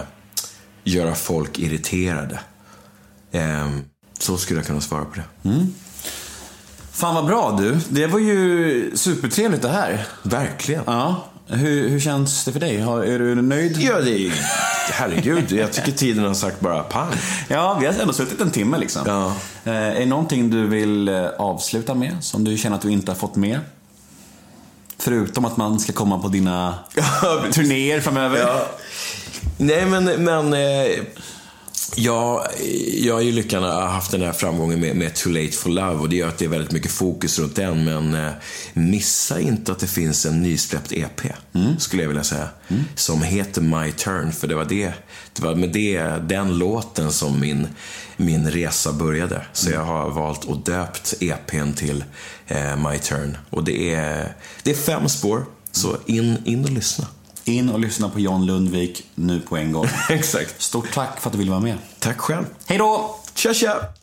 göra 0.84 1.16
folk 1.16 1.60
irriterade. 1.60 2.40
Eh, 3.32 3.70
så 4.20 4.38
skulle 4.38 4.60
jag 4.60 4.68
kunna 4.68 4.82
svara 4.82 5.06
på 5.06 5.16
det. 5.16 5.68
Fan 6.92 7.16
vad 7.16 7.26
bra 7.26 7.58
du. 7.60 7.80
Det 7.90 8.08
var 8.08 8.20
ju 8.20 8.92
supertrevligt 8.96 9.62
det 9.62 9.70
här. 9.70 10.06
Verkligen. 10.24 10.84
Ja. 10.86 11.26
Hur, 11.48 11.90
hur 11.90 12.00
känns 12.00 12.46
det 12.46 12.52
för 12.52 12.60
dig? 12.60 12.82
Har, 12.82 13.04
är 13.04 13.20
du 13.20 13.36
nöjd? 13.36 13.78
Ja, 13.78 14.00
det 14.02 14.12
är 14.12 14.34
Herregud, 14.92 15.52
jag 15.52 15.74
tycker 15.74 15.92
tiden 15.92 16.26
har 16.26 16.34
sagt 16.34 16.60
bara 16.60 16.84
pang. 16.84 17.14
Ja, 17.48 17.78
vi 17.80 17.86
har 17.86 17.94
ändå 17.94 18.14
suttit 18.14 18.42
en 18.42 18.52
timme 18.52 18.78
liksom. 18.78 19.02
Ja. 19.06 19.34
Eh, 19.72 19.74
är 19.74 20.00
det 20.00 20.06
någonting 20.06 20.50
du 20.50 20.68
vill 20.68 21.08
eh, 21.08 21.28
avsluta 21.38 21.94
med? 21.94 22.16
Som 22.22 22.44
du 22.44 22.58
känner 22.58 22.76
att 22.76 22.82
du 22.82 22.92
inte 22.92 23.12
har 23.12 23.16
fått 23.16 23.36
med? 23.36 23.60
Förutom 25.00 25.46
att 25.46 25.58
man 25.58 25.80
ska 25.80 25.94
komma 25.94 26.20
på 26.20 26.28
dina 26.28 26.76
turnéer 27.54 28.02
framöver. 28.02 28.40
Ja. 28.40 28.68
Nej, 29.58 29.86
men, 29.86 30.06
men 30.06 30.54
eh, 30.54 31.04
jag, 31.96 32.48
jag 32.94 33.14
har 33.14 33.22
ju 33.22 33.32
lyckan 33.32 33.64
att 33.64 33.74
ha 33.74 33.88
haft 33.88 34.12
den 34.12 34.22
här 34.22 34.32
framgången 34.32 34.80
med, 34.80 34.96
med 34.96 35.16
Too 35.16 35.34
Late 35.34 35.52
for 35.52 35.70
Love 35.70 35.96
och 35.96 36.10
det 36.10 36.16
gör 36.16 36.28
att 36.28 36.38
det 36.38 36.46
är 36.46 36.50
väldigt 36.50 36.72
mycket 36.72 36.92
fokus 36.92 37.40
runt 37.40 37.56
den. 37.56 37.84
Men 37.84 38.14
eh, 38.14 38.32
missa 38.74 39.40
inte 39.40 39.72
att 39.72 39.80
det 39.80 39.88
finns 39.88 40.26
en 40.26 40.44
nysläppt 40.44 40.92
EP, 40.92 41.22
skulle 41.80 42.04
jag 42.04 42.08
vilja 42.08 42.24
säga. 42.24 42.50
Som 42.96 43.22
heter 43.22 43.62
My 43.62 43.92
Turn, 43.92 44.32
för 44.32 44.48
det 44.48 44.56
var, 44.56 44.66
det, 44.66 44.92
det 45.34 45.44
var 45.44 45.56
med 45.56 45.70
det, 45.70 46.02
den 46.28 46.58
låten 46.58 47.12
som 47.12 47.40
min, 47.40 47.68
min 48.18 48.52
resa 48.52 48.94
började. 48.94 49.46
Så 49.54 49.70
jag 49.70 49.84
har 49.84 50.10
valt 50.10 50.50
att 50.50 50.66
döpt 50.66 51.14
EPn 51.20 51.74
till 51.74 52.04
eh, 52.48 52.76
My 52.76 52.98
Turn. 53.00 53.38
Och 53.50 53.64
det 53.64 53.94
är, 53.94 54.34
det 54.64 54.72
är 54.72 54.76
fem 54.76 55.10
spår, 55.10 55.46
så 55.72 55.98
in, 56.06 56.38
in 56.46 56.64
och 56.64 56.72
lyssna. 56.72 57.08
In 57.44 57.70
och 57.70 57.80
lyssna 57.80 58.10
på 58.10 58.20
John 58.20 58.46
Lundvik 58.46 59.04
nu 59.16 59.40
på 59.40 59.58
en 59.58 59.72
gång. 59.72 59.88
Exakt. 60.10 60.62
Stort 60.62 60.94
tack 60.94 61.20
för 61.20 61.30
att 61.30 61.34
du 61.34 61.38
ville 61.40 61.52
vara 61.52 61.62
med. 61.62 61.78
Tack 62.00 62.18
själv. 62.18 62.46
Hej 62.66 62.78
då! 62.78 63.20
Tja, 63.34 63.54
tja! 63.54 63.97